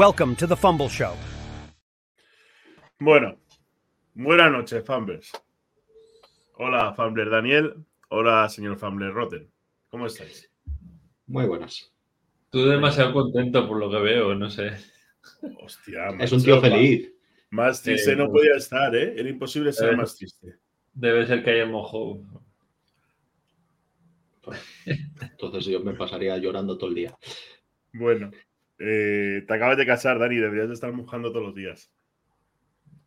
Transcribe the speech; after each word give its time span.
Welcome 0.00 0.34
to 0.36 0.46
the 0.46 0.56
Fumble 0.56 0.88
Show. 0.88 1.12
Bueno, 3.00 3.36
buenas 4.14 4.50
noches, 4.50 4.82
Fumblers. 4.86 5.30
Hola, 6.54 6.94
Fumbler 6.94 7.28
Daniel. 7.28 7.74
Hola, 8.08 8.48
señor 8.48 8.78
Fumbler 8.78 9.12
Rotten. 9.12 9.50
¿Cómo 9.90 10.06
estáis? 10.06 10.50
Muy 11.26 11.44
buenas. 11.44 11.92
Tú 12.48 12.64
demasiado 12.64 13.12
contento 13.12 13.68
por 13.68 13.78
lo 13.78 13.90
que 13.90 13.98
veo, 13.98 14.34
no 14.34 14.48
sé. 14.48 14.70
Hostia, 15.62 16.08
Es 16.18 16.32
un 16.32 16.42
tío 16.42 16.62
feliz. 16.62 17.12
Más 17.50 17.82
triste 17.82 18.12
Eh, 18.12 18.16
no 18.16 18.30
podía 18.30 18.54
estar, 18.56 18.96
¿eh? 18.96 19.12
Era 19.18 19.28
imposible 19.28 19.70
ser 19.70 19.92
Eh. 19.92 19.96
más 19.98 20.16
triste. 20.16 20.54
Debe 20.94 21.26
ser 21.26 21.44
que 21.44 21.50
hay 21.50 21.68
mojo. 21.68 22.22
Entonces 25.20 25.66
yo 25.66 25.80
me 25.80 25.92
pasaría 25.92 26.38
llorando 26.38 26.78
todo 26.78 26.88
el 26.88 26.96
día. 26.96 27.18
Bueno, 27.92 28.30
eh, 28.80 29.44
te 29.46 29.54
acabas 29.54 29.76
de 29.76 29.86
casar, 29.86 30.18
Dani. 30.18 30.36
Deberías 30.36 30.68
de 30.68 30.74
estar 30.74 30.92
mojando 30.92 31.30
todos 31.30 31.46
los 31.46 31.54
días. 31.54 31.92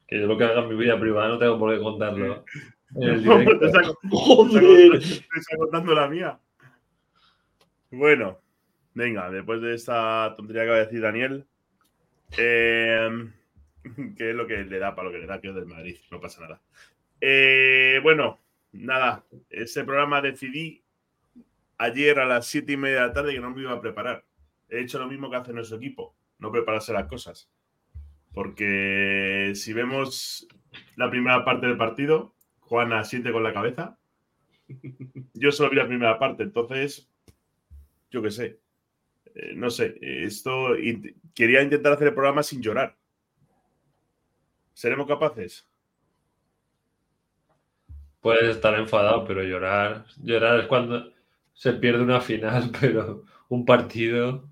Que 0.08 0.20
yo 0.20 0.28
lo 0.28 0.38
que 0.38 0.44
haga 0.44 0.62
en 0.62 0.70
mi 0.70 0.76
vida 0.76 1.00
privada 1.00 1.30
no 1.30 1.38
tengo 1.40 1.58
por 1.60 1.76
qué 1.76 1.82
contarlo. 1.82 2.46
En 2.96 3.10
el 3.10 3.26
No, 3.26 3.40
directo. 3.40 3.60
te 3.60 3.66
está, 3.66 3.82
te 3.82 3.90
¡Joder! 4.12 4.96
está 4.98 5.58
contando 5.58 5.96
la 5.96 6.08
mía. 6.08 6.40
Bueno, 7.90 8.40
venga, 8.94 9.32
después 9.32 9.62
de 9.62 9.74
esta 9.74 10.32
tontería 10.38 10.62
que 10.62 10.66
acaba 10.68 10.78
de 10.78 10.86
decir 10.86 11.02
Daniel, 11.02 11.46
eh, 12.38 13.10
que 14.16 14.30
es 14.30 14.36
lo 14.36 14.46
que 14.46 14.58
le 14.64 14.78
da 14.78 14.94
para 14.94 15.08
lo 15.08 15.12
que 15.12 15.18
le 15.22 15.26
da, 15.26 15.42
que 15.42 15.50
es 15.50 15.56
del 15.56 15.66
Madrid, 15.66 15.98
no 16.12 16.22
pasa 16.22 16.42
nada. 16.42 16.62
Eh, 17.20 18.00
bueno, 18.04 18.40
nada, 18.74 19.24
ese 19.50 19.84
programa 19.84 20.22
decidí 20.22 20.84
ayer 21.80 22.20
a 22.20 22.26
las 22.28 22.46
siete 22.46 22.74
y 22.74 22.78
media 22.78 23.02
de 23.02 23.08
la 23.08 23.14
tarde 23.14 23.34
que 23.34 23.40
no 23.40 23.50
me 23.50 23.62
iba 23.62 23.72
a 23.72 23.82
preparar. 23.82 24.24
He 24.74 24.82
hecho 24.82 24.98
lo 24.98 25.08
mismo 25.08 25.30
que 25.30 25.36
hace 25.36 25.54
nuestro 25.54 25.78
equipo, 25.78 26.16
no 26.40 26.52
prepararse 26.52 26.94
las 26.94 27.08
cosas. 27.08 27.48
Porque 28.34 29.52
si 29.56 29.72
vemos 29.72 30.48
la 30.96 31.12
primera 31.12 31.46
parte 31.46 31.68
del 31.68 31.78
partido, 31.78 32.34
Juan 32.60 32.92
asiente 32.92 33.32
con 33.32 33.44
la 33.44 33.54
cabeza. 33.54 34.00
Yo 35.36 35.52
solo 35.52 35.70
vi 35.70 35.76
la 35.76 35.88
primera 35.88 36.18
parte, 36.18 36.42
entonces, 36.42 37.08
yo 38.10 38.24
qué 38.24 38.32
sé. 38.32 38.60
Eh, 39.36 39.54
no 39.56 39.70
sé, 39.70 39.98
esto 40.02 40.70
quería 41.36 41.62
intentar 41.62 41.94
hacer 41.94 42.08
el 42.08 42.14
programa 42.16 42.42
sin 42.42 42.62
llorar. 42.62 42.98
¿Seremos 44.74 45.08
capaces? 45.08 45.68
Puedes 48.22 48.56
estar 48.56 48.74
enfadado, 48.80 49.24
pero 49.26 49.44
llorar. 49.44 50.06
Llorar 50.24 50.62
es 50.62 50.68
cuando 50.68 51.12
se 51.54 51.74
pierde 51.74 52.02
una 52.02 52.22
final, 52.22 52.72
pero 52.82 53.26
un 53.50 53.66
partido. 53.66 54.50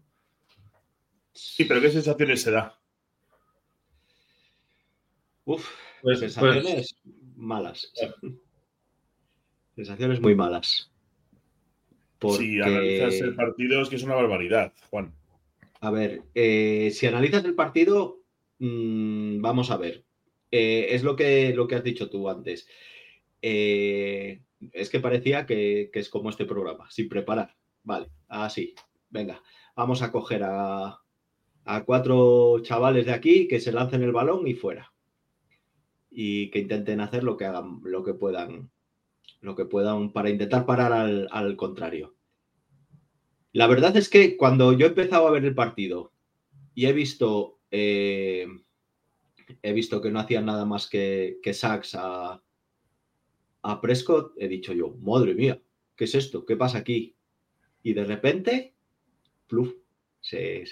Sí, 1.34 1.66
pero 1.66 1.82
¿qué 1.82 1.90
sensaciones 1.92 2.42
se 2.42 2.52
da? 2.52 2.80
Uf, 5.46 5.68
Pues, 6.02 6.20
sensaciones 6.20 6.96
malas. 7.36 7.92
Sensaciones 9.76 10.22
muy 10.22 10.36
malas. 10.36 10.92
Si 12.38 12.62
analizas 12.62 13.16
el 13.22 13.36
partido 13.36 13.82
es 13.82 13.90
que 13.90 13.96
es 13.96 14.04
una 14.04 14.16
barbaridad, 14.16 14.74
Juan. 14.90 15.14
a 15.80 15.90
ver, 15.90 16.22
eh, 16.36 16.92
si 16.94 17.08
analizas 17.08 17.44
el 17.46 17.56
partido, 17.56 18.22
mm, 18.60 19.42
vamos 19.42 19.72
a 19.72 19.78
ver. 19.78 20.06
Eh, 20.52 20.88
es 20.92 21.04
lo 21.04 21.16
que, 21.16 21.54
lo 21.56 21.68
que 21.68 21.76
has 21.76 21.84
dicho 21.84 22.10
tú 22.10 22.30
antes. 22.30 22.68
Eh, 23.42 24.42
es 24.74 24.90
que 24.92 25.00
parecía 25.00 25.48
que, 25.48 25.90
que 25.92 26.00
es 26.00 26.10
como 26.10 26.30
este 26.30 26.46
programa, 26.46 26.92
sin 26.92 27.10
preparar. 27.10 27.56
Vale, 27.84 28.10
así. 28.28 28.76
Venga, 29.10 29.42
vamos 29.76 30.04
a 30.04 30.12
coger 30.12 30.44
a, 30.44 31.01
a 31.66 31.84
cuatro 31.84 32.60
chavales 32.62 33.06
de 33.06 33.14
aquí 33.14 33.48
que 33.48 33.60
se 33.60 33.72
lancen 33.72 34.04
el 34.04 34.12
balón 34.12 34.48
y 34.48 34.54
fuera. 34.54 34.94
Y 36.10 36.50
que 36.52 36.60
intenten 36.60 37.00
hacer 37.02 37.24
lo 37.24 37.38
que 37.38 37.46
hagan, 37.46 37.82
lo 37.84 38.04
que 38.04 38.14
puedan, 38.14 38.70
lo 39.42 39.56
que 39.56 39.66
puedan 39.66 40.12
para 40.12 40.30
intentar 40.30 40.66
parar 40.66 40.92
al, 40.92 41.56
contrario. 41.56 42.16
La 43.54 43.68
verdad 43.68 43.96
es 43.98 44.10
que 44.10 44.38
cuando 44.38 44.74
yo 44.74 44.86
he 44.86 44.90
empezado 44.90 45.28
a 45.28 45.32
ver 45.32 45.46
el 45.46 45.56
partido 45.56 46.12
y 46.74 46.86
he 46.86 46.94
visto, 46.94 47.60
eh, 47.70 48.48
he 49.62 49.74
visto 49.74 50.02
que 50.02 50.12
no 50.12 50.20
hacían 50.20 50.46
nada 50.46 50.66
más 50.66 50.88
que, 50.88 51.40
que 51.44 51.54
sacks 51.54 51.96
a, 51.96 52.42
a 53.64 53.82
Prescott, 53.82 54.34
he 54.38 54.48
dicho 54.48 54.74
yo, 54.74 54.96
madre 55.02 55.34
mía, 55.36 55.62
¿qué 55.96 56.06
es 56.06 56.16
esto? 56.16 56.46
¿Qué 56.46 56.56
pasa 56.56 56.80
aquí? 56.80 57.16
Y 57.84 57.94
de 57.94 58.06
repente, 58.06 58.74
pluf, 59.48 59.74
se- 60.20 60.66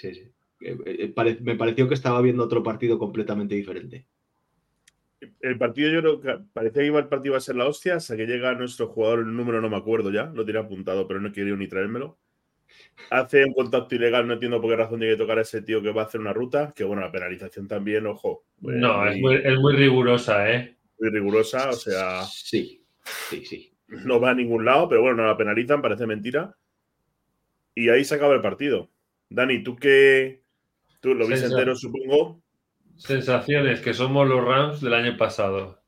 eh, 0.60 0.76
eh, 0.84 1.08
pare- 1.14 1.38
me 1.40 1.56
pareció 1.56 1.88
que 1.88 1.94
estaba 1.94 2.20
viendo 2.20 2.44
otro 2.44 2.62
partido 2.62 2.98
completamente 2.98 3.54
diferente. 3.54 4.06
El 5.40 5.58
partido, 5.58 5.90
yo 5.90 6.00
creo 6.00 6.20
que 6.20 6.44
parecía 6.52 6.80
que 6.82 6.86
iba 6.86 6.98
el 6.98 7.08
partido 7.08 7.36
a 7.36 7.40
ser 7.40 7.56
la 7.56 7.66
hostia, 7.66 7.96
hasta 7.96 8.16
que 8.16 8.26
llega 8.26 8.54
nuestro 8.54 8.88
jugador, 8.88 9.20
el 9.20 9.36
número 9.36 9.60
no 9.60 9.68
me 9.68 9.76
acuerdo 9.76 10.10
ya, 10.10 10.24
lo 10.34 10.46
tenía 10.46 10.62
apuntado, 10.62 11.06
pero 11.06 11.20
no 11.20 11.28
he 11.28 11.32
querido 11.32 11.56
ni 11.56 11.68
traérmelo. 11.68 12.18
Hace 13.10 13.44
un 13.44 13.52
contacto 13.52 13.94
ilegal, 13.96 14.26
no 14.26 14.34
entiendo 14.34 14.60
por 14.60 14.70
qué 14.70 14.76
razón 14.76 15.00
tiene 15.00 15.14
que 15.14 15.18
tocar 15.22 15.38
a 15.38 15.42
ese 15.42 15.60
tío 15.62 15.82
que 15.82 15.90
va 15.92 16.02
a 16.02 16.04
hacer 16.06 16.20
una 16.20 16.32
ruta, 16.32 16.72
que 16.74 16.84
bueno, 16.84 17.02
la 17.02 17.10
penalización 17.12 17.66
también, 17.68 18.06
ojo. 18.06 18.44
No, 18.60 19.06
es 19.06 19.18
muy, 19.20 19.34
es 19.42 19.58
muy 19.58 19.74
rigurosa, 19.76 20.50
¿eh? 20.50 20.76
muy 20.98 21.10
rigurosa, 21.10 21.70
o 21.70 21.72
sea, 21.72 22.22
Sí, 22.24 22.84
sí, 23.28 23.44
sí. 23.44 23.74
no 23.88 24.20
va 24.20 24.30
a 24.30 24.34
ningún 24.34 24.64
lado, 24.64 24.88
pero 24.88 25.02
bueno, 25.02 25.16
no 25.18 25.26
la 25.26 25.36
penalizan, 25.36 25.82
parece 25.82 26.06
mentira. 26.06 26.56
Y 27.74 27.88
ahí 27.88 28.04
se 28.04 28.14
acaba 28.14 28.34
el 28.34 28.40
partido. 28.42 28.90
Dani, 29.28 29.62
¿tú 29.62 29.76
qué? 29.76 30.39
Tú 31.00 31.14
lo 31.14 31.26
viste 31.26 31.46
entero, 31.46 31.74
supongo. 31.74 32.42
Sensaciones 32.96 33.80
que 33.80 33.94
somos 33.94 34.28
los 34.28 34.44
Rams 34.44 34.80
del 34.80 34.94
año 34.94 35.16
pasado. 35.16 35.80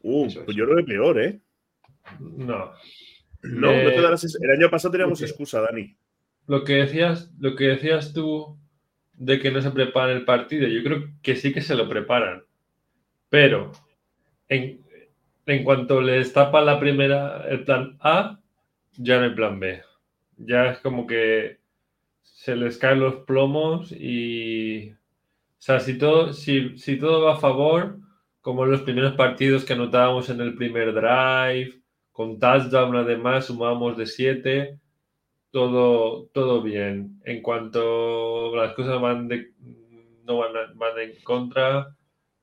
Uh, 0.00 0.26
es. 0.26 0.36
pues 0.36 0.56
yo 0.56 0.64
creo 0.64 0.76
que 0.78 0.84
peor, 0.84 1.20
¿eh? 1.20 1.40
No. 2.20 2.72
No, 3.42 3.70
Eh, 3.70 3.84
no 3.84 3.90
te 3.90 4.00
darás. 4.00 4.36
El 4.40 4.50
año 4.50 4.70
pasado 4.70 4.92
teníamos 4.92 5.20
excusa, 5.22 5.60
Dani. 5.60 5.94
Lo 6.46 6.64
que 6.64 6.74
decías, 6.74 7.30
lo 7.38 7.54
que 7.54 7.64
decías 7.68 8.12
tú 8.14 8.58
de 9.12 9.38
que 9.38 9.50
no 9.50 9.60
se 9.60 9.70
prepara 9.70 10.12
el 10.12 10.24
partido, 10.24 10.66
yo 10.66 10.82
creo 10.82 11.10
que 11.22 11.36
sí 11.36 11.52
que 11.52 11.60
se 11.60 11.74
lo 11.74 11.88
preparan. 11.88 12.44
Pero 13.28 13.72
en, 14.48 14.80
en 15.44 15.64
cuanto 15.64 16.00
les 16.00 16.32
tapa 16.32 16.62
la 16.62 16.80
primera, 16.80 17.44
el 17.48 17.64
plan 17.64 17.98
A, 18.00 18.40
ya 18.96 19.18
no 19.18 19.24
hay 19.24 19.34
plan 19.34 19.60
B. 19.60 19.82
Ya 20.38 20.70
es 20.70 20.78
como 20.78 21.06
que 21.06 21.58
se 22.34 22.56
les 22.56 22.78
caen 22.78 23.00
los 23.00 23.16
plomos 23.26 23.92
y. 23.92 24.90
O 24.90 25.60
sea, 25.60 25.80
si 25.80 25.98
todo, 25.98 26.32
si, 26.32 26.78
si 26.78 26.98
todo 26.98 27.24
va 27.24 27.34
a 27.34 27.40
favor, 27.40 27.98
como 28.40 28.64
en 28.64 28.70
los 28.70 28.82
primeros 28.82 29.14
partidos 29.14 29.64
que 29.64 29.72
anotábamos 29.72 30.30
en 30.30 30.40
el 30.40 30.54
primer 30.54 30.94
drive, 30.94 31.82
con 32.12 32.38
touchdown 32.38 32.96
además 32.96 33.46
sumábamos 33.46 33.96
de 33.96 34.06
7, 34.06 34.78
todo, 35.50 36.26
todo 36.32 36.62
bien. 36.62 37.20
En 37.24 37.42
cuanto 37.42 38.54
las 38.56 38.72
cosas 38.74 39.00
van 39.00 39.28
de, 39.28 39.52
no 40.24 40.38
van, 40.38 40.52
van 40.76 40.98
en 40.98 41.12
contra, 41.22 41.96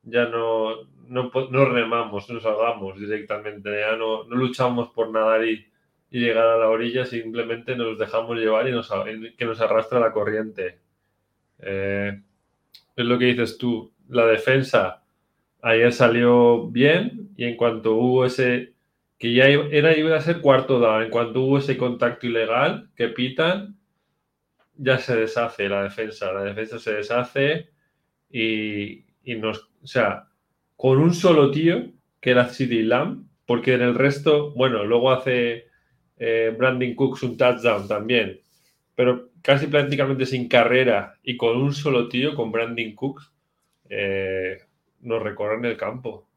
ya 0.04 0.26
no, 0.26 0.84
no, 1.08 1.32
no 1.50 1.66
remamos, 1.66 2.30
no 2.30 2.40
salgamos 2.40 3.00
directamente, 3.00 3.80
ya 3.80 3.96
no, 3.96 4.26
no 4.26 4.36
luchamos 4.36 4.90
por 4.90 5.10
nadar 5.12 5.46
y, 5.46 5.66
y 6.10 6.20
llegar 6.20 6.48
a 6.48 6.58
la 6.58 6.70
orilla, 6.70 7.06
simplemente 7.06 7.76
nos 7.76 7.98
dejamos 7.98 8.38
llevar 8.38 8.68
y 8.68 9.36
que 9.36 9.46
nos 9.46 9.62
arrastra 9.62 10.00
la 10.00 10.12
corriente. 10.12 10.80
Eh, 11.60 12.22
es 12.96 13.06
lo 13.06 13.18
que 13.18 13.26
dices 13.26 13.58
tú, 13.58 13.92
la 14.10 14.26
defensa 14.26 15.04
ayer 15.62 15.92
salió 15.92 16.68
bien 16.68 17.32
y 17.36 17.46
en 17.46 17.56
cuanto 17.58 17.96
hubo 17.96 18.26
ese, 18.26 18.74
que 19.18 19.34
ya 19.34 19.46
era, 19.46 19.98
iba 19.98 20.16
a 20.16 20.22
ser 20.22 20.40
cuarto 20.40 20.80
down, 20.80 21.04
en 21.04 21.10
cuanto 21.10 21.42
hubo 21.42 21.58
ese 21.58 21.76
contacto 21.76 22.28
ilegal 22.28 22.90
que 22.96 23.10
pitan, 23.10 23.76
ya 24.78 25.00
se 25.00 25.16
deshace 25.16 25.68
la 25.68 25.84
defensa, 25.84 26.32
la 26.32 26.44
defensa 26.44 26.78
se 26.80 26.94
deshace 26.94 27.70
y, 28.30 29.06
y 29.24 29.36
nos, 29.36 29.70
o 29.82 29.88
sea, 29.88 30.28
con 30.76 31.00
un 31.00 31.14
solo 31.14 31.52
tío, 31.52 31.92
que 32.20 32.32
era 32.32 32.50
CD 32.50 32.84
Lamb, 32.84 33.26
porque 33.46 33.74
en 33.74 33.82
el 33.82 33.96
resto, 33.96 34.52
bueno, 34.52 34.84
luego 34.84 35.12
hace 35.12 35.68
eh, 36.18 36.54
Brandon 36.58 36.94
Cooks 36.96 37.24
un 37.24 37.38
touchdown 37.38 37.88
también, 37.88 38.40
pero 38.96 39.30
casi 39.42 39.68
prácticamente 39.68 40.26
sin 40.26 40.48
carrera 40.48 41.16
y 41.24 41.38
con 41.38 41.58
un 41.58 41.74
solo 41.74 42.08
tío, 42.08 42.36
con 42.36 42.52
Brandon 42.52 42.94
Cooks, 42.94 43.32
eh, 43.90 44.58
nos 45.02 45.22
recorren 45.22 45.66
el 45.66 45.78
campo. 45.78 46.28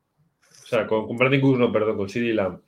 O 0.42 0.66
sea, 0.66 0.86
con, 0.86 1.06
con 1.06 1.16
Brandon 1.16 1.40
Cooks, 1.40 1.58
no, 1.58 1.72
perdón, 1.72 1.96
con 1.96 2.08
CD 2.08 2.34
Lamb. 2.34 2.60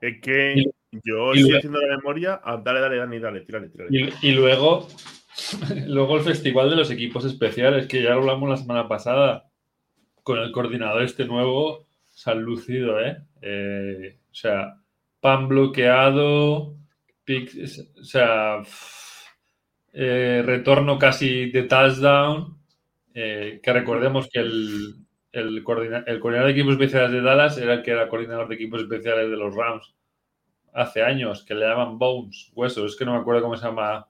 Es 0.00 0.20
que 0.20 0.54
Y- 0.56 0.64
yo 1.04 1.34
y 1.34 1.38
estoy 1.38 1.42
luego- 1.42 1.56
haciendo 1.58 1.80
la 1.80 1.96
memoria. 1.96 2.40
Ah, 2.44 2.60
dale, 2.62 2.80
dale, 2.80 2.96
Dani, 2.96 3.18
dale, 3.18 3.40
tírale, 3.40 3.68
tírale. 3.68 3.90
Y, 4.22 4.28
y 4.28 4.32
luego, 4.32 4.86
luego 5.88 6.16
el 6.18 6.22
festival 6.22 6.70
de 6.70 6.76
los 6.76 6.90
equipos 6.90 7.24
especiales, 7.24 7.86
que 7.86 8.02
ya 8.02 8.10
lo 8.10 8.20
hablamos 8.20 8.48
la 8.48 8.56
semana 8.56 8.86
pasada, 8.88 9.48
con 10.22 10.38
el 10.38 10.52
coordinador 10.52 11.02
este 11.02 11.24
nuevo, 11.24 11.86
se 12.12 12.30
han 12.30 12.42
lucido, 12.42 13.00
¿eh? 13.04 13.16
Eh, 13.42 14.16
o 14.30 14.34
sea, 14.34 14.76
pan 15.26 15.48
bloqueado, 15.48 16.56
o 16.68 18.04
sea, 18.04 18.62
eh, 19.92 20.40
retorno 20.46 21.00
casi 21.00 21.50
de 21.50 21.64
touchdown, 21.64 22.56
eh, 23.12 23.58
que 23.60 23.72
recordemos 23.72 24.28
que 24.32 24.38
el, 24.38 24.94
el, 25.32 25.64
coordinador 25.64 26.46
de 26.46 26.52
equipos 26.52 26.74
especiales 26.74 27.10
de 27.10 27.22
Dallas 27.22 27.58
era 27.58 27.74
el 27.74 27.82
que 27.82 27.90
era 27.90 28.08
coordinador 28.08 28.46
de 28.46 28.54
equipos 28.54 28.82
especiales 28.82 29.28
de 29.28 29.36
los 29.36 29.52
Rams 29.52 29.96
hace 30.72 31.02
años, 31.02 31.42
que 31.42 31.56
le 31.56 31.66
llaman 31.66 31.98
Bones, 31.98 32.52
huesos, 32.54 32.92
es 32.92 32.96
que 32.96 33.04
no 33.04 33.14
me 33.14 33.18
acuerdo 33.18 33.42
cómo 33.42 33.56
se 33.56 33.66
llama 33.66 34.06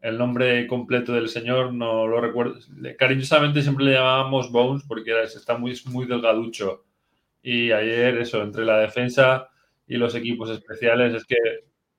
el 0.00 0.16
nombre 0.16 0.66
completo 0.66 1.12
del 1.12 1.28
señor, 1.28 1.74
no 1.74 2.06
lo 2.06 2.22
recuerdo. 2.22 2.54
Cariñosamente 2.98 3.60
siempre 3.60 3.84
le 3.84 3.92
llamábamos 3.92 4.50
Bones 4.50 4.82
porque 4.88 5.12
está 5.24 5.58
muy, 5.58 5.78
muy 5.90 6.06
delgaducho. 6.06 6.86
Y 7.42 7.70
ayer 7.70 8.16
eso, 8.16 8.42
entre 8.42 8.64
la 8.64 8.78
defensa 8.78 9.50
y 9.86 9.96
los 9.96 10.14
equipos 10.14 10.50
especiales, 10.50 11.14
es 11.14 11.24
que 11.24 11.36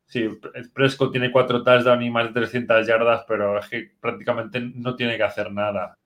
sí, 0.05 0.29
Prescott 0.73 1.11
tiene 1.11 1.31
cuatro 1.31 1.63
touchdowns 1.63 2.05
y 2.05 2.09
más 2.09 2.27
de 2.27 2.33
300 2.33 2.87
yardas, 2.87 3.25
pero 3.27 3.59
es 3.59 3.67
que 3.67 3.91
prácticamente 3.99 4.59
no 4.59 4.95
tiene 4.95 5.17
que 5.17 5.23
hacer 5.23 5.51
nada. 5.51 5.97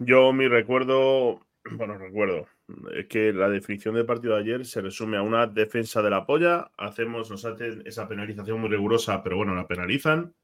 Yo 0.00 0.32
mi 0.32 0.48
recuerdo, 0.48 1.40
bueno, 1.72 1.98
recuerdo, 1.98 2.46
es 2.94 3.06
que 3.06 3.32
la 3.32 3.48
definición 3.48 3.94
del 3.94 4.06
partido 4.06 4.34
de 4.34 4.40
ayer 4.40 4.64
se 4.64 4.80
resume 4.80 5.16
a 5.16 5.22
una 5.22 5.46
defensa 5.46 6.02
de 6.02 6.10
la 6.10 6.26
polla, 6.26 6.70
hacemos, 6.76 7.30
nos 7.30 7.44
hacen 7.44 7.82
esa 7.86 8.08
penalización 8.08 8.60
muy 8.60 8.70
rigurosa, 8.70 9.22
pero 9.22 9.36
bueno, 9.36 9.54
la 9.54 9.66
penalizan, 9.66 10.34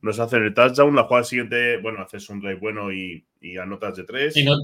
nos 0.00 0.20
hacen 0.20 0.44
el 0.44 0.54
touchdown, 0.54 0.94
la 0.94 1.04
jugada 1.04 1.24
siguiente, 1.24 1.78
bueno, 1.78 2.00
haces 2.00 2.28
un 2.30 2.40
drive 2.40 2.60
bueno 2.60 2.92
y, 2.92 3.24
anotas 3.60 3.96
de 3.96 4.04
tres. 4.04 4.36
Y 4.36 4.44
no, 4.44 4.56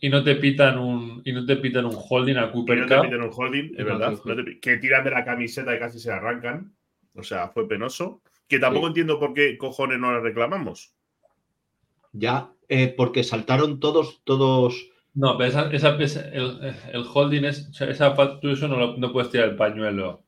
y 0.00 0.08
no, 0.08 0.22
te 0.22 0.36
pitan 0.36 0.78
un 0.78 1.22
y 1.24 1.32
no 1.32 1.44
te 1.44 1.56
pitan 1.56 1.86
un 1.86 1.96
holding 1.96 2.36
a 2.36 2.50
Cooper 2.50 2.78
y 2.78 2.80
no 2.82 2.86
te 2.86 3.00
pitan 3.00 3.22
un 3.22 3.30
holding, 3.34 3.74
es 3.76 3.84
verdad. 3.84 4.14
que 4.60 4.76
tiran 4.78 5.04
de 5.04 5.10
la 5.10 5.24
camiseta 5.24 5.74
y 5.74 5.78
casi 5.78 5.98
se 5.98 6.10
arrancan. 6.10 6.72
O 7.14 7.22
sea, 7.22 7.48
fue 7.48 7.68
penoso. 7.68 8.22
Que 8.48 8.60
tampoco 8.60 8.86
entiendo 8.86 9.18
por 9.18 9.34
qué 9.34 9.58
cojones 9.58 9.98
no 9.98 10.12
la 10.12 10.20
reclamamos. 10.20 10.94
Ya, 12.12 12.52
eh, 12.68 12.94
porque 12.96 13.24
saltaron 13.24 13.80
todos, 13.80 14.22
todos 14.22 14.90
no, 15.16 15.38
pero 15.38 15.48
esa, 15.48 15.70
esa, 15.72 15.96
el, 15.96 16.74
el, 16.92 17.06
holding 17.12 17.44
es. 17.44 17.70
Esa, 17.80 18.14
tú 18.38 18.50
eso 18.50 18.68
no, 18.68 18.98
no 18.98 19.12
puedes 19.12 19.30
tirar 19.30 19.48
el 19.48 19.56
pañuelo. 19.56 20.25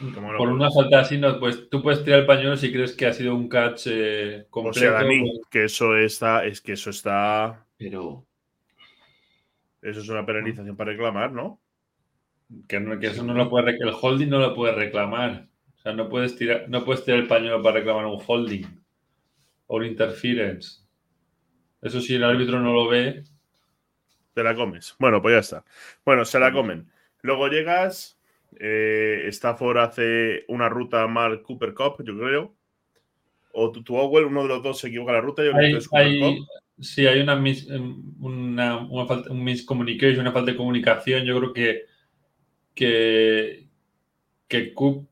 Por 0.00 0.48
una 0.48 0.70
falta 0.70 1.00
así, 1.00 1.18
no, 1.18 1.38
pues 1.38 1.68
tú 1.68 1.82
puedes 1.82 2.02
tirar 2.02 2.20
el 2.20 2.26
pañuelo 2.26 2.56
si 2.56 2.72
crees 2.72 2.96
que 2.96 3.06
ha 3.06 3.12
sido 3.12 3.34
un 3.34 3.48
catch 3.48 3.86
eh, 3.86 4.46
completo. 4.48 4.78
O 4.78 4.80
sea, 4.80 4.92
Dani, 4.92 5.40
que 5.50 5.64
eso 5.64 5.96
está. 5.96 6.44
Es 6.44 6.60
que 6.62 6.72
eso 6.72 6.90
está. 6.90 7.66
Pero. 7.76 8.24
Eso 9.82 10.00
es 10.00 10.08
una 10.08 10.24
penalización 10.24 10.76
para 10.76 10.92
reclamar, 10.92 11.32
¿no? 11.32 11.60
Que, 12.66 12.80
no, 12.80 12.98
que 12.98 13.08
eso 13.08 13.22
no 13.22 13.34
lo 13.34 13.50
puede. 13.50 13.72
El 13.72 13.92
holding 14.00 14.28
no 14.28 14.38
lo 14.38 14.54
puede 14.54 14.74
reclamar. 14.74 15.48
O 15.76 15.82
sea, 15.82 15.92
no 15.92 16.08
puedes 16.08 16.36
tirar, 16.36 16.66
no 16.68 16.84
puedes 16.84 17.04
tirar 17.04 17.20
el 17.20 17.26
pañuelo 17.26 17.62
para 17.62 17.78
reclamar 17.78 18.06
un 18.06 18.22
holding 18.26 18.66
o 19.66 19.76
un 19.76 19.84
interference. 19.84 20.82
Eso 21.82 22.00
si 22.00 22.14
el 22.14 22.24
árbitro 22.24 22.60
no 22.60 22.72
lo 22.72 22.88
ve. 22.88 23.24
Te 24.34 24.42
la 24.42 24.54
comes. 24.54 24.94
Bueno, 24.98 25.20
pues 25.20 25.34
ya 25.34 25.38
está. 25.40 25.64
Bueno, 26.04 26.24
se 26.24 26.38
la 26.38 26.52
comen. 26.52 26.90
Luego 27.22 27.48
llegas. 27.48 28.19
Eh, 28.58 29.24
Stafford 29.28 29.78
hace 29.78 30.44
una 30.48 30.68
ruta 30.68 31.06
mal 31.06 31.42
Cooper 31.42 31.74
Cup, 31.74 32.02
yo 32.04 32.18
creo. 32.18 32.54
O 33.52 33.72
tu 33.72 33.96
uno 33.96 34.42
de 34.42 34.48
los 34.48 34.62
dos 34.62 34.78
se 34.78 34.88
equivoca 34.88 35.12
la 35.12 35.20
ruta. 35.20 35.42
Yo 35.44 35.52
hay, 35.56 35.78
sí, 36.78 37.06
hay 37.06 37.20
una, 37.20 37.42
una, 38.20 38.78
una 38.78 39.06
falta, 39.06 39.30
un 39.30 39.42
miscommunication, 39.42 40.20
una 40.20 40.32
falta 40.32 40.52
de 40.52 40.56
comunicación. 40.56 41.24
Yo 41.24 41.38
creo 41.38 41.52
que, 41.52 41.82
que, 42.74 43.68
que 44.46 44.72
Coop, 44.72 45.08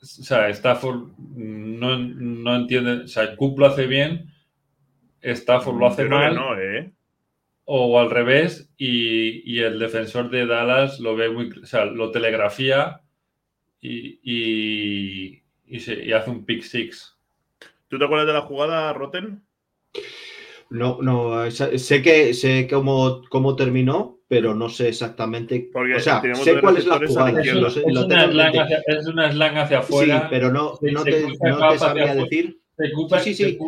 o 0.00 0.04
sea, 0.04 0.48
Stafford 0.48 1.08
no, 1.18 1.98
no 1.98 2.56
entiende. 2.56 3.04
O 3.04 3.08
sea, 3.08 3.36
Coop 3.36 3.58
lo 3.58 3.66
hace 3.66 3.86
bien 3.86 4.30
Stafford 5.22 5.78
lo 5.78 5.86
hace 5.86 6.04
mal. 6.04 6.36
¿eh? 6.58 6.90
O 7.72 8.00
al 8.00 8.10
revés, 8.10 8.68
y, 8.76 9.60
el 9.60 9.78
defensor 9.78 10.28
de 10.28 10.44
Dallas 10.44 10.98
lo 10.98 11.14
ve 11.14 11.30
muy. 11.30 11.52
O 11.62 11.66
sea, 11.66 11.84
lo 11.84 12.10
telegrafía 12.10 13.02
y, 13.80 15.40
hace 16.12 16.30
un 16.30 16.44
pick 16.44 16.62
six. 16.62 17.16
¿Tú 17.86 17.96
te 17.96 18.04
acuerdas 18.04 18.26
de 18.26 18.32
la 18.32 18.40
jugada, 18.40 18.92
Rotten? 18.92 19.44
No, 20.68 20.98
no, 21.00 21.48
sé 21.48 22.02
que 22.02 22.34
sé 22.34 22.66
cómo, 22.68 23.22
cómo 23.28 23.54
terminó, 23.54 24.18
pero 24.26 24.52
no 24.52 24.68
sé 24.68 24.88
exactamente. 24.88 25.70
Porque 25.72 25.94
o 25.94 26.00
sea, 26.00 26.20
sé 26.34 26.60
cuál 26.60 26.76
es 26.76 26.86
la 26.86 26.98
jugada. 26.98 27.40
Es, 27.40 27.52
una 27.54 28.26
slang 28.26 28.58
hacia, 28.58 28.82
es, 28.84 29.06
una 29.06 29.30
slang 29.30 29.58
hacia, 29.58 29.78
afuera. 29.78 30.22
Sí, 30.22 30.26
pero 30.28 30.50
no, 30.50 30.76
no 30.82 31.04
te, 31.04 31.24
no 31.40 31.68
te 31.70 31.78
sabría 31.78 32.16
decir. 32.16 32.58
sí, 32.76 33.20
sí, 33.20 33.34
sí. 33.34 33.58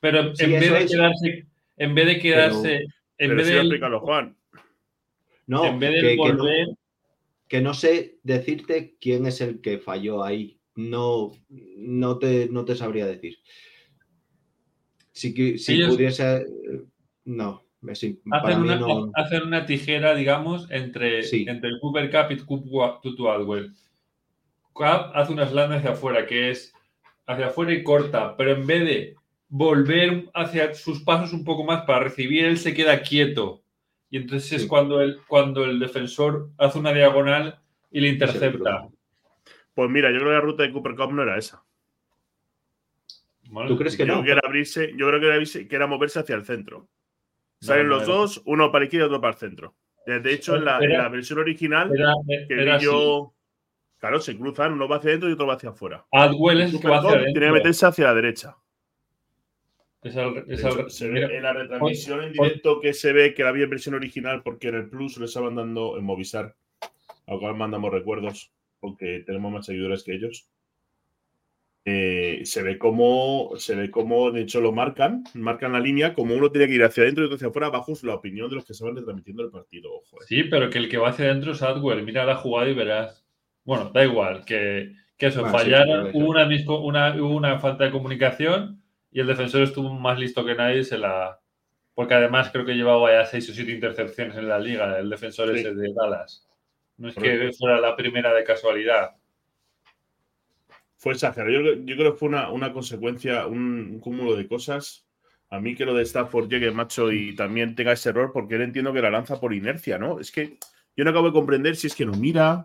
Pero 0.00 0.20
en, 0.20 0.52
vez 0.52 0.72
de 0.72 0.86
quedarse, 0.86 1.47
en 1.78 1.94
vez 1.94 2.06
de 2.06 2.18
quedarse. 2.18 2.86
en 3.18 3.36
vez 3.36 3.46
de. 3.46 3.98
Juan. 4.00 4.36
No, 5.46 5.64
en 5.64 5.78
vez 5.78 6.02
de 6.02 6.08
que, 6.08 6.16
volver. 6.16 6.68
Que 7.48 7.60
no, 7.60 7.72
sé 7.72 8.18
decirte 8.22 8.96
quién 9.00 9.26
es 9.26 9.40
el 9.40 9.60
que 9.60 9.78
falló 9.78 10.22
ahí. 10.22 10.60
No, 10.74 11.32
no, 11.48 12.18
te, 12.18 12.48
no 12.50 12.64
te 12.64 12.76
sabría 12.76 13.06
decir. 13.06 13.38
Si, 15.12 15.58
si 15.58 15.84
pudiese. 15.84 16.44
No. 17.24 17.64
hacen, 17.90 18.20
una, 18.60 18.76
no... 18.76 19.10
hacen, 19.14 19.42
una, 19.42 19.66
tijera, 19.66 20.14
digamos, 20.14 20.70
entre, 20.70 21.20
entre 21.20 21.70
el 21.70 21.80
Cooper 21.80 22.10
Cup 22.10 22.32
y 22.32 22.36
Tutu 22.36 23.28
Adwell. 23.28 23.72
Cup 24.72 25.10
hace 25.14 25.32
una 25.32 25.48
slam 25.48 25.72
hacia 25.72 25.90
afuera, 25.90 26.26
que 26.26 26.50
es 26.50 26.72
hacia 27.26 27.48
afuera 27.48 27.72
y 27.72 27.82
corta, 27.82 28.36
pero 28.36 28.52
en 28.52 28.66
vez 28.66 28.84
de 28.84 29.16
volver 29.48 30.30
hacia 30.34 30.74
sus 30.74 31.02
pasos 31.02 31.32
un 31.32 31.44
poco 31.44 31.64
más 31.64 31.82
para 31.84 32.04
recibir, 32.04 32.44
él 32.44 32.58
se 32.58 32.74
queda 32.74 33.02
quieto. 33.02 33.62
Y 34.10 34.18
entonces 34.18 34.52
es 34.52 34.66
cuando 34.66 35.00
el, 35.00 35.20
cuando 35.26 35.64
el 35.64 35.78
defensor 35.78 36.50
hace 36.56 36.78
una 36.78 36.92
diagonal 36.92 37.58
y 37.90 38.00
le 38.00 38.08
intercepta. 38.08 38.88
Pues 39.74 39.90
mira, 39.90 40.10
yo 40.10 40.18
creo 40.18 40.30
que 40.30 40.34
la 40.34 40.40
ruta 40.40 40.62
de 40.62 40.72
Cooper 40.72 40.94
Cup 40.94 41.12
no 41.12 41.22
era 41.22 41.36
esa. 41.36 41.62
¿Tú 43.66 43.76
crees 43.76 43.96
que 43.96 44.04
no? 44.04 44.22
Que 44.22 44.32
era 44.32 44.40
abrirse, 44.44 44.92
yo 44.96 45.08
creo 45.08 45.20
que 45.20 45.26
era, 45.26 45.66
que 45.68 45.76
era 45.76 45.86
moverse 45.86 46.18
hacia 46.18 46.34
el 46.34 46.44
centro. 46.44 46.88
Salen 47.60 47.88
los 47.88 48.06
dos, 48.06 48.42
uno 48.44 48.70
para 48.70 48.84
izquierda 48.84 49.06
y 49.06 49.08
otro 49.08 49.20
para 49.20 49.32
el 49.32 49.38
centro. 49.38 49.74
De 50.06 50.32
hecho, 50.32 50.56
en 50.56 50.64
la, 50.64 51.08
versión 51.08 51.38
original 51.38 51.90
que 52.48 52.78
yo. 52.80 53.34
Claro, 53.98 54.20
se 54.20 54.38
cruzan, 54.38 54.74
uno 54.74 54.86
va 54.86 54.96
hacia 54.96 55.10
adentro 55.10 55.28
y 55.28 55.32
otro 55.32 55.46
va 55.46 55.54
hacia 55.54 55.70
afuera. 55.70 56.06
Adwell 56.12 56.60
es 56.60 56.78
que 56.78 56.86
va 56.86 56.98
hacia 56.98 57.24
Tiene 57.24 57.46
que 57.46 57.52
meterse 57.52 57.84
hacia 57.84 58.04
la 58.06 58.14
derecha 58.14 58.56
se 60.02 61.08
ve 61.08 61.36
en 61.36 61.42
la 61.42 61.52
retransmisión 61.52 62.22
en 62.22 62.32
directo 62.32 62.80
que 62.80 62.92
se 62.92 63.12
ve 63.12 63.34
que 63.34 63.42
había 63.42 63.66
versión 63.66 63.94
original 63.94 64.42
porque 64.42 64.68
en 64.68 64.76
el 64.76 64.88
Plus 64.88 65.16
lo 65.18 65.24
estaban 65.24 65.56
dando 65.56 65.98
en 65.98 66.04
Movistar. 66.04 66.54
Al 67.26 67.38
cual 67.38 67.56
mandamos 67.56 67.92
recuerdos 67.92 68.52
porque 68.80 69.22
tenemos 69.26 69.52
más 69.52 69.66
seguidores 69.66 70.02
que 70.02 70.14
ellos. 70.14 70.48
Eh, 71.84 72.42
se 72.44 72.62
ve 72.62 72.76
como 72.76 73.52
se 73.56 73.74
ve 73.74 73.90
como 73.90 74.30
de 74.30 74.42
hecho 74.42 74.60
lo 74.60 74.72
marcan, 74.72 75.24
marcan 75.34 75.72
la 75.72 75.80
línea, 75.80 76.12
como 76.12 76.34
uno 76.34 76.50
tiene 76.50 76.66
que 76.68 76.74
ir 76.74 76.84
hacia 76.84 77.02
adentro 77.02 77.22
y 77.22 77.26
otro 77.26 77.36
hacia 77.36 77.48
afuera, 77.48 77.70
bajo 77.70 77.94
la 78.02 78.14
opinión 78.14 78.50
de 78.50 78.56
los 78.56 78.66
que 78.66 78.74
estaban 78.74 78.94
retransmitiendo 78.94 79.42
el 79.42 79.50
partido. 79.50 79.94
Ojo, 79.94 80.16
eh. 80.20 80.24
Sí, 80.26 80.44
pero 80.44 80.68
que 80.68 80.78
el 80.78 80.88
que 80.88 80.98
va 80.98 81.08
hacia 81.08 81.26
adentro 81.26 81.52
es 81.52 81.62
Adwell. 81.62 82.04
Mira 82.04 82.24
la 82.24 82.36
jugada 82.36 82.68
y 82.68 82.74
verás. 82.74 83.24
Bueno, 83.64 83.90
da 83.92 84.04
igual, 84.04 84.44
que, 84.44 84.92
que 85.16 85.26
eso, 85.26 85.44
fallaron, 85.46 86.10
hubo, 86.14 86.28
una, 86.28 86.46
una, 86.46 87.22
hubo 87.22 87.36
una 87.36 87.58
falta 87.58 87.84
de 87.84 87.90
comunicación 87.90 88.77
y 89.10 89.20
el 89.20 89.26
defensor 89.26 89.62
estuvo 89.62 89.92
más 89.94 90.18
listo 90.18 90.44
que 90.44 90.54
nadie, 90.54 90.84
se 90.84 90.98
la... 90.98 91.40
porque 91.94 92.14
además 92.14 92.50
creo 92.52 92.64
que 92.64 92.74
llevaba 92.74 93.10
ya 93.10 93.24
seis 93.24 93.48
o 93.48 93.54
siete 93.54 93.72
intercepciones 93.72 94.36
en 94.36 94.48
la 94.48 94.58
liga, 94.58 94.98
el 94.98 95.08
defensor 95.08 95.54
ese 95.56 95.74
de 95.74 95.92
Dallas. 95.94 96.46
No 96.98 97.08
es 97.08 97.14
que 97.14 97.52
fuera 97.52 97.80
la 97.80 97.96
primera 97.96 98.34
de 98.34 98.44
casualidad. 98.44 99.12
Fue 100.96 101.12
exagerado. 101.12 101.52
Yo, 101.52 101.96
creo 101.96 102.12
que 102.12 102.18
fue 102.18 102.28
una, 102.28 102.72
consecuencia, 102.72 103.46
un, 103.46 104.00
cúmulo 104.00 104.34
de 104.34 104.48
cosas. 104.48 105.06
A 105.48 105.60
mí 105.60 105.76
que 105.76 105.86
lo 105.86 105.94
de 105.94 106.02
Stafford 106.02 106.50
llegue, 106.50 106.72
macho, 106.72 107.12
y 107.12 107.36
también 107.36 107.76
tenga 107.76 107.92
ese 107.92 108.10
error, 108.10 108.32
porque 108.32 108.56
él 108.56 108.62
entiendo 108.62 108.92
que 108.92 109.00
la 109.00 109.10
lanza 109.10 109.40
por 109.40 109.54
inercia, 109.54 109.96
¿no? 109.96 110.18
Es 110.18 110.32
que 110.32 110.58
yo 110.96 111.04
no 111.04 111.10
acabo 111.10 111.28
de 111.28 111.32
comprender 111.32 111.76
si 111.76 111.86
es 111.86 111.94
que 111.94 112.04
no 112.04 112.12
mira. 112.12 112.64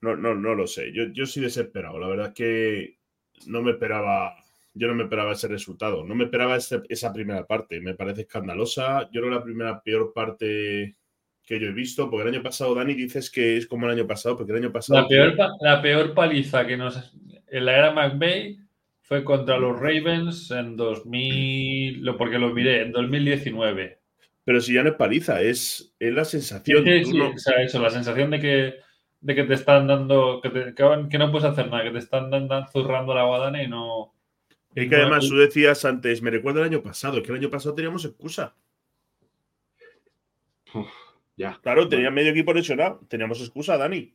No, 0.00 0.16
no, 0.16 0.34
no 0.34 0.54
lo 0.54 0.66
sé. 0.66 0.90
Yo, 0.92 1.04
yo 1.12 1.26
sí 1.26 1.40
desesperado. 1.42 1.98
La 1.98 2.08
verdad 2.08 2.28
es 2.28 2.34
que 2.34 2.98
no 3.46 3.60
me 3.60 3.72
esperaba 3.72 4.42
yo 4.78 4.86
no 4.86 4.94
me 4.94 5.04
esperaba 5.04 5.32
ese 5.32 5.48
resultado. 5.48 6.04
No 6.04 6.14
me 6.14 6.24
esperaba 6.24 6.56
esa 6.56 7.12
primera 7.12 7.46
parte. 7.46 7.80
Me 7.80 7.94
parece 7.94 8.22
escandalosa. 8.22 9.10
Yo 9.10 9.20
creo 9.20 9.24
que 9.24 9.38
la 9.38 9.44
primera 9.44 9.82
peor 9.82 10.12
parte 10.14 10.96
que 11.44 11.58
yo 11.58 11.68
he 11.68 11.72
visto, 11.72 12.10
porque 12.10 12.28
el 12.28 12.34
año 12.34 12.42
pasado, 12.42 12.74
Dani, 12.74 12.92
dices 12.92 13.30
que 13.30 13.56
es 13.56 13.66
como 13.66 13.86
el 13.86 13.92
año 13.92 14.06
pasado, 14.06 14.36
porque 14.36 14.52
el 14.52 14.58
año 14.58 14.70
pasado... 14.70 15.00
La 15.00 15.08
peor, 15.08 15.36
la 15.60 15.82
peor 15.82 16.14
paliza 16.14 16.66
que 16.66 16.76
nos... 16.76 17.14
En 17.46 17.64
la 17.64 17.78
era 17.78 17.92
McVeigh 17.92 18.58
fue 19.00 19.24
contra 19.24 19.56
los 19.56 19.80
Ravens 19.80 20.50
en 20.50 20.76
2000, 20.76 22.04
porque 22.18 22.38
lo 22.38 22.52
miré, 22.52 22.82
en 22.82 22.92
2019. 22.92 23.98
Pero 24.44 24.60
si 24.60 24.74
ya 24.74 24.82
no 24.82 24.90
es 24.90 24.96
paliza, 24.96 25.40
es, 25.40 25.94
es 25.98 26.12
la 26.12 26.26
sensación. 26.26 26.84
o 26.86 27.38
sea, 27.38 27.62
eso, 27.62 27.80
la 27.80 27.88
sensación 27.88 28.30
de 28.30 28.40
que, 28.40 28.74
de 29.22 29.34
que 29.34 29.44
te 29.44 29.54
están 29.54 29.86
dando, 29.86 30.42
que, 30.42 30.74
que, 30.74 31.18
no 31.18 31.32
puedes 31.32 31.48
hacer 31.48 31.70
nada, 31.70 31.84
que 31.84 31.92
te 31.92 31.98
están 31.98 32.30
dando, 32.30 32.66
zurrando 32.70 33.14
la 33.14 33.24
guadana 33.24 33.62
y 33.62 33.68
no, 33.68 34.12
Es 34.82 34.88
que 34.88 34.96
además 34.96 35.28
tú 35.28 35.36
decías 35.36 35.84
antes, 35.84 36.20
me 36.22 36.30
recuerda 36.30 36.60
el 36.60 36.66
año 36.66 36.82
pasado, 36.82 37.22
que 37.22 37.30
el 37.30 37.38
año 37.38 37.50
pasado 37.50 37.74
teníamos 37.74 38.04
excusa. 38.04 38.54
ya. 41.36 41.58
Claro, 41.62 41.88
tenía 41.88 42.10
medio 42.10 42.30
equipo 42.32 42.52
lesionado. 42.52 43.00
Teníamos 43.08 43.40
excusa, 43.40 43.76
Dani. 43.76 44.12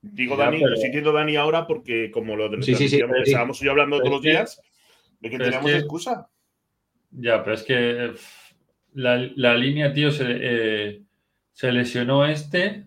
Digo 0.00 0.36
Ya, 0.36 0.44
Dani, 0.44 0.58
pero- 0.60 0.74
estoy 0.74 0.88
diciendo 0.88 1.12
Dani 1.12 1.36
ahora 1.36 1.66
porque 1.66 2.10
como 2.10 2.36
lo 2.36 2.62
Sí, 2.62 2.72
estábamos 2.72 3.60
yo 3.60 3.70
hablando 3.72 3.98
todos 3.98 4.10
los 4.10 4.20
es 4.20 4.22
que- 4.22 4.28
días, 4.30 4.62
de 5.20 5.28
que 5.30 5.36
es 5.36 5.42
teníamos 5.42 5.70
que- 5.70 5.76
excusa. 5.78 6.28
Ya, 7.10 7.42
pero 7.42 7.54
es 7.54 7.62
que 7.62 8.12
la, 8.94 9.16
la 9.36 9.54
línea, 9.56 9.92
tío, 9.92 10.10
se, 10.10 10.24
eh, 10.28 11.02
se 11.52 11.72
lesionó 11.72 12.26
este 12.26 12.84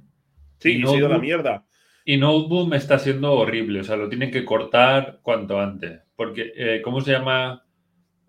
Sí, 0.60 0.78
y 0.78 0.86
se 0.86 0.94
ha 0.94 0.98
ido 0.98 1.08
a 1.08 1.10
la 1.10 1.18
mierda. 1.18 1.66
Y 2.14 2.18
Noteboom 2.18 2.74
está 2.74 3.00
siendo 3.00 3.34
horrible. 3.34 3.80
O 3.80 3.84
sea, 3.84 3.96
lo 3.96 4.10
tienen 4.10 4.32
que 4.32 4.44
cortar 4.44 5.20
cuanto 5.22 5.60
antes. 5.60 6.02
Porque, 6.16 6.52
eh, 6.56 6.82
¿cómo 6.84 7.00
se 7.02 7.12
llama 7.12 7.66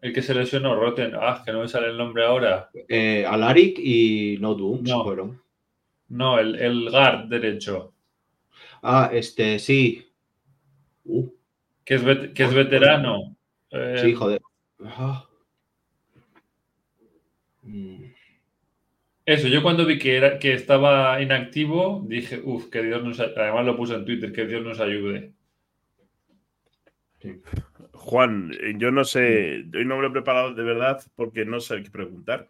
el 0.00 0.12
que 0.12 0.22
se 0.22 0.34
lesionó? 0.34 0.76
Rotten. 0.76 1.12
Ah, 1.14 1.42
que 1.44 1.52
no 1.52 1.60
me 1.62 1.68
sale 1.68 1.88
el 1.88 1.96
nombre 1.96 2.24
ahora. 2.24 2.70
Eh, 2.88 3.24
Alaric 3.26 3.78
y 3.78 4.36
Noteboom 4.40 4.84
No. 4.84 5.02
fueron. 5.04 5.42
No, 6.08 6.38
el, 6.38 6.54
el 6.56 6.90
guard 6.90 7.28
derecho, 7.28 7.92
Ah, 8.82 9.10
este, 9.12 9.58
sí. 9.58 10.06
Uh, 11.04 11.26
que 11.84 11.94
es, 11.94 12.02
que 12.34 12.42
es 12.44 12.54
veterano. 12.54 13.36
Eh, 13.70 13.98
sí, 14.00 14.14
joder. 14.14 14.40
Ah. 14.84 15.26
Mm, 17.62 18.04
Eso, 19.32 19.48
yo 19.48 19.62
cuando 19.62 19.86
vi 19.86 19.98
que, 19.98 20.16
era, 20.16 20.38
que 20.38 20.52
estaba 20.54 21.20
inactivo, 21.22 22.04
dije, 22.06 22.40
uff, 22.44 22.68
que 22.70 22.82
Dios 22.82 23.02
nos... 23.02 23.18
a- 23.20 23.30
Además 23.36 23.66
lo 23.66 23.76
puse 23.76 23.94
en 23.94 24.04
Twitter, 24.04 24.32
que 24.32 24.46
Dios 24.46 24.62
nos 24.62 24.78
ayude. 24.80 25.32
Juan, 27.92 28.52
eh, 28.60 28.74
yo 28.76 28.90
no 28.90 29.04
sé, 29.04 29.64
hoy 29.74 29.84
no 29.84 29.96
me 29.96 30.02
lo 30.02 30.08
he 30.08 30.12
preparado 30.12 30.54
de 30.54 30.62
verdad 30.62 31.00
porque 31.14 31.44
no 31.44 31.60
sé 31.60 31.82
qué 31.82 31.90
preguntar, 31.90 32.48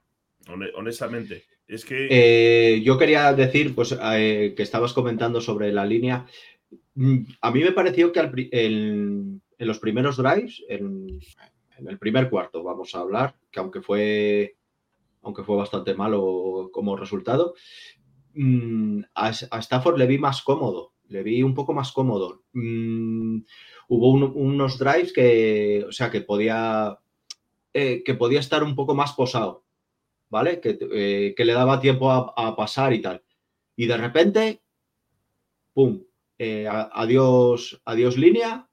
hone- 0.48 0.72
honestamente. 0.74 1.44
Es 1.68 1.84
que 1.84 2.08
Eh, 2.10 2.82
yo 2.82 2.98
quería 2.98 3.32
decir, 3.32 3.74
pues, 3.74 3.96
eh, 4.02 4.54
que 4.56 4.62
estabas 4.62 4.92
comentando 4.92 5.40
sobre 5.40 5.72
la 5.72 5.84
línea. 5.86 6.26
Mm, 6.94 7.18
A 7.40 7.50
mí 7.50 7.60
me 7.62 7.72
pareció 7.72 8.12
que 8.12 8.20
al 8.20 8.32
en, 8.36 9.40
en 9.58 9.66
los 9.68 9.78
primeros 9.78 10.16
drives, 10.16 10.62
en, 10.68 11.06
en 11.78 11.88
el 11.88 11.98
primer 11.98 12.28
cuarto, 12.30 12.62
vamos 12.62 12.94
a 12.94 13.00
hablar, 13.00 13.34
que 13.50 13.60
aunque 13.60 13.80
fue, 13.82 14.56
aunque 15.22 15.44
fue 15.44 15.56
bastante 15.56 15.94
malo 15.94 16.70
como 16.72 16.96
resultado, 16.96 17.54
mm, 18.34 19.02
a, 19.14 19.30
Stafford 19.30 19.98
le 19.98 20.06
vi 20.06 20.18
más 20.18 20.42
cómodo, 20.42 20.94
le 21.08 21.22
vi 21.22 21.42
un 21.42 21.54
poco 21.54 21.72
más 21.74 21.92
cómodo. 21.92 22.44
Mm, 22.52 23.40
hubo 23.88 24.10
un- 24.10 24.32
unos 24.34 24.78
drives 24.78 25.12
que, 25.12 25.84
o 25.88 25.92
sea, 25.92 26.10
que 26.10 26.20
podía, 26.22 26.98
eh, 27.74 28.02
que 28.04 28.14
podía 28.14 28.40
estar 28.40 28.62
un 28.64 28.74
poco 28.74 28.94
más 28.94 29.12
posado. 29.12 29.62
¿vale? 30.32 30.60
Que, 30.62 30.78
eh, 30.80 31.34
le 31.36 31.52
daba 31.52 31.78
tiempo 31.78 32.10
a, 32.10 32.56
pasar 32.56 32.94
y 32.94 33.02
tal. 33.02 33.22
Y 33.76 33.86
de 33.86 33.96
repente, 33.98 34.62
¡pum! 35.74 36.02
eh, 36.38 36.66
adiós, 36.68 37.80
adiós 37.84 38.16
línea 38.16 38.66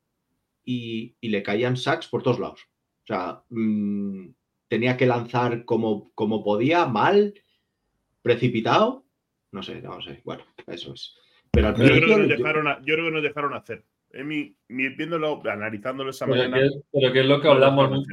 y, 0.63 1.17
y 1.19 1.27
le 1.29 1.43
caían 1.43 1.75
sacks 1.75 2.07
por 2.07 2.23
todos 2.23 2.39
lados. 2.39 2.61
O 3.03 3.07
sea, 3.07 3.43
mm, 3.49 4.29
tenía 4.69 4.95
que 4.95 5.05
lanzar 5.05 5.65
como, 5.65 6.11
como 6.13 6.43
podía, 6.43 6.85
mal, 6.85 7.33
precipitado. 8.21 9.03
No 9.51 9.61
sé, 9.63 9.81
no 9.81 10.01
sé. 10.01 10.21
Bueno, 10.23 10.43
eso 10.67 10.93
es. 10.93 11.15
Pero 11.51 11.67
al 11.67 11.73
yo 11.73 11.77
creo, 11.83 11.87
que 11.87 11.99
principio, 12.01 12.17
nos 12.19 12.29
yo- 12.29 12.37
dejaron, 12.37 12.67
a- 12.67 12.77
yo 12.79 12.93
creo 12.93 13.05
que 13.05 13.11
nos 13.11 13.23
dejaron 13.23 13.53
hacer. 13.55 13.83
En 14.11 14.27
mi, 14.27 14.55
mi- 14.69 14.89
viéndolo, 14.95 15.41
analizándolo 15.49 16.11
esa 16.11 16.25
Pero 16.25 16.37
mañana. 16.37 16.57
que, 16.59 16.69
pero 16.91 17.11
que 17.13 17.19
es 17.19 17.25
lo 17.25 17.41
que 17.41 17.47
hablamos, 17.47 18.05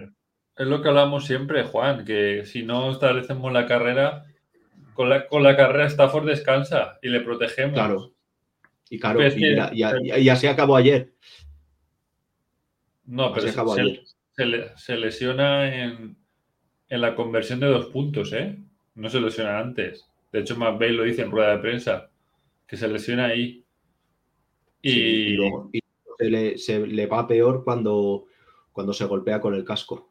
es 0.59 0.67
lo 0.67 0.83
que 0.83 0.89
hablamos 0.89 1.27
siempre, 1.27 1.63
Juan, 1.65 2.05
que 2.05 2.45
si 2.47 2.63
no 2.63 2.91
establecemos 2.91 3.53
la 3.53 3.67
carrera, 3.67 4.25
con 4.95 5.11
la, 5.11 5.27
con 5.29 5.43
la 5.43 5.57
carrera 5.57 5.87
Stafford 5.87 6.27
descansa 6.27 6.99
y 7.03 7.09
le 7.11 7.21
protegemos. 7.21 7.75
claro. 7.75 8.13
Y 8.89 8.99
claro, 9.01 9.19
Pero 9.19 9.29
es 9.29 9.37
y, 9.37 9.41
que- 9.41 9.49
mira, 9.51 9.71
y 9.75 9.83
a- 9.83 9.95
y- 10.01 10.23
y 10.23 10.29
así 10.31 10.47
acabó 10.47 10.77
ayer. 10.77 11.13
No, 13.05 13.33
pero 13.33 13.47
se, 13.47 13.51
acabó 13.53 13.75
se- 13.75 13.81
ayer. 13.83 14.03
se 14.33 14.79
se 14.79 14.97
lesiona 14.97 15.75
en, 15.75 16.17
en 16.88 17.00
la 17.00 17.14
conversión 17.14 17.61
de 17.61 17.66
dos 17.66 17.87
puntos, 17.87 18.33
¿eh? 18.33 18.59
No 18.95 19.09
se 19.09 19.21
lesiona 19.21 19.59
antes. 19.59 20.09
De 20.33 20.40
hecho, 20.40 20.57
McVeigh 20.57 20.93
lo 20.93 21.02
dice 21.05 21.23
en 21.23 21.31
rueda 21.31 21.52
de 21.52 21.59
prensa, 21.59 22.11
que 22.66 22.76
se 22.76 22.88
lesiona 22.88 23.26
ahí. 23.26 23.64
Y, 24.83 24.90
Sí, 24.90 25.00
y 25.00 25.33
luego- 25.37 25.71
y 25.73 25.81
se, 26.19 26.31
le, 26.31 26.59
se 26.59 26.87
le 26.87 27.07
va 27.07 27.26
peor 27.26 27.64
cuando, 27.64 28.26
cuando 28.73 28.93
se 28.93 29.05
golpea 29.05 29.40
con 29.40 29.55
el 29.55 29.64
casco. 29.64 30.11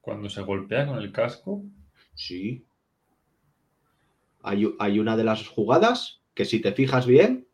cuando 0.00 0.30
se 0.30 0.40
golpea 0.42 0.86
con 0.86 0.98
el 0.98 1.10
casco, 1.10 1.64
Sí. 2.14 2.64
Hay, 4.42 4.72
hay 4.78 4.98
una 5.00 5.16
de 5.16 5.24
las 5.24 5.48
jugadas 5.48 6.22
que 6.34 6.44
si 6.44 6.60
te 6.60 6.70
fijas 6.72 7.06
bien, 7.06 7.48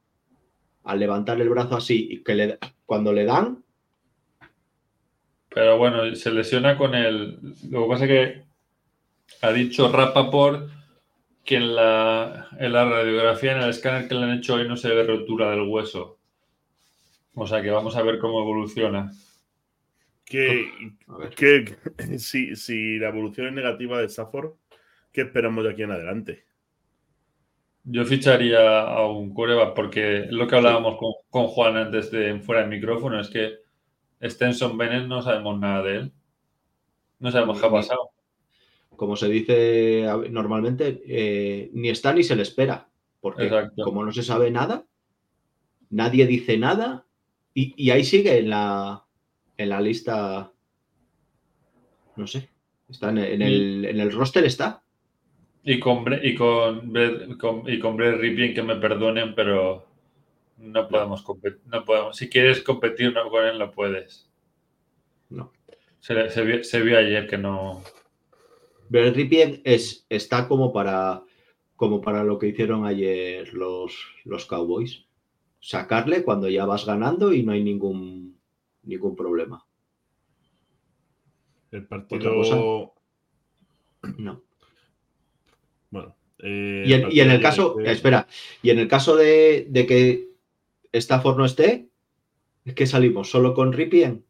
al 0.84 1.00
levantar 1.00 1.40
el 1.40 1.48
brazo 1.48 1.76
así 1.76 2.08
y 2.10 2.22
que 2.22 2.34
le, 2.34 2.58
cuando 2.84 3.12
le 3.14 3.24
dan, 3.24 3.61
pero 5.54 5.78
bueno, 5.78 6.14
se 6.14 6.30
lesiona 6.30 6.76
con 6.76 6.94
el. 6.94 7.38
Lo 7.70 7.82
que 7.82 7.88
pasa 7.88 8.04
es 8.04 8.10
que 8.10 8.42
ha 9.42 9.52
dicho 9.52 9.90
Rappaport 9.90 10.70
que 11.44 11.56
en 11.56 11.74
la, 11.74 12.48
en 12.58 12.72
la 12.72 12.84
radiografía, 12.84 13.52
en 13.52 13.62
el 13.62 13.70
escáner 13.70 14.08
que 14.08 14.14
le 14.14 14.24
han 14.24 14.38
hecho 14.38 14.54
hoy, 14.54 14.68
no 14.68 14.76
se 14.76 14.94
ve 14.94 15.02
rotura 15.02 15.50
del 15.50 15.62
hueso. 15.62 16.18
O 17.34 17.46
sea 17.46 17.62
que 17.62 17.70
vamos 17.70 17.96
a 17.96 18.02
ver 18.02 18.18
cómo 18.18 18.40
evoluciona. 18.40 19.10
Que, 20.24 20.70
que 21.36 21.76
si, 22.18 22.54
si 22.56 22.98
la 22.98 23.08
evolución 23.08 23.48
es 23.48 23.52
negativa 23.52 23.98
de 23.98 24.06
Stafford, 24.06 24.52
¿qué 25.12 25.22
esperamos 25.22 25.64
de 25.64 25.70
aquí 25.70 25.82
en 25.82 25.90
adelante? 25.90 26.44
Yo 27.84 28.04
ficharía 28.04 28.82
a 28.82 29.06
un 29.06 29.34
coreback 29.34 29.74
porque 29.74 30.20
es 30.20 30.30
lo 30.30 30.46
que 30.46 30.54
hablábamos 30.54 30.96
con, 30.96 31.12
con 31.30 31.48
Juan 31.48 31.76
antes 31.76 32.12
de 32.12 32.38
fuera 32.38 32.60
del 32.60 32.70
micrófono, 32.70 33.20
es 33.20 33.28
que 33.28 33.62
Stenson 34.22 34.78
Bennett 34.78 35.06
no 35.06 35.20
sabemos 35.22 35.58
nada 35.58 35.82
de 35.82 35.96
él. 35.96 36.12
No 37.18 37.30
sabemos 37.30 37.60
qué 37.60 37.66
ha 37.66 37.70
pasado. 37.70 38.10
como 38.96 39.16
se 39.16 39.28
dice 39.28 40.06
normalmente, 40.30 41.02
eh, 41.06 41.70
ni 41.72 41.88
está 41.88 42.12
ni 42.12 42.22
se 42.22 42.36
le 42.36 42.42
espera. 42.42 42.88
Porque 43.20 43.44
Exacto. 43.44 43.82
como 43.84 44.04
no 44.04 44.12
se 44.12 44.22
sabe 44.22 44.50
nada, 44.50 44.84
nadie 45.90 46.26
dice 46.26 46.56
nada 46.58 47.04
y, 47.54 47.74
y 47.76 47.90
ahí 47.90 48.04
sigue 48.04 48.38
en 48.38 48.50
la, 48.50 49.04
en 49.56 49.68
la 49.68 49.80
lista, 49.80 50.52
no 52.16 52.26
sé, 52.26 52.48
está 52.88 53.10
en, 53.10 53.18
en 53.18 53.42
el, 53.42 53.84
en 53.84 54.00
el 54.00 54.12
roster 54.12 54.44
está. 54.44 54.82
Y 55.64 55.78
con, 55.78 56.04
y 56.22 56.34
con- 56.34 57.64
y 57.68 57.78
con 57.78 57.96
Brett 57.96 58.18
Ripien, 58.20 58.54
que 58.54 58.62
me 58.62 58.76
perdonen, 58.76 59.34
pero 59.36 59.86
no 60.62 60.88
podemos 60.88 61.22
competir. 61.22 61.60
No 61.66 61.84
podemos. 61.84 62.16
Si 62.16 62.28
quieres 62.30 62.62
competir 62.62 63.12
no, 63.12 63.28
con 63.30 63.44
él, 63.44 63.58
no 63.58 63.70
puedes. 63.70 64.30
No. 65.28 65.52
Se, 66.00 66.30
se 66.30 66.42
vio, 66.44 66.62
se 66.64 66.80
vio 66.80 66.98
ayer 66.98 67.26
que 67.28 67.36
no. 67.38 67.82
Brett 68.88 69.14
Ripien 69.16 69.60
es, 69.64 70.06
está 70.08 70.46
como 70.48 70.72
para, 70.72 71.22
como 71.76 72.00
para 72.00 72.22
lo 72.24 72.38
que 72.38 72.48
hicieron 72.48 72.84
ayer 72.86 73.52
los, 73.54 73.94
los 74.24 74.46
Cowboys. 74.46 75.04
Sacarle 75.60 76.24
cuando 76.24 76.48
ya 76.48 76.64
vas 76.66 76.84
ganando 76.86 77.32
y 77.32 77.42
no 77.42 77.52
hay 77.52 77.62
ningún, 77.62 78.38
ningún 78.82 79.16
problema. 79.16 79.64
El 81.70 81.84
Otra 81.84 81.88
partido. 82.06 82.94
No. 84.18 84.42
Bueno. 85.90 86.16
eh, 86.40 86.84
Y 86.86 86.92
en, 86.92 87.12
y 87.12 87.20
en 87.20 87.30
el 87.30 87.40
caso, 87.40 87.74
de- 87.74 87.92
espera, 87.92 88.26
y 88.62 88.70
en 88.70 88.78
el 88.80 88.88
caso 88.88 89.14
de, 89.16 89.66
de 89.70 89.86
que 89.86 90.31
Stafford 90.92 91.38
no 91.38 91.44
esté, 91.44 91.88
es 92.64 92.74
que 92.74 92.86
salimos 92.86 93.30
solo 93.30 93.54
con 93.54 93.72
Ripien. 93.72 94.24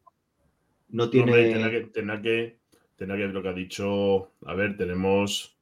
No 0.89 1.09
tiene. 1.09 1.31
hombre, 1.31 1.51
tendrá 1.51 1.71
que, 1.71 1.81
tendrá 1.87 2.21
que, 2.21 2.59
tendrá 2.95 3.17
que 3.17 3.27
lo 3.27 3.41
que 3.41 3.49
ha 3.49 3.53
dicho. 3.53 4.31
A 4.45 4.53
ver, 4.53 4.77
tenemos 4.77 5.57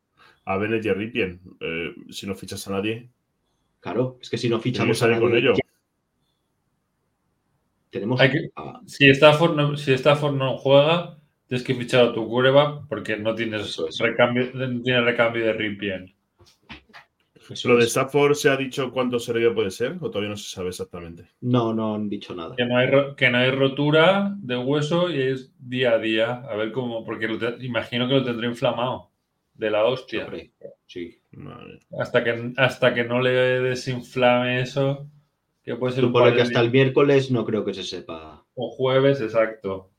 a 0.46 0.58
Bennett 0.58 0.86
y 0.86 0.90
a 0.90 0.94
Ripien. 0.94 1.40
Eh, 1.60 1.94
si 2.10 2.28
no 2.28 2.36
fichas 2.36 2.68
a 2.68 2.72
nadie, 2.72 3.10
Claro, 3.80 4.20
es 4.22 4.30
que 4.30 4.38
si 4.38 4.48
no 4.48 4.58
que 4.58 4.64
fichamos 4.64 4.98
a 4.98 5.06
salir 5.08 5.20
con 5.20 5.30
nadie, 5.32 5.42
ello. 5.50 5.54
tenemos 7.90 8.22
Hay 8.22 8.32
que- 8.32 8.52
a- 8.56 8.80
Si 8.86 9.10
Stafford 9.10 9.56
no, 9.56 9.76
si 9.78 9.92
Stafford 9.94 10.36
no 10.36 10.58
juega, 10.58 11.18
tienes 11.48 11.66
que 11.66 11.76
fichar 11.76 12.06
a 12.10 12.14
tu 12.14 12.28
quarterback 12.28 12.88
porque 12.88 13.18
no 13.18 13.34
tienes, 13.36 13.62
Eso 13.64 13.88
es. 13.88 13.98
recambio, 14.00 14.50
no 14.54 14.82
tienes 14.84 15.04
recambio 15.04 15.46
de 15.46 15.54
Ripien. 15.54 16.14
Eso 17.52 17.70
¿Lo 17.70 17.78
de. 17.78 17.86
Stafford 17.86 18.34
se 18.36 18.50
ha 18.50 18.58
dicho 18.58 18.92
cuánto 18.92 19.20
serio 19.20 19.54
puede 19.54 19.72
ser 19.72 19.98
o 20.02 20.10
todavía 20.10 20.30
no 20.30 20.38
se 20.38 20.50
sabe 20.50 20.70
exactamente? 20.70 21.26
No, 21.42 21.74
no 21.74 21.96
han 21.96 22.10
dicho 22.10 22.34
nada. 22.36 22.56
Que 22.56 22.66
no, 22.66 22.78
hay, 22.78 22.90
que 23.16 23.30
no 23.30 23.38
hay 23.38 23.52
rotura 23.52 24.34
de 24.38 24.58
hueso 24.58 25.10
y 25.10 25.22
es 25.22 25.54
día 25.60 25.92
a 25.94 26.00
día. 26.00 26.32
A 26.50 26.56
ver 26.56 26.72
cómo, 26.72 27.04
porque 27.04 27.28
lo 27.28 27.38
te- 27.38 27.64
imagino 27.66 28.08
que 28.08 28.16
lo 28.16 28.24
tendré 28.24 28.48
inflamado 28.48 29.12
de 29.54 29.70
la 29.70 29.84
hostia. 29.86 30.26
Hombre, 30.26 30.52
sí. 30.86 31.20
Hasta 32.00 32.24
que, 32.24 32.54
hasta 32.58 32.94
que 32.94 33.04
no 33.04 33.22
le 33.22 33.32
desinflame 33.32 34.62
eso, 34.62 35.08
que 35.64 35.76
puede 35.76 35.94
ser 35.94 36.06
un 36.06 36.12
Supone 36.12 36.34
que 36.34 36.42
hasta 36.42 36.62
el 36.62 36.72
miércoles 36.72 37.32
no 37.32 37.46
creo 37.46 37.64
que 37.64 37.74
se 37.74 37.84
sepa. 37.84 38.44
O 38.56 38.70
jueves, 38.70 39.22
exacto. 39.22 39.90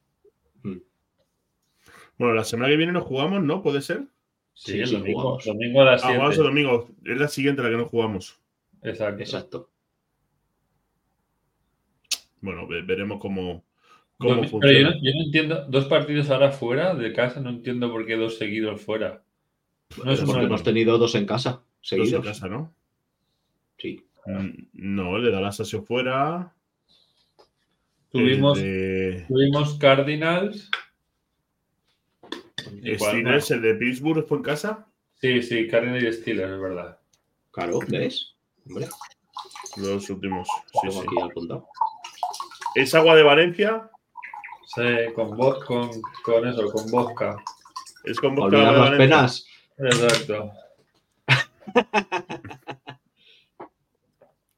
Bueno, 2.18 2.34
la 2.34 2.44
semana 2.44 2.68
que 2.68 2.76
viene 2.76 2.92
nos 2.92 3.04
jugamos, 3.04 3.42
¿no? 3.42 3.62
¿Puede 3.62 3.80
ser? 3.80 4.04
Sí, 4.54 4.72
Sí, 4.72 4.80
el 4.80 4.90
domingo, 4.92 5.20
jugamos. 5.20 5.44
domingo 5.44 5.80
a 5.80 5.84
las 5.84 6.02
Ah, 6.02 6.06
7. 6.08 6.14
jugamos 6.16 6.38
el 6.38 6.44
domingo. 6.44 6.88
Es 7.04 7.18
la 7.18 7.28
siguiente 7.28 7.62
la 7.62 7.70
que 7.70 7.76
no 7.76 7.86
jugamos. 7.86 8.38
Exacto. 8.82 9.22
Exacto. 9.22 9.70
Bueno, 12.40 12.66
ve- 12.66 12.82
veremos 12.82 13.20
cómo, 13.20 13.64
funciona. 14.18 14.58
Pero 14.60 14.72
yo 14.78 14.84
no, 14.90 14.94
yo 15.02 15.10
no 15.14 15.24
entiendo, 15.24 15.66
dos 15.68 15.86
partidos 15.86 16.30
ahora 16.30 16.50
fuera 16.50 16.94
de 16.94 17.12
casa, 17.12 17.40
no 17.40 17.50
entiendo 17.50 17.90
por 17.90 18.04
qué 18.06 18.16
dos 18.16 18.36
seguidos 18.38 18.80
fuera. 18.80 19.22
No 20.04 20.12
es 20.12 20.20
Porque 20.22 20.42
hemos 20.44 20.62
tenido 20.62 20.98
dos 20.98 21.14
en 21.14 21.26
casa, 21.26 21.50
dos 21.52 21.64
seguidos. 21.88 22.12
en 22.14 22.22
casa, 22.22 22.48
¿no? 22.48 22.74
Sí. 23.78 24.04
Mm, 24.26 24.68
No, 24.72 25.16
el 25.16 25.24
de 25.24 25.30
Dallas 25.30 25.60
ha 25.60 25.64
sido 25.64 25.82
fuera. 25.82 26.52
Tuvimos, 28.10 28.58
El 28.58 28.64
de 28.64 29.24
tuvimos 29.28 29.74
Cardinals. 29.78 30.70
¿Y 32.82 32.96
cuál 32.96 33.10
Steelers, 33.10 33.50
el 33.50 33.62
de 33.62 33.74
Pittsburgh 33.74 34.26
fue 34.26 34.38
en 34.38 34.42
casa. 34.44 34.86
Sí, 35.20 35.42
sí, 35.42 35.68
Cardinals 35.68 36.02
y 36.04 36.12
Steelers, 36.20 36.52
es 36.52 36.60
verdad. 36.60 36.98
Claro, 37.52 37.78
¿ves? 37.88 38.34
Hombre, 38.66 38.88
Los 39.76 40.08
últimos. 40.10 40.48
Sí, 40.82 40.90
sí. 40.90 40.98
aquí 40.98 41.20
apuntado. 41.22 41.66
¿Es 42.74 42.94
agua 42.94 43.14
de 43.16 43.22
Valencia? 43.22 43.90
Sí, 44.74 45.12
con, 45.14 45.30
vo- 45.32 45.64
con, 45.64 45.90
con 46.24 46.48
eso, 46.48 46.70
con 46.72 46.90
vodka. 46.90 47.36
¿Es 48.04 48.18
con 48.18 48.34
vodka 48.34 48.56
de 48.58 48.62
las 48.64 48.78
Valencia? 48.78 48.98
penas. 48.98 49.46
Exacto. 49.78 50.52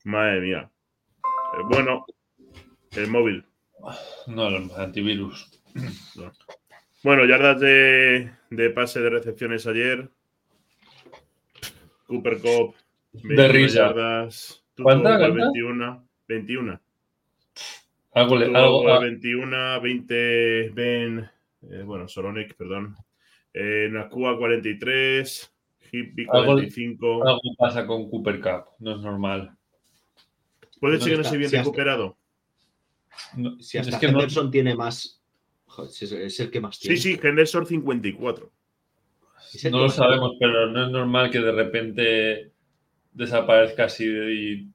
Madre 0.05 0.41
mía. 0.41 0.71
Eh, 1.25 1.63
bueno, 1.71 2.07
el 2.93 3.09
móvil. 3.09 3.45
No, 4.27 4.49
el 4.49 4.71
antivirus. 4.77 5.51
Bueno, 7.05 7.25
yardas 7.27 7.61
de, 7.61 8.31
de 8.51 8.71
pase 8.71 9.01
de 9.01 9.11
recepciones 9.11 9.67
ayer. 9.67 10.09
Cooper 12.07 12.39
Cup. 12.41 12.75
21 13.13 13.49
risa. 13.53 13.79
yardas. 13.89 14.65
Tuvo 14.75 14.85
¿Cuánta, 14.85 15.15
igual 15.15 15.31
cuánta? 15.33 15.45
21. 15.53 16.09
21. 16.29 16.81
Algo, 18.15 18.37
le- 18.37 18.47
algo, 18.47 18.81
igual 18.83 18.97
ah, 18.97 19.01
21, 19.01 19.81
20 19.81 20.71
Ben. 20.75 21.31
eh, 21.71 21.83
bueno, 21.85 22.09
Soronek, 22.09 22.55
perdón. 22.57 22.97
Eh, 23.53 23.89
Nakua 23.91 24.37
43. 24.39 25.53
Hippie 25.93 26.27
Algo- 26.31 26.47
45. 26.55 27.29
algo 27.29 27.41
pasa 27.59 27.87
con 27.87 28.09
Cooper 28.11 28.41
Cup, 28.41 28.65
no 28.81 28.97
es 28.97 29.01
normal. 29.03 29.55
Puede 30.81 30.99
ser 31.01 31.11
que 31.13 31.17
no 31.17 31.23
esté 31.23 31.37
bien 31.37 31.51
si 31.51 31.57
hasta- 31.57 31.65
recuperado. 31.69 32.17
No- 33.37 33.61
Si 33.61 33.79
hasta 33.79 33.93
es 33.95 33.99
que 34.01 34.07
no- 34.11 34.19
Henderson 34.19 34.51
tiene 34.51 34.75
más. 34.75 35.21
Joder, 35.75 35.91
es, 35.91 36.41
el 36.41 36.51
que 36.51 36.61
más 36.61 36.77
Sí, 36.77 36.83
tiene. 36.89 36.97
sí, 37.01 37.21
Henderson 37.21 37.67
54. 37.67 38.53
Es 39.53 39.65
el 39.65 39.73
No 39.73 39.81
lo 39.81 39.89
sabemos, 39.89 40.33
pero 40.39 40.71
no 40.71 40.85
es 40.87 40.91
normal 40.91 41.31
que 41.31 41.41
de 41.41 41.51
repente 41.53 42.53
desaparezca 43.13 43.85
así 43.85 44.05
y... 44.07 44.71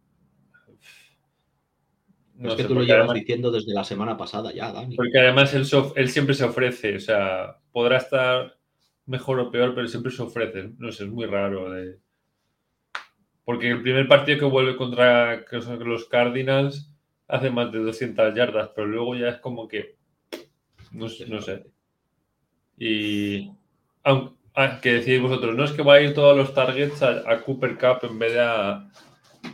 No 2.36 2.50
es 2.50 2.56
que 2.56 2.62
sé, 2.64 2.68
tú 2.70 2.76
lo 2.76 2.82
llevas 2.84 3.00
además, 3.00 3.16
diciendo 3.16 3.52
desde 3.52 3.74
la 3.74 3.84
semana 3.84 4.16
pasada 4.18 4.54
ya, 4.54 4.72
Dani. 4.72 4.96
porque 4.96 5.20
además 5.20 5.54
él, 5.54 6.10
siempre 6.10 6.34
se 6.34 6.46
ofrece, 6.46 6.96
o 6.96 7.00
sea, 7.00 7.58
podrá 7.72 7.98
estar 7.98 8.58
mejor 9.06 9.40
o 9.40 9.52
peor, 9.52 9.76
pero 9.76 9.88
siempre 9.88 10.12
se 10.12 10.22
ofrece. 10.22 10.72
No 10.78 10.92
sé, 10.92 11.04
es 11.06 11.10
muy 11.10 11.26
raro. 11.26 11.72
de- 11.72 11.98
Porque 13.44 13.70
el 13.72 13.82
primer 13.82 14.08
partido 14.08 14.40
que 14.40 14.46
vuelve 14.46 14.78
contra 14.78 15.44
que 15.50 15.62
son 15.62 15.80
los 15.88 16.06
Cardinals 16.06 16.94
hace 17.28 17.50
más 17.52 17.72
de 17.72 17.80
200 17.80 18.34
yardas, 18.36 18.70
pero 18.76 18.88
luego 18.88 19.16
ya 19.16 19.30
es 19.30 19.38
como 19.40 19.68
que... 19.68 19.99
No, 20.92 21.08
sé- 21.10 21.28
no 21.28 21.42
sé. 21.42 21.64
Y 22.78 23.52
aunque 24.04 24.36
ah, 24.56 24.80
que 24.82 24.94
decíais 24.94 25.22
vosotros, 25.22 25.56
no 25.56 25.64
es 25.64 25.72
que 25.72 25.82
va 25.84 25.96
a 25.96 26.02
ir 26.02 26.14
todos 26.14 26.36
los 26.36 26.54
targets 26.54 27.02
a, 27.04 27.30
a 27.30 27.42
Cooper 27.42 27.78
Cup 27.78 28.10
en 28.10 28.20
vez 28.20 28.34
de 28.34 28.40
a, 28.42 28.90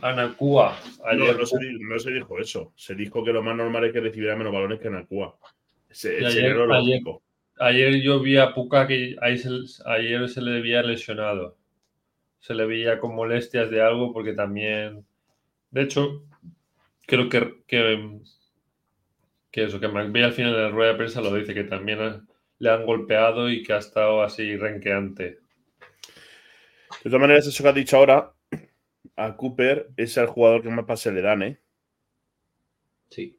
a 0.02 0.12
Nakua. 0.12 0.76
No, 1.14 1.24
no 1.38 1.46
se, 1.46 1.58
di- 1.58 1.78
no 1.80 1.98
se 1.98 2.10
dijo 2.12 2.38
eso. 2.38 2.72
Se 2.76 2.94
dijo 2.94 3.24
que 3.24 3.32
lo 3.32 3.42
más 3.42 3.56
normal 3.56 3.84
es 3.84 3.92
que 3.92 4.00
recibiera 4.00 4.36
menos 4.36 4.52
balones 4.52 4.80
que 4.80 4.90
Nakua. 4.90 5.36
Se, 5.90 6.20
ayer- 6.26 6.56
lo 6.56 6.74
ayer- 6.74 7.02
ayer 7.58 8.02
yo 8.02 8.20
vi 8.20 8.36
a 8.36 8.54
Puka 8.54 8.86
que 8.86 9.16
se, 9.36 9.50
ayer 9.86 10.28
se 10.28 10.42
le 10.42 10.60
veía 10.60 10.82
lesionado. 10.82 11.56
Se 12.38 12.54
le 12.54 12.64
veía 12.66 12.98
con 13.00 13.14
molestias 13.14 13.70
de 13.70 13.80
algo 13.82 14.12
porque 14.12 14.32
también. 14.32 15.04
De 15.70 15.82
hecho, 15.82 16.22
creo 17.06 17.28
que, 17.28 17.54
que, 17.66 18.20
que 19.56 19.64
eso, 19.64 19.80
que 19.80 19.88
McVeigh 19.88 20.24
al 20.26 20.32
final 20.34 20.52
de 20.52 20.58
la 20.64 20.68
rueda 20.68 20.92
de 20.92 20.98
prensa 20.98 21.22
lo 21.22 21.34
dice, 21.34 21.54
que 21.54 21.64
también 21.64 21.98
ha- 22.00 22.22
le 22.58 22.70
han 22.70 22.84
golpeado 22.84 23.48
y 23.50 23.62
que 23.62 23.72
ha 23.72 23.78
estado 23.78 24.22
así 24.22 24.54
renqueante. 24.56 25.38
De 27.02 27.10
todas 27.10 27.20
maneras, 27.20 27.46
eso 27.46 27.62
que 27.62 27.68
has 27.70 27.74
dicho 27.74 27.96
ahora, 27.96 28.32
a 29.16 29.34
Cooper 29.36 29.88
es 29.96 30.14
el 30.18 30.26
jugador 30.26 30.62
que 30.62 30.68
más 30.68 30.84
pases 30.84 31.14
le 31.14 31.22
dan, 31.22 31.42
¿eh? 31.42 31.58
Sí. 33.08 33.38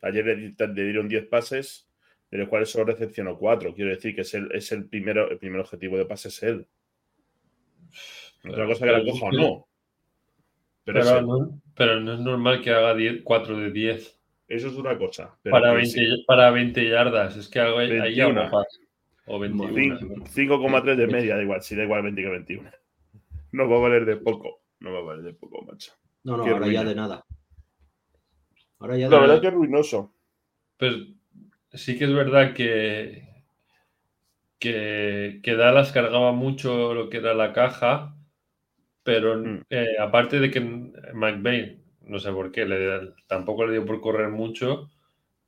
Ayer 0.00 0.24
le, 0.26 0.36
di- 0.36 0.54
le 0.58 0.84
dieron 0.84 1.08
10 1.08 1.26
pases, 1.26 1.88
de 2.30 2.38
los 2.38 2.48
cuales 2.48 2.70
solo 2.70 2.84
recepcionó 2.84 3.36
4. 3.36 3.74
Quiero 3.74 3.90
decir 3.90 4.14
que 4.14 4.20
es 4.20 4.34
el, 4.34 4.52
es 4.52 4.70
el, 4.70 4.88
primero, 4.88 5.28
el 5.28 5.38
primer 5.38 5.60
objetivo 5.60 5.96
de 5.98 6.04
pases 6.06 6.36
es 6.36 6.42
él. 6.44 6.66
Otra 8.48 8.64
cosa 8.66 8.86
que 8.86 8.92
la 8.92 9.04
coja 9.04 9.26
o 9.26 9.32
no. 9.32 9.68
Pero, 10.84 11.00
no, 11.22 11.60
pero 11.74 12.00
no 12.00 12.14
es 12.14 12.20
normal 12.20 12.62
que 12.62 12.70
haga 12.70 12.94
10 12.94 13.22
4 13.24 13.56
de 13.58 13.72
10 13.72 14.17
eso 14.48 14.68
es 14.68 14.74
una 14.74 14.96
cosa. 14.98 15.36
Pero 15.42 15.52
para, 15.52 15.70
que 15.70 15.76
20, 15.76 15.90
sí, 15.90 16.24
para 16.26 16.50
20 16.50 16.88
yardas. 16.88 17.36
Es 17.36 17.48
que 17.48 17.60
algo 17.60 17.78
ahí 17.78 17.90
21. 17.90 18.40
algo 18.40 18.50
pasa. 18.50 18.78
O 19.26 19.38
21. 19.38 19.74
cin- 19.74 20.24
5,3 20.26 20.96
de 20.96 21.06
media, 21.06 21.36
da 21.36 21.42
igual, 21.42 21.62
si 21.62 21.76
da 21.76 21.84
igual 21.84 22.02
20 22.02 22.22
que 22.22 22.28
21. 22.28 22.70
No 23.52 23.68
va 23.68 23.76
a 23.76 23.80
valer 23.80 24.04
de 24.06 24.16
poco. 24.16 24.62
No 24.80 24.92
va 24.92 24.98
a 25.00 25.02
valer 25.02 25.22
de 25.24 25.34
poco, 25.34 25.62
macho. 25.64 25.92
No, 26.24 26.36
no, 26.36 26.44
Qué 26.44 26.50
ahora 26.50 26.66
ya 26.66 26.80
ruina. 26.82 26.88
de 26.90 26.94
nada. 26.94 27.24
Ahora 28.78 28.96
ya 28.96 29.04
de 29.06 29.10
La 29.10 29.20
verdad 29.20 29.34
nada. 29.34 29.40
que 29.40 29.46
es 29.48 29.54
ruinoso. 29.54 30.14
Pues 30.78 30.94
sí 31.72 31.98
que 31.98 32.04
es 32.04 32.12
verdad 32.14 32.54
que, 32.54 33.28
que, 34.58 35.40
que 35.42 35.54
Dallas 35.56 35.92
cargaba 35.92 36.32
mucho 36.32 36.94
lo 36.94 37.08
que 37.10 37.18
era 37.18 37.34
la 37.34 37.52
caja, 37.52 38.14
pero 39.02 39.36
Mm. 39.38 39.62
eh, 39.70 39.96
aparte 40.00 40.40
de 40.40 40.50
que 40.50 40.60
McVeigh, 40.60 41.77
no 42.08 42.18
sé 42.18 42.32
por 42.32 42.50
qué, 42.52 42.64
le- 42.66 43.12
tampoco 43.26 43.66
le 43.66 43.72
dio 43.72 43.86
por 43.86 44.00
correr 44.00 44.28
mucho, 44.30 44.90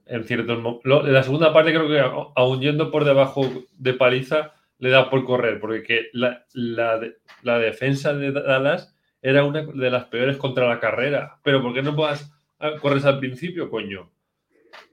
en 0.06 0.24
ciertos 0.24 0.58
en 0.84 1.12
la 1.12 1.22
segunda 1.22 1.52
parte 1.52 1.72
creo 1.72 1.88
que 1.88 2.00
aun 2.36 2.60
yendo 2.60 2.90
por 2.90 3.04
debajo 3.04 3.42
de 3.78 3.94
paliza, 3.94 4.54
le 4.78 4.90
da 4.90 5.10
por 5.10 5.24
correr, 5.24 5.60
porque 5.60 5.82
que 5.82 6.06
la, 6.12 6.44
la 6.54 6.98
de- 6.98 7.16
la 7.42 7.58
defensa 7.58 8.14
de 8.14 8.32
Dallas 8.32 8.94
era 9.22 9.44
una 9.44 9.62
de 9.62 9.90
las 9.90 10.06
peores 10.06 10.36
contra 10.38 10.68
la 10.68 10.80
carrera. 10.80 11.38
Pero 11.44 11.62
¿por 11.62 11.74
qué 11.74 11.82
no 11.82 11.94
puedas 11.96 12.32
ah, 12.58 12.72
corres 12.80 13.04
al 13.04 13.18
principio, 13.20 13.70
coño? 13.70 14.10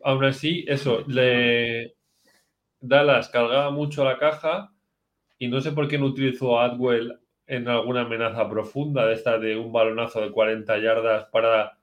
Aún 0.03 0.23
así, 0.25 0.65
eso, 0.67 1.03
le 1.07 1.95
Dallas 2.79 3.29
cargaba 3.29 3.71
mucho 3.71 4.03
la 4.03 4.17
caja 4.17 4.71
y 5.39 5.47
no 5.47 5.61
sé 5.61 5.71
por 5.71 5.87
qué 5.87 5.97
no 5.97 6.05
utilizó 6.07 6.59
a 6.59 6.65
Atwell 6.65 7.19
en 7.47 7.67
alguna 7.67 8.01
amenaza 8.01 8.49
profunda 8.49 9.05
de 9.07 9.13
esta 9.13 9.37
de 9.39 9.55
un 9.55 9.71
balonazo 9.71 10.21
de 10.21 10.31
40 10.31 10.77
yardas 10.79 11.25
para 11.31 11.77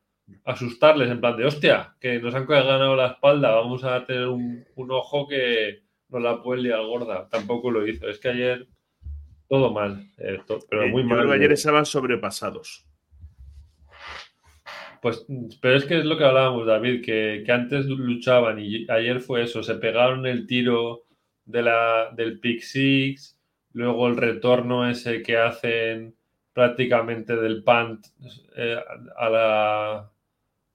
asustarles 0.44 1.10
en 1.10 1.20
plan 1.20 1.36
de 1.36 1.46
hostia, 1.46 1.94
que 2.00 2.18
nos 2.20 2.34
han 2.34 2.46
ganado 2.46 2.94
la 2.96 3.08
espalda, 3.08 3.50
vamos 3.52 3.82
a 3.84 4.04
tener 4.06 4.26
un, 4.28 4.64
un 4.74 4.90
ojo 4.90 5.26
que 5.28 5.82
nos 6.08 6.22
la 6.22 6.42
puede 6.42 6.62
liar 6.62 6.80
gorda. 6.82 7.28
Tampoco 7.28 7.70
lo 7.70 7.86
hizo. 7.86 8.08
Es 8.08 8.18
que 8.18 8.28
ayer 8.28 8.66
todo 9.48 9.72
mal, 9.72 10.06
eh, 10.18 10.38
to- 10.46 10.60
pero 10.68 10.84
Eh, 10.84 10.90
muy 10.90 11.02
Yo 11.02 11.08
mal. 11.08 11.18
creo 11.18 11.30
que 11.30 11.36
ayer 11.36 11.52
estaban 11.52 11.84
sobrepasados. 11.86 12.86
Pues, 15.02 15.26
pero 15.60 15.76
es 15.76 15.84
que 15.84 15.98
es 15.98 16.04
lo 16.06 16.16
que 16.16 16.24
hablábamos, 16.24 16.66
David, 16.66 17.04
que, 17.04 17.42
que 17.44 17.52
antes 17.52 17.84
luchaban 17.86 18.58
y 18.58 18.86
ayer 18.90 19.20
fue 19.20 19.42
eso, 19.42 19.62
se 19.62 19.74
pegaron 19.74 20.26
el 20.26 20.46
tiro 20.46 21.04
de 21.44 21.62
la, 21.62 22.10
del 22.16 22.40
pick 22.40 22.60
six, 22.62 23.33
luego 23.74 24.08
el 24.08 24.16
retorno 24.18 24.88
ese 24.90 25.22
que 25.22 25.38
hacen 25.38 26.16
prácticamente 26.54 27.36
del 27.36 27.64
punt 27.64 28.06
eh, 28.56 28.78
a 29.18 29.30
la 29.30 30.12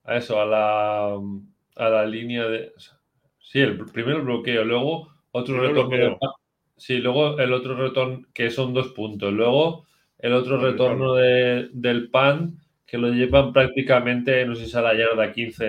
a 0.03 0.17
eso, 0.17 0.41
a 0.41 0.45
la 0.45 1.15
a 1.75 1.89
la 1.89 2.05
línea 2.05 2.45
de 2.47 2.73
sí, 3.39 3.59
el 3.59 3.77
primero 3.91 4.17
el 4.19 4.23
bloqueo, 4.25 4.63
luego 4.65 5.09
otro 5.31 5.59
retorno 5.61 5.91
bloqueo. 5.91 6.09
de 6.09 6.17
sí, 6.77 6.97
luego 6.99 7.39
el 7.39 7.53
otro 7.53 7.75
retorno 7.75 8.25
que 8.33 8.49
son 8.51 8.73
dos 8.73 8.89
puntos, 8.89 9.33
luego 9.33 9.85
el 10.19 10.33
otro 10.33 10.57
El 10.57 10.61
retorno 10.61 11.13
de- 11.15 11.69
del 11.73 12.09
punt 12.11 12.59
que 12.85 12.97
lo 12.97 13.09
llevan 13.09 13.53
prácticamente, 13.53 14.45
no 14.45 14.55
sé 14.55 14.65
si 14.67 14.77
a 14.77 14.81
la 14.81 14.95
yarda 14.95 15.31
15 15.31 15.65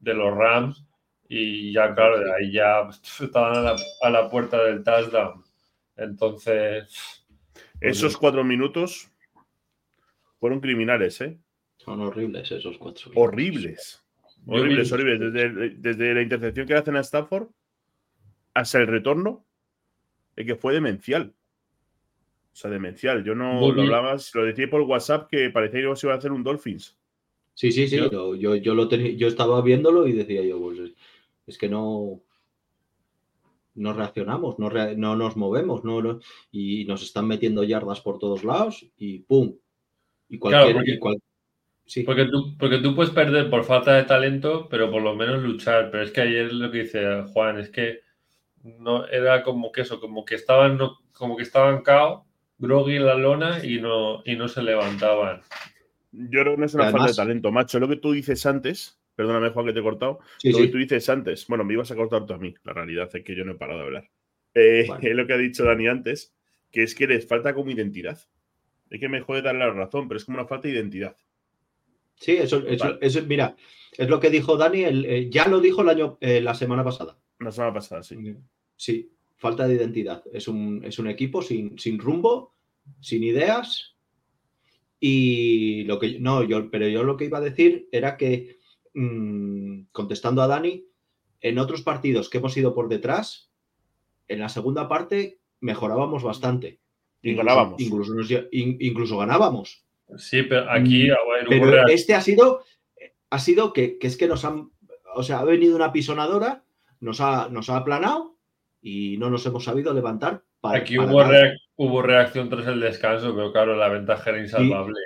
de 0.00 0.14
los 0.14 0.34
Rams 0.36 0.84
y 1.28 1.72
ya, 1.72 1.94
claro, 1.94 2.18
de 2.20 2.32
ahí 2.34 2.52
ya 2.52 2.88
estaban 3.20 3.56
a 3.56 3.60
la, 3.62 3.76
a 4.02 4.10
la 4.10 4.28
puerta 4.30 4.62
del 4.64 4.82
touchdown. 4.84 5.44
Entonces, 6.00 7.26
Esos 7.80 8.16
cuatro 8.16 8.42
minutos 8.42 9.10
fueron 10.38 10.60
criminales, 10.60 11.20
¿eh? 11.20 11.38
Son 11.76 12.00
horribles 12.00 12.50
esos 12.50 12.78
cuatro. 12.78 13.10
Horribles. 13.14 14.02
Horrible, 14.46 14.82
horrible. 14.90 15.30
Desde, 15.30 15.70
desde, 15.76 16.14
la 16.14 16.22
intercepción 16.22 16.66
que 16.66 16.74
hacen 16.74 16.96
a 16.96 17.00
Stafford 17.00 17.48
hasta 18.54 18.78
el 18.78 18.86
retorno, 18.86 19.44
es 20.36 20.46
que 20.46 20.56
fue 20.56 20.72
demencial. 20.72 21.34
O 22.52 22.56
sea, 22.56 22.70
demencial. 22.70 23.22
Yo 23.22 23.34
no 23.34 23.70
lo 23.72 23.82
hablabas, 23.82 24.34
lo 24.34 24.44
decía 24.44 24.68
por 24.68 24.80
WhatsApp 24.82 25.28
que 25.30 25.50
parecía 25.50 25.82
que 25.82 25.96
se 25.96 26.06
iba 26.06 26.14
a 26.14 26.18
hacer 26.18 26.32
un 26.32 26.42
Dolphins. 26.42 26.96
Sí, 27.54 27.70
sí, 27.72 27.86
sí. 27.88 27.96
Yo, 27.96 28.34
yo, 28.34 28.74
lo 28.74 28.88
tenía, 28.88 29.12
yo 29.12 29.28
estaba 29.28 29.60
viéndolo 29.60 30.06
y 30.06 30.12
decía 30.12 30.42
yo, 30.42 30.58
pues 30.58 30.92
es 31.46 31.58
que 31.58 31.68
no, 31.68 32.22
no 33.74 33.92
reaccionamos, 33.92 34.58
no, 34.58 34.70
no 34.70 35.16
nos 35.16 35.36
movemos, 35.36 35.84
no, 35.84 36.20
y 36.50 36.84
nos 36.86 37.02
están 37.02 37.26
metiendo 37.26 37.62
yardas 37.64 38.00
por 38.00 38.18
todos 38.18 38.44
lados 38.44 38.86
y 38.96 39.20
¡pum! 39.20 39.56
Y 40.28 40.38
cualquier, 40.38 41.00
porque, 41.00 41.18
sí. 41.86 42.02
porque, 42.04 42.26
tú, 42.26 42.56
porque 42.56 42.78
tú 42.78 42.94
puedes 42.94 43.12
perder 43.12 43.50
por 43.50 43.64
falta 43.64 43.94
de 43.94 44.04
talento, 44.04 44.68
pero 44.70 44.90
por 44.90 45.02
lo 45.02 45.16
menos 45.16 45.42
luchar. 45.42 45.90
Pero 45.90 46.04
es 46.04 46.12
que 46.12 46.20
ayer 46.20 46.52
lo 46.52 46.70
que 46.70 46.84
dice 46.84 47.24
Juan 47.32 47.58
es 47.58 47.70
que 47.70 48.00
no 48.62 49.06
era 49.06 49.42
como 49.42 49.72
que 49.72 49.80
eso, 49.80 50.00
como 50.00 50.24
que 50.24 50.36
estaban, 50.36 50.78
como 51.12 51.36
que 51.36 51.42
estaban 51.42 51.82
cao, 51.82 52.26
groggy 52.58 52.96
en 52.96 53.06
la 53.06 53.16
lona 53.16 53.64
y 53.64 53.80
no, 53.80 54.22
y 54.24 54.36
no 54.36 54.46
se 54.46 54.62
levantaban. 54.62 55.40
Yo 56.12 56.42
creo 56.42 56.54
que 56.54 56.60
no 56.60 56.66
es 56.66 56.74
una 56.74 56.90
falta 56.90 57.08
de 57.08 57.14
talento, 57.14 57.50
macho. 57.50 57.80
Lo 57.80 57.88
que 57.88 57.96
tú 57.96 58.12
dices 58.12 58.44
antes, 58.46 58.99
Perdóname, 59.14 59.50
Juan, 59.50 59.66
que 59.66 59.72
te 59.72 59.80
he 59.80 59.82
cortado. 59.82 60.20
lo 60.44 60.58
que 60.58 60.68
tú 60.68 60.78
dices 60.78 61.08
antes, 61.08 61.46
bueno, 61.46 61.64
me 61.64 61.74
ibas 61.74 61.90
a 61.90 61.96
cortar 61.96 62.24
tú 62.26 62.32
a 62.32 62.38
mí. 62.38 62.54
La 62.64 62.72
realidad 62.72 63.10
es 63.12 63.24
que 63.24 63.34
yo 63.34 63.44
no 63.44 63.52
he 63.52 63.56
parado 63.56 63.80
de 63.80 63.84
hablar. 63.84 64.10
Eh, 64.54 64.88
es 65.02 65.14
lo 65.14 65.26
que 65.26 65.32
ha 65.32 65.38
dicho 65.38 65.64
Dani 65.64 65.88
antes, 65.88 66.34
que 66.70 66.82
es 66.82 66.94
que 66.94 67.06
les 67.06 67.26
falta 67.26 67.54
como 67.54 67.70
identidad. 67.70 68.18
Es 68.90 68.98
que 68.98 69.08
me 69.08 69.20
jode 69.20 69.42
darle 69.42 69.60
la 69.60 69.72
razón, 69.72 70.08
pero 70.08 70.18
es 70.18 70.24
como 70.24 70.38
una 70.38 70.48
falta 70.48 70.68
de 70.68 70.74
identidad. 70.74 71.16
Sí, 72.16 72.32
eso, 72.32 72.62
eso, 72.66 73.22
mira, 73.26 73.56
es 73.96 74.08
lo 74.08 74.20
que 74.20 74.30
dijo 74.30 74.56
Dani, 74.56 74.84
eh, 74.84 75.28
ya 75.30 75.48
lo 75.48 75.60
dijo 75.60 75.82
el 75.82 75.88
año, 75.88 76.18
eh, 76.20 76.40
la 76.40 76.54
semana 76.54 76.84
pasada. 76.84 77.18
La 77.38 77.50
semana 77.50 77.72
pasada, 77.72 78.02
sí. 78.02 78.16
Sí, 78.76 79.10
falta 79.36 79.66
de 79.66 79.74
identidad. 79.74 80.22
Es 80.32 80.48
un, 80.48 80.82
es 80.84 80.98
un 80.98 81.08
equipo 81.08 81.40
sin, 81.40 81.78
sin 81.78 81.98
rumbo, 81.98 82.54
sin 83.00 83.24
ideas. 83.24 83.96
Y 84.98 85.84
lo 85.84 85.98
que 85.98 86.18
no, 86.20 86.44
yo, 86.44 86.70
pero 86.70 86.86
yo 86.88 87.02
lo 87.02 87.16
que 87.16 87.24
iba 87.24 87.38
a 87.38 87.42
decir 87.42 87.88
era 87.90 88.18
que 88.18 88.58
Mm, 88.94 89.82
contestando 89.92 90.42
a 90.42 90.46
Dani, 90.46 90.84
en 91.40 91.58
otros 91.58 91.82
partidos 91.82 92.28
que 92.28 92.38
hemos 92.38 92.56
ido 92.56 92.74
por 92.74 92.88
detrás, 92.88 93.50
en 94.28 94.40
la 94.40 94.48
segunda 94.48 94.88
parte 94.88 95.38
mejorábamos 95.60 96.22
bastante. 96.22 96.80
Incluso, 97.22 97.46
ganábamos. 97.46 97.80
Incluso, 98.50 99.18
ganábamos. 99.18 99.84
Sí, 100.16 100.42
pero 100.42 100.70
aquí. 100.70 101.08
Pero 101.48 101.88
este 101.88 102.14
ha 102.14 102.20
sido, 102.20 102.64
ha 103.28 103.38
sido 103.38 103.72
que, 103.72 103.98
es 104.00 104.16
que 104.16 104.26
nos 104.26 104.44
han. 104.44 104.70
O 105.14 105.22
sea, 105.22 105.40
ha 105.40 105.44
venido 105.44 105.76
una 105.76 105.92
pisonadora, 105.92 106.64
nos 107.00 107.20
ha, 107.20 107.48
nos 107.48 107.68
ha 107.68 107.76
aplanado 107.76 108.36
y 108.80 109.16
no 109.18 109.28
nos 109.30 109.44
hemos 109.46 109.64
sabido 109.64 109.92
levantar. 109.92 110.42
aquí 110.62 110.98
hubo, 110.98 111.22
hubo, 111.76 112.02
reacción 112.02 112.48
tras 112.48 112.66
el 112.66 112.80
descanso, 112.80 113.34
pero 113.34 113.52
claro, 113.52 113.76
la 113.76 113.88
ventaja 113.88 114.30
era 114.30 114.40
insalvable. 114.40 114.98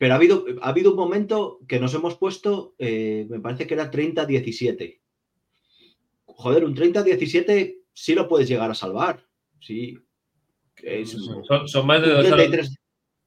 Pero 0.00 0.14
ha 0.14 0.16
habido, 0.16 0.46
ha 0.62 0.70
habido 0.70 0.92
un 0.92 0.96
momento 0.96 1.58
que 1.68 1.78
nos 1.78 1.92
hemos 1.92 2.16
puesto, 2.16 2.74
eh, 2.78 3.26
me 3.28 3.38
parece 3.38 3.66
que 3.66 3.74
era 3.74 3.90
30-17. 3.90 4.98
Joder, 6.24 6.64
un 6.64 6.74
30-17 6.74 7.76
sí 7.92 8.14
lo 8.14 8.26
puedes 8.26 8.48
llegar 8.48 8.70
a 8.70 8.74
salvar. 8.74 9.22
Sí. 9.60 9.98
son, 11.66 11.86
más 11.86 12.00
de 12.00 12.14
dos 12.14 12.26
33, 12.26 12.78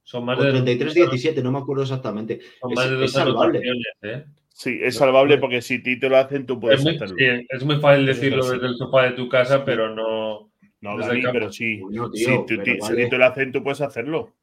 son 0.02 0.26
más 0.26 0.40
de 0.40 0.52
33-17, 0.52 1.44
no 1.44 1.52
me 1.52 1.60
acuerdo 1.60 1.84
exactamente. 1.84 2.40
Son 2.60 2.74
más 2.74 2.86
es, 2.86 2.90
de 2.90 2.98
dos 2.98 3.06
es 3.06 3.12
salvable. 3.12 3.62
¿eh? 4.02 4.26
Sí, 4.50 4.80
es 4.82 4.96
salvable 4.96 5.38
porque 5.38 5.62
si 5.62 5.78
ti 5.84 6.00
te 6.00 6.10
lo 6.10 6.18
hacen, 6.18 6.48
tú 6.48 6.60
puedes 6.60 6.80
es 6.80 6.86
muy, 6.86 6.96
hacerlo. 6.96 7.16
Sí, 7.20 7.46
es 7.50 7.64
muy 7.64 7.80
fácil 7.80 8.08
decirlo 8.08 8.50
desde 8.50 8.66
el 8.66 8.78
sofá 8.78 9.04
de 9.04 9.12
tu 9.12 9.30
casa, 9.30 9.64
pero 9.64 9.94
no. 9.94 10.52
No, 10.82 10.98
Dani, 10.98 11.22
pero 11.32 11.52
sí. 11.52 11.84
si, 12.14 12.46
tú, 12.48 12.56
si 12.82 13.10
te 13.10 13.18
lo 13.20 13.26
hacen, 13.26 13.52
tú 13.52 13.62
puedes 13.62 13.82
hacerlo 13.82 14.34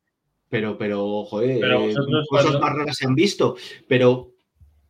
pero, 0.50 0.76
pero 0.76 1.24
joder, 1.24 1.64
eh, 1.64 1.94
cosas 2.28 2.60
más 2.60 2.74
raras 2.74 2.96
se 2.96 3.06
han 3.06 3.14
visto. 3.14 3.56
Pero, 3.86 4.32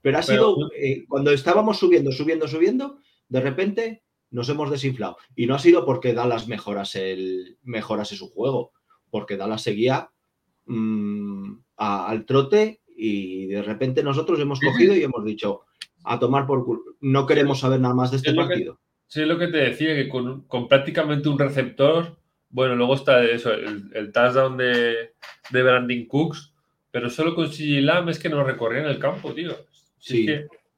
pero 0.00 0.18
ha 0.18 0.22
sido, 0.22 0.56
eh, 0.74 1.04
cuando 1.06 1.30
estábamos 1.30 1.78
subiendo, 1.78 2.10
subiendo, 2.10 2.48
subiendo, 2.48 2.98
de 3.28 3.40
repente 3.40 4.02
nos 4.30 4.48
hemos 4.48 4.70
desinflado. 4.70 5.18
Y 5.36 5.46
no 5.46 5.54
ha 5.54 5.58
sido 5.58 5.84
porque 5.84 6.14
Dallas 6.14 6.48
mejorase, 6.48 7.12
el, 7.12 7.58
mejorase 7.62 8.16
su 8.16 8.30
juego, 8.30 8.72
porque 9.10 9.36
Dallas 9.36 9.62
seguía 9.62 10.10
mm, 10.64 11.52
al 11.76 12.24
trote 12.24 12.80
y 12.96 13.46
de 13.46 13.62
repente 13.62 14.02
nosotros 14.02 14.40
hemos 14.40 14.60
cogido 14.60 14.96
y 14.96 15.02
hemos 15.02 15.24
dicho, 15.24 15.62
a 16.04 16.18
tomar 16.18 16.46
por 16.46 16.64
culo, 16.64 16.82
no 17.00 17.26
queremos 17.26 17.60
saber 17.60 17.80
nada 17.80 17.94
más 17.94 18.10
de 18.10 18.18
este 18.18 18.34
partido. 18.34 18.80
sí, 19.06 19.20
es 19.20 19.26
lo 19.26 19.38
que 19.38 19.48
te 19.48 19.58
decía, 19.58 19.94
que 19.94 20.08
con, 20.08 20.42
con 20.46 20.68
prácticamente 20.68 21.28
un 21.28 21.38
receptor 21.38 22.18
bueno, 22.50 22.74
luego 22.74 22.94
está 22.94 23.24
eso, 23.24 23.52
el, 23.52 24.12
touchdown 24.12 24.56
de, 24.56 25.14
de 25.50 25.62
Brandon 25.62 26.04
Cooks, 26.06 26.52
pero 26.90 27.08
solo 27.08 27.34
con 27.34 27.50
CG 27.50 27.80
Lamb 27.80 28.08
es 28.08 28.18
que 28.18 28.28
no 28.28 28.44
recorría 28.44 28.80
en 28.80 28.86
el 28.86 28.98
campo, 28.98 29.32
tío. 29.32 29.56
sí. 29.98 30.26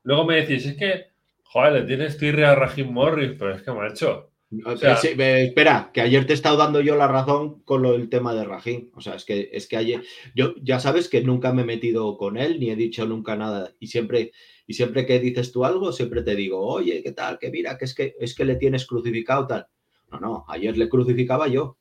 luego 0.05 0.25
me 0.25 0.37
decís, 0.37 0.67
es 0.67 0.77
que, 0.77 1.07
joder, 1.45 1.73
le 1.73 1.83
tienes 1.83 2.19
tirre 2.19 2.45
a 2.45 2.55
Rajim 2.55 2.93
Morris, 2.93 3.33
pero 3.39 3.55
es 3.55 3.63
que 3.63 3.73
macho. 3.73 4.29
O 4.67 4.77
sea, 4.77 4.95
espera, 4.95 5.91
que 5.95 6.03
ayer 6.03 6.27
te 6.27 6.33
he 6.33 6.35
estado 6.35 6.59
dando 6.59 6.83
yo 6.83 6.95
la 6.95 7.09
razón 7.09 7.63
con 7.63 7.83
lo 7.83 7.93
del 7.93 8.11
tema 8.11 8.35
de 8.35 8.45
Rajim. 8.45 8.91
O 8.95 9.01
sea, 9.01 9.15
es 9.15 9.25
que, 9.25 9.49
es 9.51 9.67
que 9.67 9.79
ayer, 9.79 10.03
yo 10.35 10.55
ya 10.63 10.79
sabes 10.79 11.09
que 11.09 11.23
nunca 11.23 11.55
me 11.55 11.63
he 11.63 11.65
metido 11.65 12.19
con 12.19 12.37
él, 12.37 12.61
ni 12.61 12.69
he 12.69 12.77
dicho 12.77 13.07
nunca 13.07 13.35
nada. 13.35 13.75
Y 13.81 13.87
siempre, 13.87 14.33
y 14.67 14.75
siempre 14.75 15.07
que 15.07 15.21
dices 15.21 15.53
tú 15.53 15.65
algo, 15.65 15.91
siempre 15.93 16.23
te 16.23 16.37
digo, 16.37 16.61
oye, 16.61 17.03
¿qué 17.03 17.13
tal? 17.13 17.39
Que 17.39 17.51
mira, 17.51 17.79
que 17.79 17.87
es 17.87 17.95
que 17.95 18.15
es 18.21 18.35
que 18.35 18.45
le 18.45 18.57
tienes 18.57 18.87
crucificado 18.87 19.47
tal. 19.47 19.67
No, 20.13 20.21
no, 20.21 20.45
ayer 20.49 20.77
le 20.77 20.89
crucificaba 20.89 21.49
yo. 21.49 21.79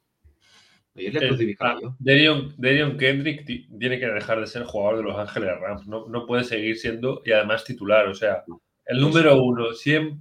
Ayer 0.96 1.14
le 1.14 1.26
eh, 1.26 1.28
crucificaba 1.28 1.72
ah, 1.72 1.80
yo. 1.82 1.96
Darion, 2.00 2.98
Kendrick 2.98 3.46
tiene 3.46 4.00
que 4.00 4.08
dejar 4.08 4.40
de 4.40 4.48
ser 4.48 4.64
jugador 4.64 4.98
de 4.98 5.04
Los 5.04 5.20
Ángeles 5.20 5.60
Rams. 5.60 5.88
No, 5.88 6.26
puede 6.26 6.44
seguir 6.46 6.78
siendo 6.78 7.22
y 7.26 7.32
además 7.32 7.66
titular. 7.66 8.08
O 8.08 8.14
sea, 8.14 8.44
el 8.86 9.02
número 9.02 9.42
uno, 9.42 9.74
siempre, 9.74 10.20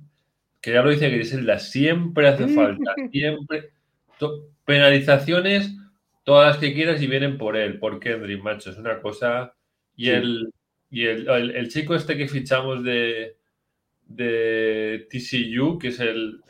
que 0.61 0.73
ya 0.73 0.83
lo 0.83 0.91
dice 0.91 1.09
Griselda, 1.09 1.59
siempre 1.59 2.29
hace 2.29 2.49
falta. 2.49 2.95
Siempre. 3.13 3.71
penalizaciones, 4.65 5.75
todas 6.25 6.49
las 6.49 6.57
que 6.59 6.75
quieras 6.75 7.01
y 7.01 7.07
vienen 7.07 7.39
por 7.39 7.57
él, 7.57 7.79
por 7.79 8.01
Kendrick, 8.01 8.43
macho. 8.43 8.71
Es 8.71 8.77
una 8.77 9.01
cosa. 9.01 9.55
Y, 9.97 10.09
el, 10.09 10.53
y 10.91 11.05
el, 11.05 11.69
chico 11.69 11.95
este 11.95 12.17
que 12.17 12.27
fichamos 12.27 12.83
de, 12.83 13.37
de 14.07 15.07
TCU, 15.11 15.79
que 15.79 15.89
es 15.89 16.01
el 16.01 16.41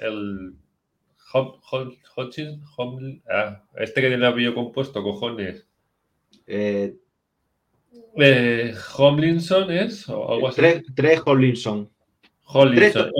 ah, 3.28 3.62
este 3.76 4.00
que 4.00 4.08
tiene 4.08 4.16
el 4.16 4.24
apellido 4.24 4.54
compuesto, 4.54 5.02
cojones. 5.02 5.66
Eh, 6.46 6.96
eh, 8.16 8.74
Homlinson 8.96 9.70
es 9.70 10.08
o 10.08 10.32
algo 10.32 10.48
así. 10.48 10.60
Tres 10.94 11.22
Homlinson. 11.24 11.90
Homlinson. 12.44 13.12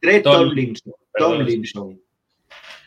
Tres 0.00 0.22
Tomlinson. 0.22 0.92
Tomlinson. 1.16 2.00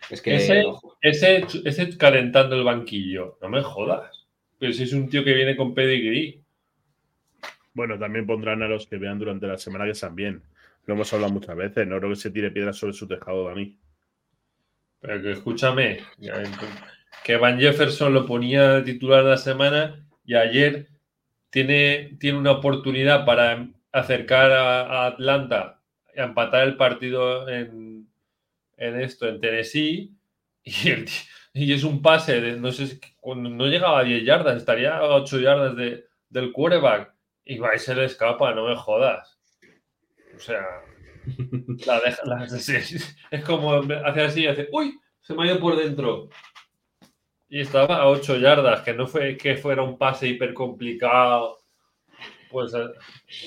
Es 0.10 0.22
que. 0.22 0.36
Ese, 0.36 0.64
ese, 1.02 1.46
ese, 1.64 1.98
calentando 1.98 2.56
el 2.56 2.64
banquillo. 2.64 3.38
No 3.42 3.50
me 3.50 3.62
jodas. 3.62 4.28
Pero 4.60 4.74
si 4.74 4.84
es 4.84 4.94
un 4.94 5.10
tío 5.10 5.24
que 5.24 5.34
viene 5.34 5.56
con 5.56 5.74
pedigree. 5.74 6.42
Bueno, 7.74 8.00
también 8.00 8.26
pondrán 8.26 8.62
a 8.62 8.68
los 8.68 8.88
que 8.88 8.98
vean 8.98 9.20
durante 9.20 9.48
la 9.48 9.58
semana 9.58 9.86
que 9.86 9.92
están 9.92 10.16
bien. 10.16 10.42
Lo 10.86 10.94
hemos 10.94 11.12
hablado 11.14 11.34
muchas 11.34 11.56
veces. 11.56 11.88
No 11.88 11.98
creo 11.98 12.12
que 12.12 12.16
se 12.16 12.32
tire 12.32 12.52
piedras 12.52 12.78
sobre 12.78 12.94
su 12.94 13.08
tejado 13.08 13.50
de 13.50 13.56
mí. 13.56 13.78
Escúchame, 15.08 16.00
que 17.24 17.38
Van 17.38 17.60
Jefferson 17.60 18.14
lo 18.14 18.26
ponía 18.26 18.74
de 18.74 18.82
titular 18.82 19.24
de 19.24 19.32
la 19.32 19.38
semana 19.38 20.08
y 20.26 20.36
ayer 20.36 20.88
tiene, 21.50 22.18
tiene 22.20 22.38
una 22.38 22.52
oportunidad 22.52 23.26
para 23.26 23.68
acercar 23.92 24.52
a, 24.52 25.06
Atlanta 25.06 25.82
y 26.16 26.20
empatar 26.20 26.68
el 26.68 26.78
partido 26.78 27.48
en, 27.48 28.08
esto, 28.78 29.28
en 29.28 29.40
Tennessee, 29.40 30.12
y, 30.64 31.74
es 31.74 31.84
un 31.84 32.02
pase 32.02 32.42
de, 32.42 32.60
no 32.60 32.72
sé, 32.72 33.00
no 33.24 33.68
llegaba 33.68 34.00
a 34.00 34.04
10 34.04 34.24
yardas, 34.24 34.58
estaría 34.58 34.98
a 34.98 35.16
8 35.16 35.40
yardas 35.40 35.76
de, 35.76 36.06
del 36.30 36.52
quarterback, 36.52 37.14
y 37.46 37.60
va 37.60 37.76
y 37.76 37.80
se 37.80 37.96
le 37.96 38.06
escapa, 38.06 38.54
no 38.54 38.68
me 38.68 38.76
jodas. 38.76 39.40
O 40.36 40.40
sea, 40.40 40.66
la 41.86 42.00
deja, 42.00 42.46
es, 43.32 43.44
como 43.46 43.74
hace 43.74 44.22
así 44.22 44.42
y 44.44 44.48
hace, 44.48 44.70
uy, 44.72 44.98
se 45.22 45.34
me 45.34 45.44
ha 45.44 45.48
ido 45.48 45.60
por 45.60 45.78
dentro. 45.78 46.30
Y 47.48 47.62
estaba 47.62 47.98
a 47.98 48.08
8 48.08 48.38
yardas, 48.38 48.82
que 48.82 48.94
no 48.94 49.08
fue 49.08 49.38
que 49.38 49.56
fuera 49.56 49.84
un 49.84 49.98
pase 49.98 50.28
hiper 50.28 50.54
complicado. 50.54 51.60
Pues 52.50 52.74
eh, 52.74 52.88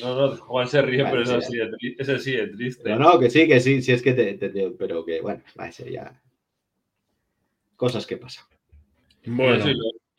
no, 0.02 0.14
no, 0.14 0.36
Juan 0.36 0.68
se 0.68 0.82
ríe, 0.82 1.04
pero 1.04 1.22
eso 1.22 1.40
sí, 1.40 1.58
ese 1.98 2.18
sí 2.18 2.34
es 2.34 2.52
triste. 2.52 2.90
No, 2.90 2.98
no, 2.98 3.18
que 3.18 3.30
sí, 3.30 3.48
que 3.48 3.60
sí, 3.60 3.82
sí 3.82 3.92
es 3.92 4.02
que 4.02 4.12
te, 4.12 4.70
pero 4.78 5.04
que 5.04 5.20
bueno, 5.20 5.42
va 5.58 5.64
a 5.64 5.72
ser 5.72 5.90
ya. 5.90 6.20
Cosas 7.76 8.06
que 8.06 8.16
pasan. 8.16 8.44
Bueno. 9.24 9.64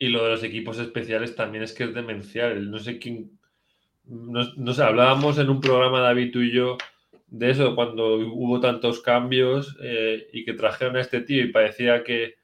Y 0.02 0.08
lo, 0.08 0.24
de 0.24 0.30
los 0.30 0.42
equipos 0.42 0.78
especiales 0.78 1.36
también 1.36 1.62
es 1.62 1.74
que 1.74 1.84
es 1.84 1.94
demencial. 1.94 2.70
No 2.70 2.78
sé 2.78 2.98
quién 2.98 3.38
no, 4.10 4.74
sé, 4.74 4.82
hablábamos 4.82 5.38
en 5.38 5.50
un 5.50 5.60
programa, 5.60 6.00
David, 6.00 6.32
tú 6.32 6.40
y 6.40 6.52
yo, 6.52 6.76
de 7.30 7.50
eso, 7.50 7.74
cuando 7.74 8.16
hubo 8.16 8.60
tantos 8.60 9.00
cambios 9.00 9.76
eh, 9.80 10.28
y 10.32 10.44
que 10.44 10.52
trajeron 10.52 10.96
a 10.96 11.00
este 11.00 11.20
tío 11.20 11.44
y 11.44 11.52
parecía 11.52 12.02
que, 12.02 12.34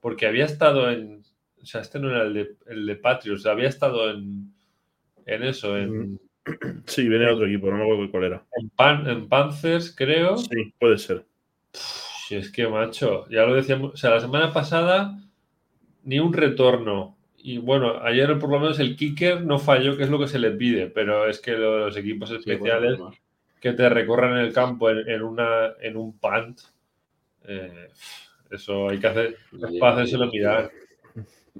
porque 0.00 0.26
había 0.26 0.46
estado 0.46 0.90
en, 0.90 1.22
o 1.62 1.66
sea, 1.66 1.82
este 1.82 1.98
no 2.00 2.10
era 2.10 2.22
el 2.22 2.34
de, 2.34 2.56
el 2.66 2.86
de 2.86 2.96
Patriots, 2.96 3.46
había 3.46 3.68
estado 3.68 4.10
en, 4.10 4.52
en 5.26 5.42
eso, 5.42 5.76
en... 5.76 6.20
Sí, 6.86 7.06
viene 7.06 7.30
otro 7.30 7.46
equipo, 7.46 7.70
no 7.70 7.76
me 7.76 7.82
acuerdo 7.84 8.10
cuál 8.10 8.24
era. 8.24 8.44
En, 8.56 8.70
Pan, 8.70 9.08
en 9.08 9.28
Panthers, 9.28 9.94
creo. 9.94 10.38
Sí, 10.38 10.74
puede 10.80 10.96
ser. 10.96 11.24
Si 11.72 12.34
es 12.34 12.50
que, 12.50 12.66
macho, 12.66 13.28
ya 13.28 13.44
lo 13.44 13.54
decíamos, 13.54 13.92
o 13.92 13.96
sea, 13.96 14.10
la 14.10 14.20
semana 14.20 14.52
pasada 14.52 15.16
ni 16.02 16.18
un 16.18 16.32
retorno. 16.32 17.16
Y 17.36 17.58
bueno, 17.58 18.00
ayer 18.02 18.38
por 18.38 18.50
lo 18.50 18.58
menos 18.58 18.80
el 18.80 18.96
kicker 18.96 19.44
no 19.44 19.58
falló, 19.58 19.96
que 19.96 20.04
es 20.04 20.10
lo 20.10 20.18
que 20.18 20.28
se 20.28 20.38
le 20.38 20.50
pide, 20.50 20.86
pero 20.88 21.28
es 21.28 21.40
que 21.40 21.52
los 21.52 21.96
equipos 21.96 22.30
especiales 22.30 22.98
que 23.60 23.72
te 23.72 23.88
recorran 23.88 24.38
el 24.38 24.52
campo 24.52 24.90
en, 24.90 25.22
una, 25.22 25.74
en 25.80 25.96
un 25.96 26.18
punt, 26.18 26.60
eh, 27.44 27.88
eso 28.50 28.88
hay 28.88 28.98
que 28.98 29.06
hacer, 29.06 29.36
para 29.78 29.94
hacérselo 29.94 30.26
mirar. 30.26 30.70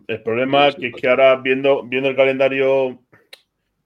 El 0.07 0.23
problema 0.23 0.69
es 0.69 0.77
que, 0.77 1.09
ahora 1.09 1.37
viendo, 1.37 1.83
viendo 1.83 2.09
el 2.09 2.17
calendario, 2.17 3.03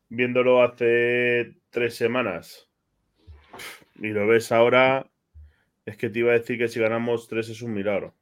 viéndolo 0.09 0.63
hace 0.63 1.55
tres 1.71 1.97
semanas 1.97 2.69
y 3.97 4.09
lo 4.09 4.27
ves 4.27 4.53
ahora, 4.53 5.07
es 5.85 5.97
que 5.97 6.11
te 6.11 6.21
iba 6.21 6.31
a 6.31 6.39
decir 6.39 6.59
que 6.59 6.69
si 6.69 6.81
ganamos 6.81 7.29
tres 7.29 7.49
es 7.49 7.63
un 7.63 7.75
milagro. 7.75 8.15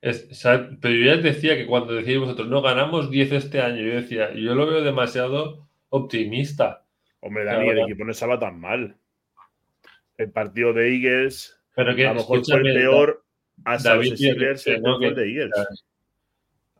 pero 0.00 0.94
yo 0.94 1.04
ya 1.04 1.16
decía 1.16 1.56
que 1.56 1.66
cuando 1.66 1.94
decíais 1.94 2.20
vosotros, 2.20 2.48
no 2.48 2.62
ganamos 2.62 3.10
10 3.10 3.32
este 3.32 3.60
año, 3.60 3.82
yo 3.82 3.94
decía, 3.94 4.32
yo 4.34 4.54
lo 4.54 4.66
veo 4.66 4.82
demasiado 4.82 5.68
optimista. 5.90 6.84
Hombre, 7.20 7.44
Dani, 7.44 7.68
el 7.68 7.78
equipo 7.80 8.04
no 8.04 8.12
estaba 8.12 8.38
tan 8.38 8.60
mal. 8.60 8.96
El 10.16 10.30
partido 10.30 10.72
de 10.72 10.94
Eagles, 10.94 11.60
pero 11.74 11.94
que, 11.94 12.06
a 12.06 12.12
lo 12.12 12.20
mejor 12.20 12.44
fue 12.44 12.56
el 12.56 12.74
peor 12.74 13.24
hasta 13.64 13.90
David, 13.90 14.10
los 14.10 14.18
Steelers, 14.18 14.66
el 14.66 14.82
de 14.82 15.32
Eagles. 15.32 15.84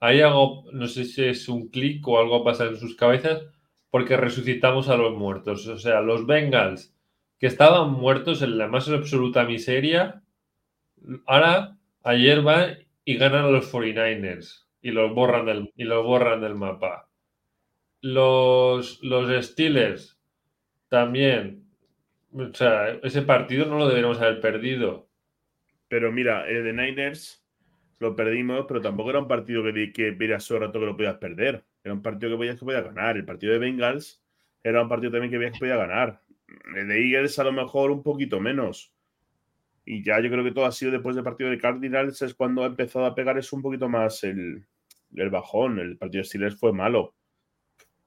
Ahí 0.01 0.20
hago, 0.20 0.64
no 0.72 0.87
sé 0.87 1.05
si 1.05 1.24
es 1.24 1.48
un 1.48 1.68
clic 1.68 2.07
o 2.07 2.18
algo 2.18 2.44
pasa 2.44 2.66
en 2.66 2.77
sus 2.77 2.96
cabezas, 2.96 3.42
porque 3.90 4.16
resucitamos 4.16 4.88
a 4.88 4.96
los 4.96 5.16
muertos. 5.16 5.66
O 5.66 5.79
sea, 5.79 6.01
los 6.01 6.27
Bengals, 6.27 6.94
que 7.38 7.46
estaban 7.46 7.92
muertos 7.92 8.42
en 8.42 8.59
la 8.59 8.68
más 8.68 8.88
absoluta 8.88 9.44
miseria, 9.44 10.22
ahora, 11.27 11.77
ayer 12.03 12.42
van 12.42 12.79
y 13.05 13.16
ganan 13.16 13.44
a 13.44 13.51
los 13.51 13.72
49ers 13.72 14.66
y 14.83 14.90
los 14.90 15.14
borran 15.14 15.46
del, 15.46 15.72
y 15.77 15.85
los 15.85 16.05
borran 16.05 16.40
del 16.40 16.55
mapa. 16.55 17.09
Los, 18.01 19.03
los 19.03 19.44
Steelers 19.44 20.18
también. 20.88 21.64
O 22.33 22.53
sea, 22.53 22.90
ese 23.03 23.22
partido 23.22 23.66
no 23.66 23.79
lo 23.79 23.88
deberíamos 23.88 24.20
haber 24.20 24.40
perdido. 24.40 25.09
Pero 25.88 26.12
mira, 26.12 26.48
el 26.48 26.64
de 26.64 26.72
Niners 26.72 27.44
lo 27.98 28.14
perdimos, 28.14 28.66
pero 28.68 28.81
tampoco 28.81 29.11
era 29.11 29.18
un 29.18 29.29
partido 29.29 29.62
que, 29.64 29.92
que 29.92 30.11
vieras 30.11 30.46
todo 30.46 30.61
rato 30.61 30.79
que 30.79 30.87
lo 30.87 30.96
podías 30.96 31.16
perder. 31.16 31.64
Era 31.83 31.94
un 31.94 32.03
partido 32.03 32.33
que 32.33 32.37
podías 32.37 32.59
que 32.59 32.64
podía 32.64 32.83
ganar. 32.83 33.16
El 33.16 33.24
partido 33.24 33.53
de 33.53 33.59
Bengals 33.59 34.22
era 34.62 34.83
un 34.83 34.88
partido 34.88 35.12
también 35.12 35.31
que 35.31 35.38
veías 35.38 35.53
que 35.55 35.61
podía 35.61 35.77
ganar. 35.77 36.20
El 36.77 36.88
de 36.88 37.01
Eagles 37.01 37.38
a 37.38 37.44
lo 37.44 37.53
mejor 37.53 37.90
un 37.90 38.03
poquito 38.03 38.40
menos. 38.40 38.92
Y 39.85 40.05
ya 40.05 40.20
yo 40.20 40.31
creo 40.31 40.44
que 40.44 40.53
todo 40.53 40.66
ha 40.66 40.72
sido 40.72 40.92
después 40.92 41.16
del 41.16 41.24
partido 41.24 41.48
de 41.48 41.59
Cardinals, 41.59 42.20
es 42.20 42.35
cuando 42.35 42.62
ha 42.62 42.66
empezado 42.66 43.07
a 43.07 43.14
pegar 43.14 43.38
es 43.38 43.51
un 43.55 43.62
poquito 43.62 43.88
más 43.88 44.22
el, 44.22 44.66
el 45.14 45.31
bajón. 45.31 45.79
El 45.79 45.96
partido 45.96 46.20
de 46.20 46.29
Steelers 46.29 46.59
fue 46.59 46.72
malo. 46.72 47.14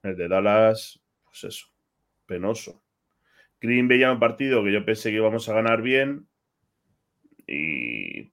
El 0.04 0.16
de 0.16 0.28
Dallas, 0.28 1.00
pues 1.24 1.44
eso, 1.44 1.71
penoso. 2.32 2.82
Green 3.60 3.88
veía 3.88 4.10
un 4.12 4.18
partido 4.18 4.64
que 4.64 4.72
yo 4.72 4.84
pensé 4.84 5.10
que 5.10 5.16
íbamos 5.16 5.48
a 5.48 5.54
ganar 5.54 5.82
bien 5.82 6.26
y 7.46 8.32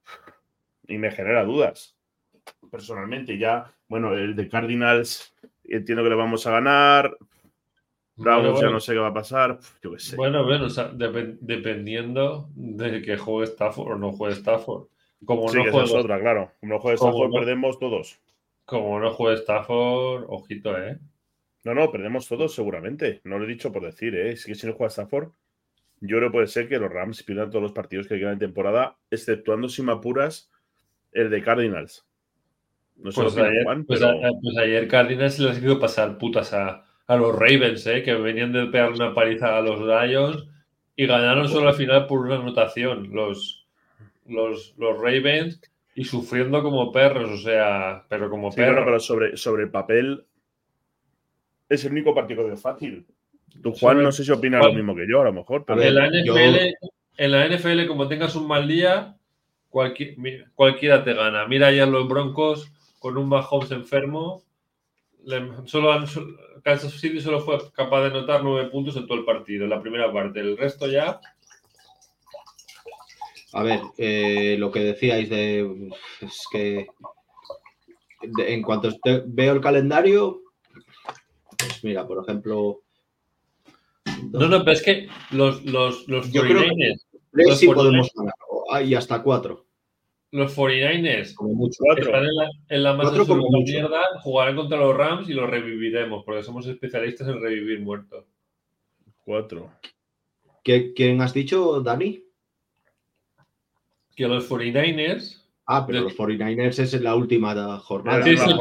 y 0.90 0.98
me 0.98 1.12
genera 1.12 1.46
dudas. 1.46 1.96
Personalmente, 2.70 3.38
ya, 3.38 3.72
bueno, 3.88 4.14
el 4.16 4.36
de 4.36 4.50
Cardinals 4.50 5.34
entiendo 5.64 6.04
que 6.04 6.10
le 6.10 6.16
vamos 6.16 6.46
a 6.48 6.52
ganar. 6.52 7.16
Bravo, 8.16 8.60
ya 8.60 8.70
no 8.70 8.82
sé 8.82 8.94
qué 8.94 9.00
va 9.00 9.08
a 9.08 9.14
pasar. 9.14 9.60
Yo 9.82 9.94
qué 9.94 10.00
sé. 10.00 10.16
Bueno, 10.18 10.44
bueno, 10.44 10.68
dependiendo 11.40 12.50
de 12.54 13.02
que 13.02 13.18
juegue 13.18 13.50
Stafford 13.50 13.94
o 13.94 13.98
no 13.98 14.12
juegue 14.12 14.36
Stafford. 14.36 14.88
Como 15.24 15.48
sí, 15.48 15.58
no 15.58 15.84
es 15.84 15.94
otra, 15.94 16.20
claro. 16.20 16.52
Como 16.60 16.74
no 16.74 16.80
juegue 16.80 16.96
Stafford, 16.96 17.32
perdemos 17.32 17.80
todos. 17.80 18.20
Como 18.66 19.00
no 19.00 19.12
juegue 19.12 19.38
Stafford, 19.38 20.26
ojito, 20.28 20.78
¿eh? 20.78 21.00
No, 21.64 21.74
no, 21.74 21.92
perdemos 21.92 22.28
todos 22.28 22.54
seguramente. 22.56 23.22
No 23.24 23.38
lo 23.38 23.46
he 23.46 23.48
dicho 23.48 23.72
por 23.72 23.84
decir, 23.84 24.16
¿eh? 24.16 24.32
Es 24.32 24.46
que 24.46 24.56
si 24.56 24.66
no 24.66 24.74
juega 24.74 24.90
Stafford, 24.90 25.32
yo 26.02 26.18
creo 26.18 26.30
que 26.30 26.34
puede 26.34 26.48
ser 26.48 26.70
que 26.70 26.80
los 26.80 26.92
Rams 26.92 27.24
pierdan 27.24 27.50
todos 27.50 27.64
los 27.64 27.74
partidos 27.74 28.08
que 28.08 28.18
quedan 28.18 28.34
en 28.34 28.40
temporada, 28.40 28.98
exceptuando 29.12 29.68
si 29.68 29.82
me 29.82 29.92
apuras 29.92 30.50
el 31.12 31.30
de 31.30 31.42
Cardinals. 31.44 32.06
No 32.96 33.12
sé 33.12 33.22
pues, 33.22 33.38
ayer, 33.38 33.64
pues, 33.88 34.00
pues, 34.42 34.58
ayer 34.58 34.88
Cardinals 34.88 35.40
les 35.40 35.58
hizo 35.64 35.80
pasar 35.80 36.18
putas 36.18 36.54
a, 36.54 36.86
los 37.08 37.36
Ravens, 37.36 37.88
¿eh? 37.88 38.04
que 38.04 38.14
venían 38.14 38.54
de 38.54 38.68
pegar 38.68 38.92
una 38.92 39.14
paliza 39.16 39.58
a 39.58 39.62
los 39.62 39.80
Lions 39.82 40.46
y 40.96 41.08
ganaron 41.08 41.48
solo 41.48 41.70
al 41.70 41.76
final 41.76 42.06
por 42.06 42.20
una 42.20 42.36
anotación 42.36 43.10
los, 43.12 43.68
los, 44.28 44.76
los 44.78 44.96
Ravens 45.00 45.60
y 45.96 46.04
sufriendo 46.04 46.62
como 46.62 46.92
perros, 46.92 47.32
o 47.32 47.38
sea, 47.38 48.06
pero 48.10 48.30
como 48.30 48.52
perros. 48.52 48.84
pero 48.86 49.00
sobre, 49.00 49.38
sobre 49.38 49.64
el 49.64 49.72
papel 49.72 50.26
es 51.70 51.86
el 51.86 51.92
único 51.92 52.14
partido 52.14 52.46
que 52.46 52.54
es 52.54 52.62
fácil. 52.62 53.06
Tú, 53.62 53.74
Juan, 53.74 54.02
no 54.02 54.12
sé 54.12 54.24
si 54.24 54.32
opinas 54.32 54.66
lo 54.66 54.74
mismo 54.74 54.96
que 54.96 55.08
yo, 55.08 55.22
a 55.22 55.26
lo 55.26 55.34
mejor. 55.34 55.66
Pero 55.66 55.82
en, 55.82 55.96
la 55.96 56.08
NFL, 56.08 56.58
en 57.18 57.32
la 57.32 57.48
NFL, 57.48 57.88
como 57.88 58.08
tengas 58.08 58.36
un 58.36 58.48
mal 58.48 58.68
día, 58.68 59.18
cualquiera 59.70 61.04
te 61.04 61.14
gana. 61.14 61.48
Mira 61.48 61.72
ya 61.72 61.86
los 61.86 62.08
Broncos 62.08 62.72
con 63.00 63.18
un 63.18 63.30
Mahomes 63.30 63.72
enfermo. 63.72 64.44
solo 65.66 66.06
Kansas 66.64 66.94
City 66.94 67.22
solo 67.22 67.40
fue 67.42 67.58
capaz 67.72 68.02
de 68.02 68.08
anotar 68.08 68.44
nueve 68.44 68.70
puntos 68.70 68.96
en 68.98 69.08
todo 69.08 69.18
el 69.18 69.26
partido, 69.26 69.64
en 69.64 69.70
la 69.70 69.82
primera 69.82 70.12
parte. 70.12 70.40
El 70.40 70.58
resto 70.58 70.88
ya. 70.88 71.20
A 73.54 73.64
ver, 73.64 73.82
eh, 73.98 74.56
lo 74.60 74.72
que 74.72 74.80
decíais 74.82 75.30
de. 75.30 75.90
Es 76.22 76.46
que. 76.52 76.88
en 78.22 78.62
cuanto 78.62 78.90
veo 79.26 79.54
el 79.54 79.62
calendario. 79.62 80.42
Pues 81.80 81.86
mira, 81.86 82.06
por 82.06 82.22
ejemplo. 82.22 82.82
No, 84.32 84.50
no, 84.50 84.60
pero 84.60 84.72
es 84.72 84.84
que 84.84 85.08
los, 85.32 85.64
los, 85.64 86.10
los 86.10 86.30
Yo 86.30 86.42
creo 86.42 86.64
que 87.34 87.56
sí 87.56 87.68
podemos 87.68 88.12
ganar 88.14 88.86
y 88.86 88.96
hasta 88.96 89.24
cuatro. 89.24 89.66
Los 90.32 90.56
49ers 90.58 91.36
están 92.00 92.26
en 92.26 92.36
la, 92.36 92.50
en 92.68 92.84
la 92.84 92.94
más 92.94 93.14
mierda, 93.64 94.02
jugarán 94.22 94.58
contra 94.58 94.78
los 94.78 94.96
Rams 94.96 95.30
y 95.30 95.34
los 95.34 95.50
reviviremos, 95.50 96.24
porque 96.26 96.44
somos 96.44 96.68
especialistas 96.68 97.30
en 97.30 97.42
revivir 97.42 97.80
muertos. 97.80 98.26
Cuatro. 99.24 99.72
¿Qué, 100.64 100.94
¿Quién 100.94 101.22
has 101.22 101.34
dicho, 101.34 101.82
Dani? 101.82 102.26
Que 104.16 104.28
los 104.28 104.50
49ers. 104.52 105.46
Ah, 105.66 105.86
pero 105.88 106.02
los 106.02 106.18
49ers 106.18 106.80
es 106.80 107.02
la 107.02 107.16
última 107.16 107.80
jornada. 107.80 108.24
Sí, 108.24 108.38
sí, 108.38 108.54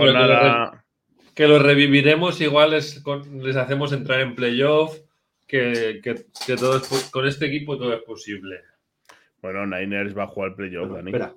que, 1.39 1.49
los 1.49 1.63
reviviremos, 1.63 2.41
igual 2.41 2.73
les, 2.73 3.03
les 3.33 3.57
hacemos 3.57 3.93
entrar 3.93 4.21
en 4.21 4.35
playoff, 4.35 4.99
que, 5.47 6.01
que, 6.03 6.27
que 6.47 6.57
todo 6.57 6.83
con 7.13 7.27
este 7.27 7.47
equipo 7.47 7.79
todo 7.79 7.95
es 7.95 8.03
posible. 8.03 8.61
Bueno, 9.41 9.65
Niners 9.67 10.17
va 10.17 10.25
a 10.25 10.27
jugar 10.27 10.57
playoff, 10.57 10.91
Dani. 10.91 11.11
Espera. 11.11 11.35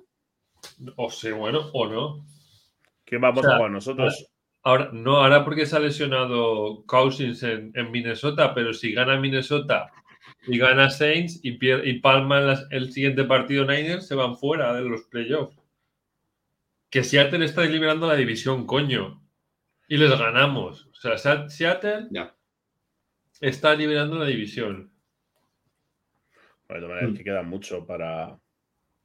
O 0.96 1.10
sea, 1.10 1.34
bueno, 1.34 1.70
o 1.72 1.86
no. 1.86 2.26
¿Qué 3.04 3.18
vamos 3.18 3.46
a 3.46 3.56
jugar 3.56 3.70
nosotros? 3.70 4.26
Ahora, 4.64 4.90
no, 4.92 5.18
ahora 5.18 5.44
porque 5.44 5.66
se 5.66 5.76
ha 5.76 5.80
lesionado 5.80 6.84
Cousins 6.86 7.42
en, 7.42 7.72
Minnesota, 7.90 8.54
pero 8.54 8.72
si 8.72 8.92
gana 8.92 9.18
Minnesota 9.18 9.90
y 10.46 10.58
gana 10.58 10.90
Saints 10.90 11.40
y, 11.42 11.58
y 11.64 12.00
palma 12.00 12.54
el 12.70 12.92
siguiente 12.92 13.24
partido 13.24 13.64
Niners, 13.64 14.06
se 14.06 14.14
van 14.14 14.36
fuera 14.36 14.72
de 14.74 14.82
los 14.82 15.02
playoffs. 15.04 15.56
Que 16.90 17.02
Seattle 17.02 17.44
está 17.44 17.64
liberando 17.64 18.06
la 18.06 18.16
división, 18.16 18.66
coño. 18.66 19.21
Y 19.92 19.98
les 19.98 20.18
ganamos. 20.18 20.86
O 20.86 20.94
sea, 20.94 21.18
Seattle 21.50 22.08
está 23.42 23.74
liberando 23.74 24.16
la 24.16 24.24
división. 24.24 24.90
Bueno, 26.66 26.86
de 26.86 26.88
manera 26.88 27.08
mm. 27.08 27.14
que 27.14 27.24
queda 27.24 27.42
mucho 27.42 27.84
para. 27.84 28.40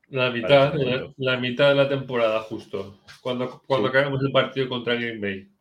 La 0.08 0.32
mitad, 0.32 0.74
la, 1.18 1.36
mitad 1.36 1.68
de 1.68 1.76
la 1.76 1.90
temporada, 1.90 2.40
justo. 2.40 3.02
Cuando, 3.20 3.62
cuando 3.68 3.90
acabemos 3.90 4.24
el 4.24 4.32
partido 4.32 4.70
contra 4.70 4.96
Green 4.96 5.20
Bay. 5.20 5.52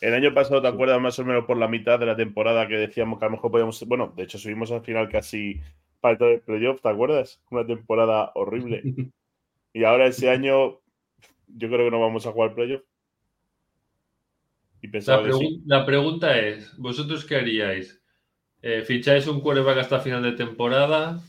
El 0.00 0.14
año 0.14 0.32
pasado, 0.32 0.62
¿te 0.62 0.68
acuerdas 0.68 0.98
más 0.98 1.18
o 1.18 1.26
menos 1.26 1.44
por 1.44 1.58
la 1.58 1.68
mitad 1.68 1.98
de 1.98 2.06
la 2.06 2.16
temporada 2.16 2.66
que 2.66 2.78
decíamos 2.78 3.18
que 3.18 3.26
a 3.26 3.28
lo 3.28 3.32
mejor 3.32 3.50
podíamos. 3.50 3.86
Bueno, 3.86 4.14
de 4.16 4.22
hecho, 4.22 4.38
subimos 4.38 4.72
al 4.72 4.80
final 4.80 5.10
casi 5.10 5.60
para 6.00 6.26
el 6.26 6.40
playoff, 6.40 6.80
¿te 6.80 6.88
acuerdas? 6.88 7.38
Una 7.50 7.66
temporada 7.66 8.32
horrible. 8.34 8.82
y 9.74 9.84
ahora 9.84 10.06
ese 10.06 10.30
año, 10.30 10.80
yo 11.48 11.68
creo 11.68 11.84
que 11.84 11.90
no 11.90 12.00
vamos 12.00 12.26
a 12.26 12.32
jugar 12.32 12.54
playoff. 12.54 12.80
Y 14.84 14.88
pensaba 14.88 15.22
La, 15.22 15.24
que 15.28 15.30
pregu- 15.32 15.38
sí. 15.48 15.62
la 15.64 15.86
pregunta 15.86 16.38
es, 16.38 16.76
¿vosotros 16.76 17.24
qué 17.24 17.36
haríais? 17.36 18.02
Eh, 18.60 18.82
¿Ficháis 18.82 19.26
un 19.26 19.40
quarterback 19.40 19.78
hasta 19.78 19.98
final 20.00 20.22
de 20.22 20.32
temporada? 20.32 21.22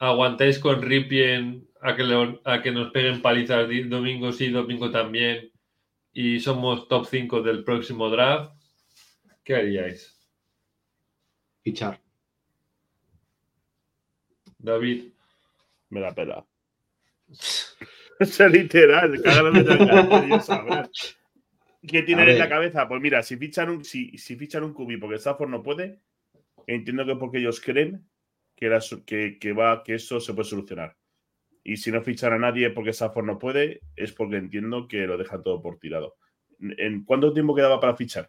¿Aguantáis 0.00 0.58
con 0.58 0.82
Ripien 0.82 1.68
a 1.80 1.94
que, 1.94 2.02
le- 2.02 2.40
a 2.44 2.60
que 2.62 2.72
nos 2.72 2.90
peguen 2.90 3.22
palizas 3.22 3.68
domingo 3.88 4.32
sí, 4.32 4.48
domingo 4.50 4.90
también? 4.90 5.52
Y 6.12 6.40
somos 6.40 6.88
top 6.88 7.06
5 7.06 7.42
del 7.42 7.62
próximo 7.62 8.10
draft. 8.10 8.56
¿Qué 9.44 9.54
haríais? 9.54 10.18
Fichar. 11.62 12.00
David. 14.58 15.12
Me 15.90 16.00
la 16.00 16.12
pela. 16.12 16.44
Es 18.20 18.38
literal, 18.40 19.14
la 19.22 20.20
Dios 20.26 20.44
sabrá. 20.44 20.90
¿Qué 21.86 22.02
tienen 22.02 22.28
en 22.28 22.38
la 22.38 22.48
cabeza? 22.48 22.86
Pues 22.88 23.00
mira, 23.00 23.22
si 23.22 23.36
fichan 23.36 23.70
un, 23.70 23.84
si, 23.84 24.16
si 24.18 24.36
fichan 24.36 24.64
un 24.64 24.74
cubi 24.74 24.96
porque 24.98 25.16
Stafford 25.16 25.48
no 25.48 25.62
puede, 25.62 26.00
entiendo 26.66 27.06
que 27.06 27.16
porque 27.16 27.38
ellos 27.38 27.60
creen 27.60 28.06
que, 28.54 28.80
su- 28.80 29.04
que, 29.04 29.38
que 29.38 29.52
va, 29.52 29.82
que 29.82 29.94
eso 29.94 30.20
se 30.20 30.34
puede 30.34 30.48
solucionar. 30.48 30.96
Y 31.64 31.76
si 31.78 31.90
no 31.90 32.02
fichan 32.02 32.32
a 32.34 32.38
nadie 32.38 32.70
porque 32.70 32.90
Stafford 32.90 33.24
no 33.24 33.38
puede, 33.38 33.80
es 33.96 34.12
porque 34.12 34.36
entiendo 34.36 34.86
que 34.88 35.06
lo 35.06 35.16
dejan 35.16 35.42
todo 35.42 35.62
por 35.62 35.78
tirado. 35.78 36.16
¿En 36.58 37.04
cuánto 37.04 37.32
tiempo 37.32 37.54
quedaba 37.54 37.80
para 37.80 37.96
fichar? 37.96 38.28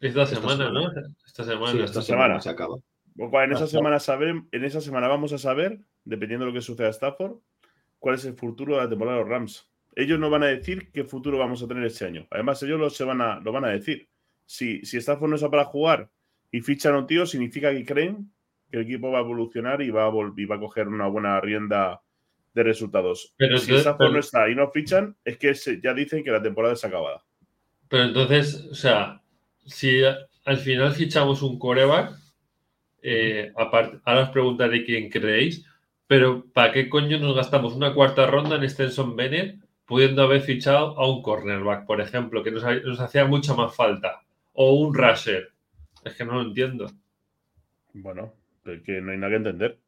Esta 0.00 0.22
Esta 0.22 0.36
semana. 0.36 0.70
¿no? 0.70 0.92
Esta 1.26 1.42
semana. 1.44 1.72
Sí, 1.72 1.78
esta 1.78 1.84
esta 1.86 2.02
semana. 2.02 2.24
semana 2.24 2.40
se 2.40 2.50
acaba. 2.50 2.76
Cual, 3.16 3.46
en 3.46 3.56
esa 3.56 3.66
semana 3.66 3.98
saber, 3.98 4.28
en 4.52 4.64
esa 4.64 4.80
semana 4.80 5.08
vamos 5.08 5.32
a 5.32 5.38
saber, 5.38 5.80
dependiendo 6.04 6.46
de 6.46 6.52
lo 6.52 6.54
que 6.56 6.62
suceda 6.62 6.86
a 6.86 6.92
Stafford, 6.92 7.38
cuál 7.98 8.14
es 8.14 8.24
el 8.24 8.34
futuro 8.34 8.76
de 8.76 8.82
la 8.82 8.88
temporada 8.88 9.16
de 9.16 9.22
los 9.24 9.30
Rams. 9.30 9.67
Ellos 9.98 10.20
no 10.20 10.30
van 10.30 10.44
a 10.44 10.46
decir 10.46 10.92
qué 10.92 11.02
futuro 11.02 11.38
vamos 11.38 11.60
a 11.60 11.66
tener 11.66 11.82
este 11.84 12.04
año. 12.06 12.24
Además, 12.30 12.62
ellos 12.62 12.78
lo, 12.78 12.88
se 12.88 13.02
van 13.02 13.20
a, 13.20 13.40
lo 13.40 13.50
van 13.50 13.64
a 13.64 13.70
decir. 13.70 14.08
Si, 14.46 14.84
si 14.84 14.96
Stafford 14.98 15.28
no 15.28 15.34
está 15.34 15.50
para 15.50 15.64
jugar 15.64 16.08
y 16.52 16.60
fichan 16.60 16.94
a 16.94 16.98
un 16.98 17.06
tío, 17.08 17.26
significa 17.26 17.72
que 17.72 17.84
creen 17.84 18.30
que 18.70 18.76
el 18.76 18.84
equipo 18.84 19.10
va 19.10 19.18
a 19.18 19.22
evolucionar 19.22 19.82
y 19.82 19.90
va 19.90 20.06
a, 20.06 20.12
y 20.36 20.44
va 20.44 20.54
a 20.54 20.60
coger 20.60 20.86
una 20.86 21.08
buena 21.08 21.40
rienda 21.40 22.00
de 22.54 22.62
resultados. 22.62 23.34
Pero 23.36 23.58
si 23.58 23.74
Stafford 23.74 23.98
pero- 23.98 24.12
no 24.12 24.18
está 24.20 24.48
y 24.48 24.54
no 24.54 24.70
fichan, 24.70 25.16
es 25.24 25.36
que 25.36 25.54
se- 25.56 25.80
ya 25.80 25.92
dicen 25.94 26.22
que 26.22 26.30
la 26.30 26.40
temporada 26.42 26.74
es 26.74 26.84
acabada. 26.84 27.24
Pero 27.88 28.04
entonces, 28.04 28.68
o 28.70 28.74
sea, 28.76 29.20
si 29.66 30.02
al 30.44 30.56
final 30.58 30.92
fichamos 30.94 31.42
un 31.42 31.58
coreback, 31.58 32.12
eh, 33.02 33.52
aparte, 33.56 33.98
ahora 34.04 34.22
os 34.24 34.30
preguntaré 34.30 34.84
quién 34.84 35.08
creéis, 35.10 35.64
pero 36.06 36.44
¿para 36.52 36.72
qué 36.72 36.88
coño 36.88 37.18
nos 37.18 37.34
gastamos 37.34 37.74
una 37.74 37.92
cuarta 37.94 38.26
ronda 38.26 38.56
en 38.56 38.68
Stenson 38.68 39.14
Bennett 39.16 39.58
pudiendo 39.88 40.22
haber 40.22 40.42
fichado 40.42 40.96
a 41.00 41.10
un 41.10 41.22
cornerback, 41.22 41.86
por 41.86 42.00
ejemplo, 42.00 42.42
que 42.44 42.50
nos, 42.52 42.62
ha- 42.62 42.74
nos 42.76 43.00
hacía 43.00 43.24
mucha 43.24 43.54
más 43.54 43.74
falta? 43.74 44.20
O 44.52 44.74
un 44.74 44.94
rusher. 44.94 45.48
Es 46.04 46.14
que 46.14 46.24
no 46.24 46.34
lo 46.34 46.42
entiendo. 46.42 46.90
Bueno, 47.94 48.34
es 48.64 48.82
que 48.82 49.00
no 49.00 49.10
hay 49.12 49.18
nada 49.18 49.30
que 49.30 49.36
entender. 49.36 49.78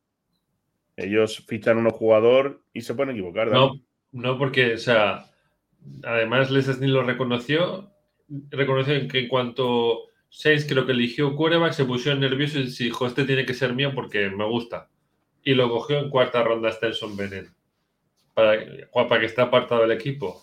Ellos 0.96 1.44
fichan 1.46 1.76
a 1.76 1.80
unos 1.80 1.92
jugador 1.94 2.62
y 2.72 2.80
se 2.80 2.94
pueden 2.94 3.12
equivocar. 3.14 3.48
No, 3.48 3.80
no 4.12 4.38
porque, 4.38 4.74
o 4.74 4.78
sea, 4.78 5.26
además 6.02 6.50
Les 6.50 6.66
Snead 6.66 6.90
lo 6.90 7.02
reconoció, 7.02 7.90
reconoció 8.50 9.06
que 9.08 9.20
en 9.20 9.28
cuanto 9.28 10.08
Sainz 10.28 10.66
creo 10.66 10.86
que 10.86 10.92
eligió 10.92 11.34
quarterback, 11.36 11.72
se 11.72 11.84
puso 11.84 12.14
nervioso 12.14 12.58
y 12.58 12.64
dijo, 12.64 13.06
este 13.06 13.24
tiene 13.24 13.44
que 13.46 13.54
ser 13.54 13.74
mío 13.74 13.92
porque 13.94 14.30
me 14.30 14.44
gusta. 14.46 14.88
Y 15.42 15.54
lo 15.54 15.68
cogió 15.70 15.98
en 15.98 16.10
cuarta 16.10 16.42
ronda 16.42 16.70
Stenson 16.72 17.16
Bennett. 17.16 17.48
Para, 18.34 18.58
para 18.92 19.20
que 19.20 19.26
esté 19.26 19.40
apartado 19.42 19.82
del 19.82 19.92
equipo. 19.92 20.42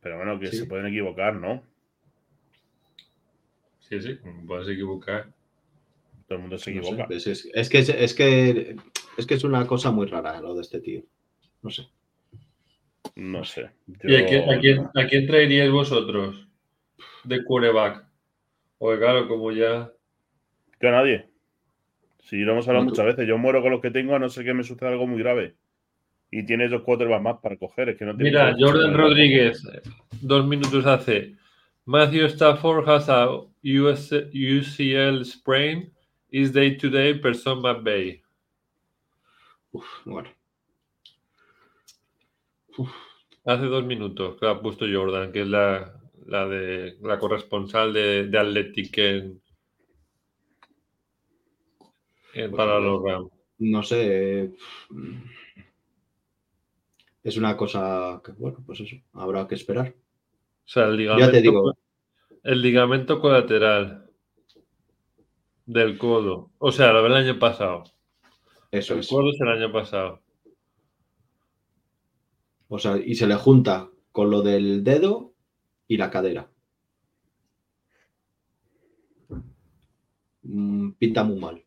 Pero 0.00 0.16
bueno, 0.16 0.38
que 0.38 0.48
Sí. 0.48 0.56
se 0.58 0.66
pueden 0.66 0.86
equivocar, 0.86 1.34
¿no? 1.34 1.62
Sí, 3.80 4.00
sí, 4.00 4.18
puedes 4.46 4.68
equivocar. 4.68 5.28
Todo 6.26 6.36
el 6.36 6.40
mundo 6.42 6.58
se 6.58 6.72
No 6.72 6.82
sé, 6.82 6.88
equivoca. 6.88 7.06
pues 7.08 7.26
es, 7.26 7.48
es 7.52 7.68
que, 7.68 7.78
es, 7.78 7.88
es 7.88 8.14
que 8.14 8.76
es 9.16 9.26
que 9.26 9.34
es 9.34 9.44
una 9.44 9.66
cosa 9.66 9.90
muy 9.90 10.06
rara 10.06 10.40
lo 10.40 10.54
de 10.54 10.60
este 10.62 10.80
tío. 10.80 11.02
No 11.62 11.70
sé. 11.70 11.88
No 13.16 13.44
sé. 13.44 13.70
¿Y 14.04 14.14
a 14.14 14.26
quién, 14.26 14.48
a 14.50 14.58
quién- 14.60 14.88
a 14.94 15.06
quién 15.08 15.26
traeríais 15.26 15.70
vosotros 15.72 16.46
de 17.24 17.44
quarterback? 17.44 18.06
O 18.78 18.96
claro, 18.96 19.26
como 19.28 19.50
ya... 19.52 19.92
Yo 20.80 20.88
a 20.88 20.92
nadie. 20.92 21.28
Si 22.22 22.36
lo 22.38 22.52
hemos 22.52 22.68
hablado 22.68 22.86
muchas 22.86 23.04
veces, 23.04 23.26
yo 23.26 23.36
muero 23.36 23.60
con 23.60 23.72
los 23.72 23.80
que 23.82 23.90
tengo 23.90 24.14
a 24.14 24.18
no 24.18 24.28
ser 24.30 24.44
que 24.44 24.54
me 24.54 24.62
suceda 24.62 24.90
algo 24.90 25.06
muy 25.06 25.18
grave. 25.18 25.56
Y 26.30 26.44
tienes 26.46 26.70
dos 26.70 26.82
quarterbacks 26.82 27.22
más 27.22 27.38
para 27.42 27.56
coger. 27.56 27.88
Es 27.90 27.98
que 27.98 28.04
no 28.04 28.14
tiene 28.14 28.30
Mira, 28.30 28.56
Jordan 28.58 28.96
Rodríguez, 28.96 29.62
dos 30.20 30.46
minutos 30.46 30.86
hace. 30.86 31.36
Matthew 31.86 32.26
Stafford 32.26 32.88
has 32.88 33.08
a 33.08 33.28
US, 33.64 34.12
UCL 34.12 35.24
sprain. 35.24 35.92
Is 36.32 36.52
day 36.52 36.76
to 36.76 36.88
day 36.88 37.14
person 37.14 37.60
Bay. 37.82 38.22
Uf, 39.72 39.84
bueno. 40.04 40.28
Hace 43.44 43.64
dos 43.64 43.84
minutos 43.84 44.38
que 44.38 44.46
ha 44.46 44.60
puesto 44.60 44.86
Jordan, 44.90 45.32
que 45.32 45.40
es 45.42 45.48
la, 45.48 45.92
la 46.26 46.46
de 46.46 46.96
la 47.02 47.18
corresponsal 47.18 47.92
de, 47.92 48.26
de 48.28 48.38
Athletic 48.38 48.96
en, 48.98 49.42
en- 52.34 52.50
Pues 52.50 52.56
para 52.56 52.74
ver. 52.74 52.82
los 52.82 53.02
Rams. 53.02 53.30
No 53.58 53.82
sé. 53.82 54.42
eh, 54.44 54.50
Es 57.22 57.36
una 57.38 57.56
cosa 57.56 58.20
que, 58.24 58.32
bueno, 58.32 58.58
pues 58.66 58.80
eso, 58.80 58.96
habrá 59.14 59.46
que 59.48 59.54
esperar. 59.54 59.94
O 60.66 60.68
sea, 60.68 60.86
el 60.86 60.96
ligamento, 60.96 61.26
Ya 61.26 61.32
te 61.32 61.42
digo, 61.42 61.74
el 62.44 62.62
ligamento 62.62 63.20
colateral 63.20 64.10
del 65.64 65.96
codo. 65.96 66.50
O 66.58 66.70
sea, 66.70 66.92
lo 66.92 67.02
del 67.02 67.14
año 67.14 67.38
pasado. 67.38 67.84
eso 68.72 68.94
El 68.94 69.00
es. 69.00 69.08
codo 69.08 69.30
es 69.30 69.40
el 69.40 69.48
año 69.48 69.72
pasado. 69.72 70.20
O 72.68 72.78
sea, 72.78 72.96
y 72.96 73.16
se 73.16 73.26
le 73.26 73.34
junta 73.34 73.90
con 74.12 74.30
lo 74.30 74.40
del 74.40 74.82
dedo 74.82 75.34
y 75.86 75.98
la 75.98 76.10
cadera. 76.10 76.50
Mm, 80.42 80.92
Pinta 80.98 81.24
muy 81.24 81.38
mal. 81.38 81.64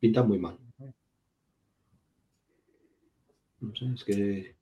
Pinta 0.00 0.22
muy 0.22 0.38
mal. 0.38 0.58
No 3.60 3.74
sé, 3.74 3.86
es 3.94 4.04
que. 4.04 4.54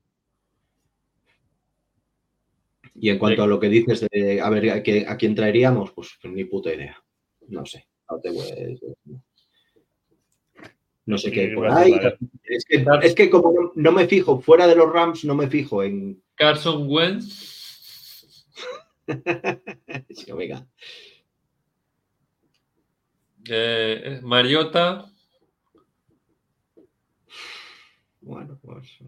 Y 2.95 3.09
en 3.11 3.19
cuanto 3.19 3.43
a 3.43 3.47
lo 3.47 3.59
que 3.59 3.69
dices 3.69 4.07
de 4.11 4.41
a 4.41 4.49
ver 4.51 4.71
a, 4.71 4.83
qué- 4.83 5.07
a 5.09 5.17
quién 5.17 5.35
traeríamos, 5.35 5.93
pues 5.93 6.11
ni 6.25 6.45
puta 6.45 6.73
idea. 6.75 7.03
No 7.49 7.65
sé. 7.65 7.87
No, 8.11 8.21
te 8.21 8.31
voy 8.31 8.49
a- 8.51 9.15
no 11.05 11.19
sé 11.19 11.33
qué 11.33 11.41
hay 11.41 11.55
por 11.55 11.67
ahí. 11.69 11.95
Es 12.45 12.65
que, 12.65 12.85
es 13.03 13.15
que 13.15 13.29
como 13.31 13.53
no, 13.53 13.73
no 13.75 13.93
me 13.93 14.07
fijo, 14.07 14.41
fuera 14.41 14.67
de 14.67 14.77
los 14.77 14.93
Rams, 14.93 15.25
no 15.25 15.35
me 15.35 15.49
fijo 15.49 15.83
en. 15.83 16.23
Carson 16.35 16.87
Wentz. 16.89 17.51
Sí, 20.11 20.31
venga. 20.33 20.65
eh, 23.51 24.21
Mariota. 24.23 25.11
Bueno, 28.21 28.59
pues. 28.63 28.99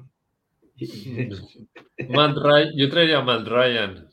Matt 2.09 2.37
Ryan. 2.37 2.73
Yo 2.77 2.89
traería 2.91 3.19
a 3.19 3.23
Matt 3.23 3.47
Ryan. 3.47 4.09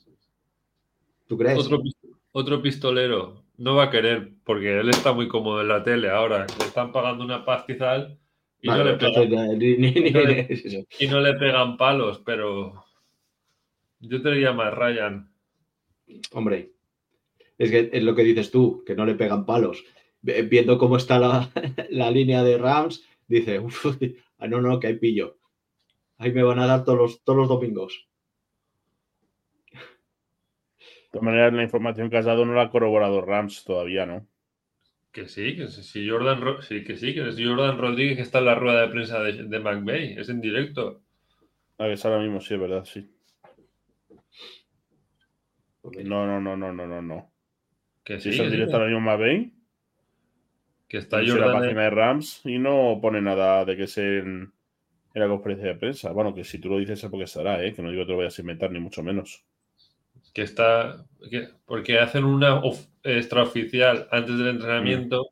¿Tú 1.28 1.38
crees? 1.38 1.58
Otro, 1.60 1.82
pis- 1.82 1.98
otro 2.32 2.62
pistolero. 2.62 3.44
No 3.58 3.76
va 3.76 3.86
a 3.86 3.90
querer 3.92 4.32
porque 4.44 4.80
él 4.80 4.90
está 4.90 5.14
muy 5.14 5.28
cómodo 5.28 5.62
en 5.62 5.68
la 5.68 5.84
tele 5.84 6.10
ahora. 6.10 6.46
Le 6.60 6.66
están 6.66 6.92
pagando 6.92 7.24
una 7.24 7.46
pastizal 7.46 8.18
y, 8.62 8.68
Vale, 8.68 8.84
no, 8.84 8.90
le 8.92 8.98
pegan, 8.98 9.62
eh, 9.62 10.12
no 10.12 10.20
le- 10.22 10.88
y 11.00 11.08
no 11.08 11.20
le 11.22 11.34
pegan 11.36 11.78
palos, 11.78 12.22
pero 12.26 12.86
yo 14.00 14.22
traería 14.22 14.50
a 14.50 14.54
Matt 14.54 14.74
Ryan. 14.74 15.32
Hombre, 16.34 16.72
es 17.58 17.72
que 17.72 17.90
es 17.94 18.04
lo 18.04 18.16
que 18.16 18.24
dices 18.24 18.52
tú, 18.52 18.84
que 18.86 18.96
no 18.96 19.06
le 19.06 19.16
pegan 19.16 19.46
palos. 19.46 19.84
Viendo 20.22 20.78
cómo 20.78 20.98
está 20.98 21.18
la, 21.20 21.50
la 21.90 22.12
línea 22.12 22.44
de 22.44 22.58
Rams, 22.58 23.04
dice, 23.28 23.60
"Uf, 23.60 23.86
ah, 24.40 24.48
no, 24.48 24.62
no, 24.62 24.80
que 24.80 24.88
hay 24.88 24.96
pillo. 24.98 25.38
Ahí 26.22 26.32
me 26.32 26.44
van 26.44 26.60
a 26.60 26.68
dar 26.68 26.86
todos 26.86 27.00
los, 27.00 27.24
todos 27.24 27.38
los 27.40 27.50
domingos. 27.50 28.08
De 31.06 31.10
todas 31.12 31.26
maneras, 31.26 31.54
la 31.54 31.64
información 31.64 32.10
que 32.10 32.18
has 32.18 32.26
dado 32.26 32.46
no 32.46 32.54
la 32.54 32.64
ha 32.64 32.70
corroborado 32.70 33.22
Rams 33.22 33.64
todavía, 33.66 34.06
¿no? 34.06 34.28
Que 35.14 35.28
sí, 35.28 35.56
que 35.56 35.68
sí, 35.68 36.10
Jordan, 36.10 36.62
sí, 36.62 36.84
que 36.84 36.98
sí, 36.98 37.14
que 37.14 37.28
es 37.30 37.36
Jordan 37.38 37.78
Rodríguez 37.78 38.18
que 38.18 38.24
está 38.24 38.40
en 38.40 38.46
la 38.46 38.56
rueda 38.56 38.82
de 38.82 38.90
prensa 38.90 39.22
de, 39.22 39.44
de 39.44 39.60
McVay, 39.60 40.14
es 40.18 40.28
en 40.30 40.42
directo. 40.42 41.02
A 41.80 41.86
ver, 41.88 42.00
ahora 42.04 42.20
mismo 42.20 42.40
sí, 42.40 42.54
es 42.54 42.60
verdad, 42.60 42.86
sí. 42.86 43.10
No, 45.84 46.26
no, 46.26 46.40
no, 46.40 46.56
no, 46.56 46.72
no, 46.72 46.88
no, 46.88 47.02
no. 47.02 47.32
Que 48.04 48.20
sí, 48.20 48.30
es 48.30 48.38
que, 48.38 48.44
el 48.44 48.50
sí, 48.50 48.56
directo 48.56 48.76
ahora 48.78 48.88
mismo 48.88 49.02
Mavey, 49.02 49.54
que 50.88 50.98
está 50.98 51.20
en 51.20 51.28
la 51.28 51.34
Jordan. 51.34 51.60
página 51.60 51.82
de 51.84 51.90
Rams 51.90 52.42
y 52.46 52.60
no 52.60 53.00
pone 53.02 53.22
nada 53.22 53.66
de 53.66 53.76
que 53.78 53.84
es 53.84 53.98
en, 53.98 54.54
en 55.14 55.22
la 55.22 55.28
conferencia 55.28 55.68
de 55.68 55.76
prensa. 55.76 56.12
Bueno, 56.12 56.34
que 56.34 56.44
si 56.44 56.60
tú 56.60 56.70
lo 56.70 56.78
dices 56.78 57.04
es 57.04 57.10
porque 57.10 57.26
estará, 57.26 57.64
¿eh? 57.64 57.74
Que 57.74 57.82
no 57.82 57.92
digo 57.92 58.04
que 58.04 58.08
te 58.08 58.12
lo 58.14 58.18
vayas 58.20 58.38
a 58.38 58.42
inventar, 58.42 58.72
ni 58.72 58.80
mucho 58.80 59.04
menos. 59.04 59.44
que 60.34 60.44
está. 60.44 61.06
porque 61.66 62.00
hacen 62.00 62.24
una 62.24 62.62
extraoficial 63.04 64.08
antes 64.12 64.38
del 64.38 64.48
entrenamiento, 64.48 65.30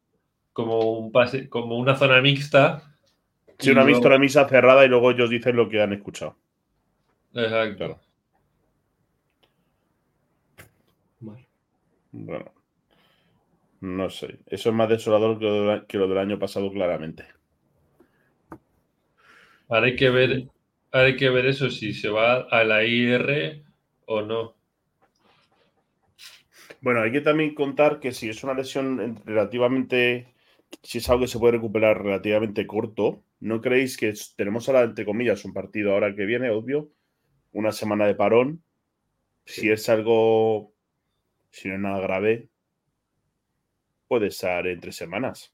como 0.54 0.80
un 1.00 1.12
pase, 1.12 1.50
como 1.50 1.78
una 1.78 1.96
zona 1.96 2.22
mixta. 2.22 2.84
Sí, 3.58 3.72
una 3.72 3.84
luego... 3.84 4.10
la 4.10 4.20
misa 4.20 4.48
cerrada 4.48 4.86
y 4.86 4.90
luego 4.90 5.12
ellos 5.12 5.30
dicen 5.30 5.56
lo 5.56 5.70
que 5.70 5.82
han 5.82 5.94
escuchado. 5.94 6.38
Exacto. 7.34 8.00
Bueno. 12.12 12.52
No 13.82 14.10
sé. 14.10 14.40
Eso 14.48 14.70
es 14.70 14.76
más 14.76 14.90
desolador 14.90 15.86
que 15.88 15.98
lo 15.98 16.08
del 16.08 16.18
año 16.18 16.40
pasado, 16.40 16.72
claramente. 16.72 17.26
Ahora 19.70 19.86
hay 19.86 19.96
que 19.96 20.10
ver, 20.10 20.48
hay 20.92 21.16
que 21.16 21.30
ver 21.30 21.46
eso, 21.46 21.70
si 21.70 21.94
se 21.94 22.10
va 22.10 22.42
a 22.42 22.64
la 22.64 22.84
IR 22.84 23.64
o 24.08 24.22
no. 24.24 24.56
Bueno, 26.82 27.02
hay 27.02 27.12
que 27.12 27.22
también 27.22 27.54
contar 27.54 28.00
que 28.00 28.12
si 28.12 28.30
es 28.30 28.44
una 28.44 28.56
lesión 28.56 29.22
relativamente, 29.26 30.34
si 30.82 30.98
es 30.98 31.10
algo 31.10 31.22
que 31.22 31.28
se 31.28 31.38
puede 31.38 31.54
recuperar 31.54 32.02
relativamente 32.02 32.66
corto, 32.66 33.24
¿no 33.42 33.62
creéis 33.62 33.96
que 33.96 34.12
tenemos 34.36 34.68
ahora, 34.68 34.82
entre 34.82 35.06
comillas, 35.06 35.46
un 35.46 35.54
partido 35.54 35.94
ahora 35.94 36.16
que 36.16 36.26
viene, 36.26 36.50
obvio, 36.50 36.90
una 37.52 37.72
semana 37.72 38.08
de 38.08 38.16
parón? 38.16 38.64
Si 39.46 39.70
es 39.70 39.88
algo, 39.88 40.74
si 41.52 41.68
no 41.68 41.76
es 41.76 41.80
nada 41.80 42.00
grave, 42.00 42.50
puede 44.08 44.28
estar 44.28 44.66
entre 44.66 44.92
semanas. 44.92 45.54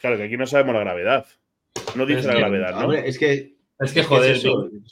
Claro, 0.00 0.16
que 0.16 0.24
aquí 0.24 0.36
no 0.36 0.46
sabemos 0.46 0.74
la 0.74 0.80
gravedad. 0.80 1.26
No 1.94 2.06
dice 2.06 2.26
la 2.26 2.34
gravedad, 2.34 2.80
¿no? 2.80 2.92
es 2.92 3.18
que. 3.18 3.52
Es 3.78 3.92
que, 3.92 4.04
joder, 4.04 4.36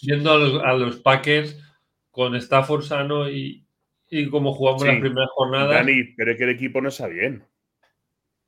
viendo 0.02 0.32
a 0.32 0.74
los, 0.74 0.96
Packers 0.96 1.62
con 2.10 2.34
Stafford 2.34 2.82
sano 2.82 3.30
y, 3.30 3.64
y 4.08 4.28
como 4.28 4.52
jugamos 4.52 4.84
las 4.84 4.98
primeras 4.98 5.30
jornadas. 5.30 5.70
Dani, 5.70 6.02
pero 6.16 6.32
es 6.32 6.38
que 6.38 6.44
el 6.44 6.50
equipo 6.50 6.80
no 6.80 6.88
está 6.88 7.06
bien. 7.06 7.44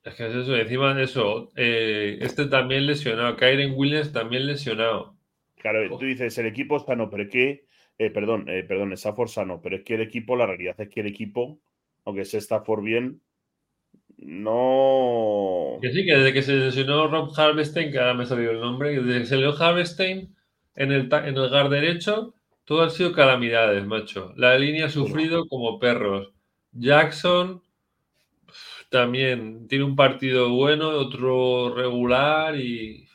Es 0.04 0.14
que 0.14 0.26
es 0.26 0.34
eso, 0.34 0.56
encima 0.56 0.94
de 0.94 1.04
eso, 1.04 1.50
eh, 1.54 2.18
este 2.20 2.46
también 2.46 2.86
lesionado, 2.86 3.36
Kyren 3.36 3.74
Williams 3.76 4.12
también 4.12 4.46
lesionado. 4.46 5.16
Claro, 5.58 5.96
tú 5.96 6.04
dices, 6.04 6.36
el 6.38 6.46
equipo 6.46 6.76
está 6.76 6.96
no, 6.96 7.08
pero 7.08 7.22
es 7.22 7.28
que, 7.28 7.66
eh, 7.98 8.10
perdón, 8.10 8.48
eh, 8.48 8.64
perdón, 8.64 8.92
Stafford 8.94 9.28
sano, 9.28 9.60
pero 9.62 9.76
es 9.76 9.82
que 9.84 9.94
el 9.94 10.00
equipo, 10.00 10.34
la 10.34 10.46
realidad 10.46 10.74
es 10.80 10.88
que 10.88 11.02
el 11.02 11.06
equipo, 11.06 11.60
aunque 12.04 12.24
se 12.24 12.38
está 12.38 12.64
por 12.64 12.82
bien, 12.82 13.22
no. 14.24 15.78
Que 15.80 15.92
sí, 15.92 16.04
que 16.04 16.16
desde 16.16 16.32
que 16.32 16.42
se 16.42 16.54
lesionó 16.54 17.08
Rob 17.08 17.32
Harvestein, 17.36 17.90
que 17.90 17.98
ahora 17.98 18.14
me 18.14 18.24
ha 18.24 18.26
salido 18.26 18.52
el 18.52 18.60
nombre, 18.60 19.00
desde 19.02 19.20
que 19.20 19.26
se 19.26 19.36
lesionó 19.36 19.56
Harvestein 19.56 20.34
en 20.74 20.92
el, 20.92 21.12
en 21.12 21.36
el 21.36 21.48
gar 21.50 21.68
derecho, 21.68 22.34
todo 22.64 22.82
han 22.82 22.90
sido 22.90 23.12
calamidades, 23.12 23.84
macho. 23.84 24.32
La 24.36 24.56
línea 24.58 24.86
ha 24.86 24.90
sufrido 24.90 25.46
como 25.48 25.78
perros. 25.78 26.32
Jackson 26.72 27.62
también 28.90 29.66
tiene 29.68 29.84
un 29.84 29.96
partido 29.96 30.50
bueno, 30.50 30.90
otro 30.90 31.74
regular 31.74 32.56
y 32.56 33.08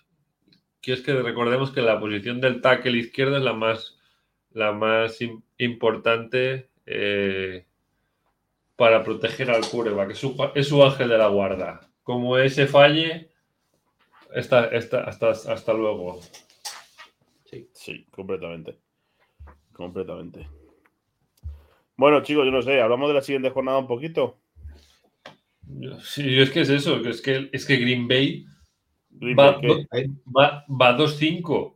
que 0.82 0.94
es 0.94 1.02
que 1.02 1.14
recordemos 1.14 1.72
que 1.72 1.82
la 1.82 2.00
posición 2.00 2.42
del 2.42 2.62
tackle 2.62 2.98
izquierdo 2.98 3.38
es 3.38 3.44
la 3.44 3.54
más, 3.54 3.98
la 4.52 4.72
más 4.72 5.20
importante 5.58 6.70
eh, 6.86 7.67
para 8.78 9.04
proteger 9.04 9.50
al 9.52 9.68
curva, 9.68 10.08
que 10.08 10.14
es 10.14 10.20
su, 10.68 10.84
ángel 10.84 11.10
de 11.10 11.18
la 11.18 11.28
guarda. 11.28 11.82
Como 12.04 12.38
ese 12.38 12.68
falle, 12.68 13.32
hasta, 14.34 14.70
hasta 15.04 15.74
luego. 15.74 16.22
Sí, 17.46 17.70
sí, 17.74 18.06
completamente. 18.12 18.78
Completamente. 19.74 20.48
Bueno, 21.98 22.22
chicos, 22.22 22.46
yo 22.46 22.52
no 22.52 22.62
sé, 22.62 22.80
hablamos 22.80 23.10
de 23.10 23.16
la 23.16 23.22
siguiente 23.22 23.50
jornada 23.50 23.80
un 23.80 23.88
poquito. 23.88 24.38
Sí, 26.02 26.40
es 26.40 26.52
que 26.52 26.62
es 26.62 26.70
eso, 26.70 26.98
es 26.98 27.22
que, 27.22 27.50
es 27.52 27.66
que 27.66 27.78
Green 27.78 28.08
Bay 28.08 28.46
va, 29.38 29.60
va, 30.26 30.66
va 30.70 30.98
2-5. 30.98 31.76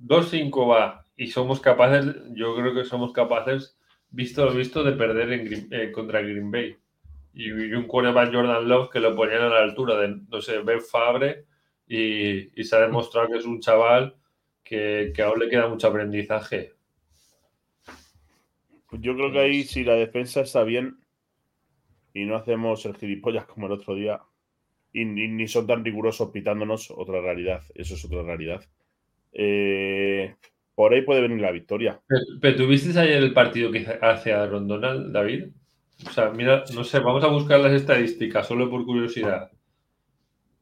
2-5 0.00 0.68
va. 0.68 1.04
Y 1.16 1.28
somos 1.28 1.60
capaces, 1.60 2.12
yo 2.32 2.56
creo 2.56 2.74
que 2.74 2.84
somos 2.84 3.12
capaces 3.12 3.78
visto 4.14 4.44
lo 4.44 4.54
visto 4.54 4.82
de 4.82 4.92
perder 4.92 5.32
en 5.32 5.68
eh, 5.70 5.90
contra 5.92 6.22
Green 6.22 6.50
Bay. 6.50 6.76
Y, 7.34 7.50
un 7.50 7.86
quarterback 7.86 8.32
Jordan 8.32 8.68
Love 8.68 8.90
que 8.90 9.00
lo 9.00 9.14
ponían 9.16 9.42
a 9.42 9.48
la 9.48 9.62
altura 9.62 9.98
de, 9.98 10.16
no 10.28 10.40
sé, 10.40 10.58
Ben 10.60 10.80
Fabre 10.80 11.46
y, 11.88 12.62
se 12.62 12.76
ha 12.76 12.80
demostrado 12.80 13.28
que 13.28 13.38
es 13.38 13.44
un 13.44 13.60
chaval 13.60 14.14
que, 14.62 15.12
que 15.14 15.22
aún 15.22 15.40
le 15.40 15.48
queda 15.48 15.68
mucho 15.68 15.88
aprendizaje. 15.88 16.72
Pues 18.88 19.02
yo 19.02 19.16
creo 19.16 19.32
que 19.32 19.40
ahí 19.40 19.64
si 19.64 19.82
la 19.82 19.94
defensa 19.94 20.42
está 20.42 20.62
bien 20.62 20.98
y 22.12 22.24
no 22.24 22.36
hacemos 22.36 22.86
el 22.86 22.96
gilipollas 22.96 23.46
como 23.46 23.66
el 23.66 23.72
otro 23.72 23.96
día 23.96 24.20
y 24.92 25.04
ni, 25.04 25.48
son 25.48 25.66
tan 25.66 25.84
rigurosos 25.84 26.30
pitándonos, 26.30 26.92
otra 26.92 27.20
realidad, 27.20 27.62
eso 27.74 27.94
es 27.94 28.04
otra 28.04 28.22
realidad. 28.22 28.64
Eh, 29.32 30.36
por 30.74 30.92
ahí 30.92 31.02
puede 31.02 31.20
venir 31.20 31.40
la 31.40 31.52
victoria. 31.52 32.00
Pero, 32.40 32.56
¿tuviste 32.56 32.98
ayer 32.98 33.22
el 33.22 33.32
partido 33.32 33.70
que 33.70 33.86
hace 34.00 34.32
a 34.32 34.46
Rondonal, 34.46 35.12
David? 35.12 35.46
O 36.06 36.10
sea, 36.10 36.30
mira, 36.30 36.64
no 36.74 36.84
sé, 36.84 36.98
vamos 36.98 37.22
a 37.22 37.28
buscar 37.28 37.60
las 37.60 37.72
estadísticas, 37.72 38.46
solo 38.46 38.68
por 38.68 38.84
curiosidad. 38.84 39.50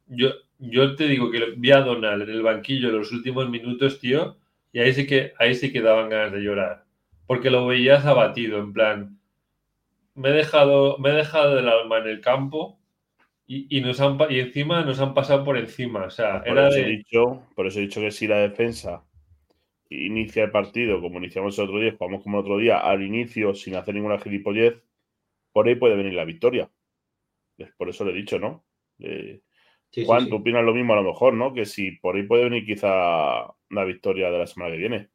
Yo, 0.06 0.30
yo 0.58 0.94
te 0.94 1.06
digo 1.06 1.30
que 1.30 1.54
vi 1.56 1.72
a 1.72 1.80
Donald 1.80 2.22
en 2.22 2.30
el 2.30 2.42
banquillo 2.42 2.90
en 2.90 2.98
los 2.98 3.12
últimos 3.12 3.48
minutos, 3.48 3.98
tío, 3.98 4.36
y 4.72 4.80
ahí 4.80 4.92
sí 4.92 5.06
que, 5.06 5.32
ahí 5.38 5.54
sí 5.54 5.72
que 5.72 5.80
daban 5.80 6.10
ganas 6.10 6.32
de 6.32 6.40
llorar. 6.40 6.84
Porque 7.26 7.50
lo 7.50 7.66
veías 7.66 8.04
abatido, 8.04 8.58
en 8.58 8.72
plan, 8.72 9.18
me 10.14 10.28
he 10.28 10.32
dejado, 10.32 10.98
me 10.98 11.10
he 11.10 11.14
dejado 11.14 11.54
del 11.54 11.68
alma 11.68 11.98
en 11.98 12.08
el 12.08 12.20
campo 12.20 12.78
y, 13.46 13.80
nos 13.82 14.00
han, 14.00 14.18
y 14.30 14.40
encima 14.40 14.82
nos 14.82 15.00
han 15.00 15.14
pasado 15.14 15.44
por 15.44 15.58
encima. 15.58 16.04
O 16.04 16.10
sea, 16.10 16.42
por 16.42 16.58
eso 16.58 16.78
he 16.78 16.84
dicho, 16.84 17.42
por 17.54 17.66
eso 17.66 17.78
he 17.78 17.82
dicho 17.82 18.00
que 18.00 18.10
si 18.10 18.26
la 18.26 18.38
defensa 18.38 19.02
inicia 20.06 20.44
el 20.44 20.50
partido, 20.50 21.00
como 21.00 21.18
iniciamos 21.18 21.58
el 21.58 21.64
otro 21.64 21.80
día, 21.80 21.94
jugamos 21.96 22.22
como 22.22 22.38
el 22.38 22.42
otro 22.42 22.58
día, 22.58 22.78
al 22.78 23.02
inicio, 23.02 23.54
sin 23.54 23.76
hacer 23.76 23.94
ninguna 23.94 24.18
gilipollez, 24.18 24.82
por 25.52 25.68
ahí 25.68 25.74
puede 25.74 25.96
venir 25.96 26.14
la 26.14 26.24
victoria. 26.24 26.70
Por 27.76 27.88
eso 27.88 28.04
lo 28.04 28.10
he 28.10 28.14
dicho, 28.14 28.38
¿no? 28.38 28.64
Eh, 28.98 29.40
Juan, 30.06 30.28
tú 30.28 30.36
opinas 30.36 30.64
lo 30.64 30.74
mismo 30.74 30.94
a 30.94 30.96
lo 30.96 31.04
mejor, 31.04 31.34
¿no? 31.34 31.52
Que 31.52 31.66
si 31.66 31.92
por 31.92 32.16
ahí 32.16 32.22
puede 32.22 32.44
venir 32.44 32.64
quizá 32.64 33.54
la 33.70 33.84
victoria 33.84 34.30
de 34.30 34.38
la 34.38 34.46
semana 34.46 34.72
que 34.72 34.78
viene. 34.78 35.08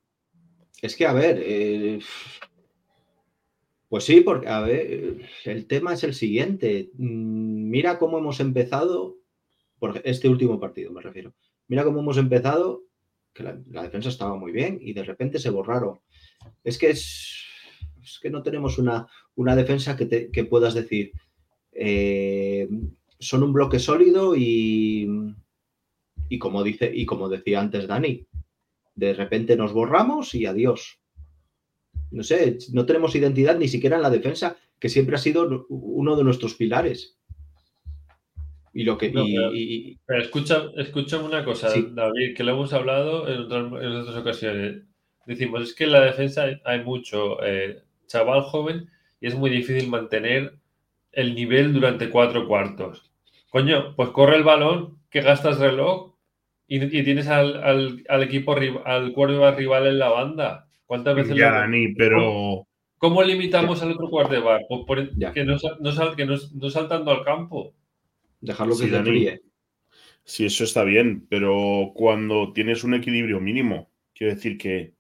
Es 0.81 0.95
que, 0.95 1.07
a 1.07 1.13
ver, 1.13 1.41
eh, 1.43 1.99
pues 3.89 4.03
sí, 4.03 4.21
porque, 4.21 4.47
a 4.47 4.61
ver, 4.61 5.17
el 5.45 5.65
tema 5.65 5.93
es 5.93 6.03
el 6.03 6.13
siguiente. 6.13 6.91
Mm, 6.93 7.69
mira 7.69 7.97
cómo 7.97 8.19
hemos 8.19 8.39
empezado, 8.39 9.17
por 9.79 10.01
este 10.03 10.29
último 10.29 10.59
partido 10.59 10.91
me 10.91 11.01
refiero. 11.01 11.33
Mira 11.67 11.83
cómo 11.83 11.99
hemos 11.99 12.17
empezado 12.17 12.83
que 13.37 13.43
la, 13.43 13.83
defensa 13.83 14.09
estaba 14.09 14.35
muy 14.35 14.51
bien 14.51 14.79
y 14.81 14.93
de 14.93 15.03
repente 15.03 15.37
se 15.37 15.51
borraron. 15.51 15.99
Es 16.63 16.77
que 16.79 16.89
es, 16.89 17.45
que 18.21 18.31
no 18.31 18.41
tenemos 18.41 18.79
una, 18.79 19.07
una 19.35 19.55
defensa 19.55 19.95
que, 19.95 20.43
puedas 20.49 20.73
decir, 20.73 21.11
eh, 21.71 22.67
son 23.19 23.43
un 23.43 23.53
bloque 23.53 23.77
sólido 23.77 24.35
y, 24.35 25.07
y, 26.29 26.39
como 26.39 26.63
dice, 26.63 26.91
y 26.93 27.05
como 27.05 27.29
decía 27.29 27.59
antes 27.59 27.87
Dani, 27.87 28.25
de 28.95 29.13
repente 29.13 29.55
nos 29.55 29.71
borramos 29.71 30.33
y 30.33 30.47
adiós. 30.47 30.99
No 32.09 32.23
sé, 32.23 32.57
no 32.73 32.85
tenemos 32.87 33.15
identidad 33.15 33.59
ni 33.59 33.67
siquiera 33.67 33.97
en 33.97 34.01
la 34.01 34.09
defensa, 34.09 34.57
que 34.79 34.89
siempre 34.89 35.15
ha 35.15 35.19
sido 35.19 35.67
uno 35.69 36.15
de 36.15 36.23
nuestros 36.23 36.55
pilares. 36.55 37.16
Y 38.77 38.83
lo 38.83 38.95
que. 38.95 39.09
pero, 39.09 40.21
escucha, 40.21 40.65
escucha 40.75 41.17
una 41.17 41.43
cosa, 41.43 41.67
David, 41.69 42.35
que 42.35 42.43
lo 42.43 42.51
hemos 42.51 42.71
hablado 42.73 43.27
en 43.27 43.51
otras, 43.51 44.15
ocasiones. 44.15 44.83
Decimos, 45.25 45.63
es 45.63 45.73
que 45.73 45.85
en 45.85 45.93
la 45.93 46.01
defensa 46.01 46.45
hay 46.63 46.83
mucho 46.83 47.43
eh, 47.43 47.79
chaval 48.05 48.43
joven 48.43 48.87
y 49.19 49.25
es 49.25 49.35
muy 49.35 49.49
difícil 49.49 49.89
mantener 49.89 50.59
el 51.11 51.33
nivel 51.33 51.73
durante 51.73 52.11
cuatro 52.11 52.47
cuartos. 52.47 53.11
Coño, 53.49 53.95
pues 53.95 54.09
corre 54.09 54.35
el 54.35 54.43
balón, 54.43 54.99
que 55.09 55.21
gastas 55.21 55.57
reloj 55.57 56.13
y, 56.67 56.87
tienes 57.03 57.27
al, 57.29 58.05
equipo, 58.21 58.55
al 58.85 59.11
cuarto 59.11 59.55
rival 59.55 59.87
en 59.87 59.97
la 59.97 60.09
banda. 60.09 60.67
¿Cuántas 60.85 61.15
veces 61.15 61.35
ya, 61.35 61.65
ni, 61.65 61.95
pero. 61.95 62.67
¿Cómo, 62.99 63.23
limitamos 63.23 63.81
al 63.81 63.93
otro 63.93 64.07
quarterback? 64.07 64.61
Pues 64.85 65.09
que, 65.33 65.43
no, 65.43 65.57
no, 65.79 66.15
que 66.15 66.25
no 66.27 66.69
saltando 66.69 67.09
al 67.09 67.23
campo. 67.23 67.73
Dejarlo 68.39 68.77
que 68.77 68.89
se 68.89 69.03
fríe. 69.03 69.41
Sí, 70.23 70.45
eso 70.45 70.65
está 70.65 70.83
bien, 70.83 71.25
pero 71.29 71.91
cuando 71.95 72.51
tienes 72.51 72.83
un 72.83 72.93
equilibrio 72.93 73.39
mínimo, 73.39 73.89
quiero 74.13 74.35
decir 74.35 74.57
que, 74.57 74.93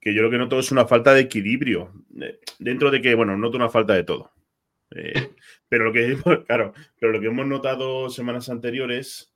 que 0.00 0.12
yo 0.12 0.22
lo 0.22 0.30
que 0.30 0.38
noto 0.38 0.58
es 0.58 0.72
una 0.72 0.86
falta 0.86 1.14
de 1.14 1.20
equilibrio. 1.20 1.92
Eh, 2.20 2.40
dentro 2.58 2.90
de 2.90 3.00
que, 3.00 3.14
bueno, 3.14 3.36
noto 3.36 3.56
una 3.56 3.68
falta 3.68 3.94
de 3.94 4.04
todo. 4.04 4.32
Eh, 4.90 5.12
pero 5.68 5.84
lo 5.84 5.92
que, 5.92 6.16
claro, 6.46 6.72
pero 6.98 7.12
lo 7.12 7.20
que 7.20 7.26
hemos 7.26 7.46
notado 7.46 8.10
semanas 8.10 8.48
anteriores, 8.48 9.32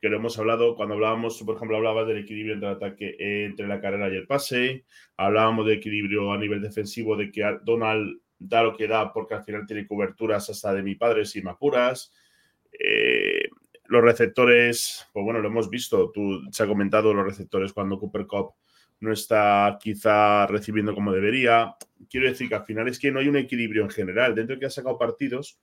que 0.00 0.08
lo 0.08 0.16
hemos 0.16 0.38
hablado 0.38 0.74
cuando 0.74 0.96
hablábamos, 0.96 1.42
por 1.42 1.56
ejemplo, 1.56 1.76
hablabas 1.76 2.06
del 2.06 2.18
equilibrio 2.18 2.54
entre 2.54 2.68
el 2.68 2.76
ataque, 2.76 3.16
entre 3.18 3.68
la 3.68 3.80
carrera 3.80 4.12
y 4.12 4.16
el 4.16 4.26
pase, 4.26 4.84
hablábamos 5.16 5.66
de 5.66 5.74
equilibrio 5.74 6.32
a 6.32 6.38
nivel 6.38 6.60
defensivo, 6.60 7.16
de 7.16 7.30
que 7.30 7.58
Donald 7.64 8.20
da 8.38 8.64
lo 8.64 8.76
que 8.76 8.88
da 8.88 9.12
porque 9.12 9.34
al 9.34 9.44
final 9.44 9.64
tiene 9.66 9.86
coberturas 9.86 10.50
hasta 10.50 10.74
de 10.74 10.82
mi 10.82 10.96
padre 10.96 11.24
si 11.24 11.40
me 11.40 11.50
apuras. 11.50 12.12
Eh, 12.78 13.48
los 13.86 14.02
receptores, 14.02 15.06
pues 15.12 15.24
bueno, 15.24 15.40
lo 15.40 15.48
hemos 15.48 15.68
visto, 15.68 16.10
tú 16.10 16.40
se 16.50 16.62
ha 16.62 16.66
comentado 16.66 17.12
los 17.12 17.26
receptores 17.26 17.72
cuando 17.72 17.98
Cooper 17.98 18.26
Cup 18.26 18.54
no 19.00 19.12
está 19.12 19.78
quizá 19.80 20.46
recibiendo 20.46 20.94
como 20.94 21.12
debería. 21.12 21.74
Quiero 22.08 22.28
decir 22.28 22.48
que 22.48 22.54
al 22.54 22.64
final 22.64 22.88
es 22.88 22.98
que 22.98 23.10
no 23.10 23.20
hay 23.20 23.28
un 23.28 23.36
equilibrio 23.36 23.82
en 23.82 23.90
general, 23.90 24.34
dentro 24.34 24.54
de 24.54 24.60
que 24.60 24.66
ha 24.66 24.70
sacado 24.70 24.98
partidos, 24.98 25.58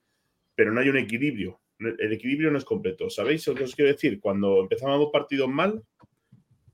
pero 0.54 0.72
no 0.72 0.80
hay 0.80 0.88
un 0.88 0.98
equilibrio 0.98 1.60
el 1.80 2.12
equilibrio 2.12 2.50
no 2.50 2.58
es 2.58 2.64
completo. 2.64 3.08
¿Sabéis 3.08 3.46
lo 3.46 3.54
que 3.54 3.64
os 3.64 3.74
quiero 3.74 3.90
decir? 3.90 4.20
Cuando 4.20 4.60
empezábamos 4.60 5.10
partidos 5.12 5.48
mal, 5.48 5.82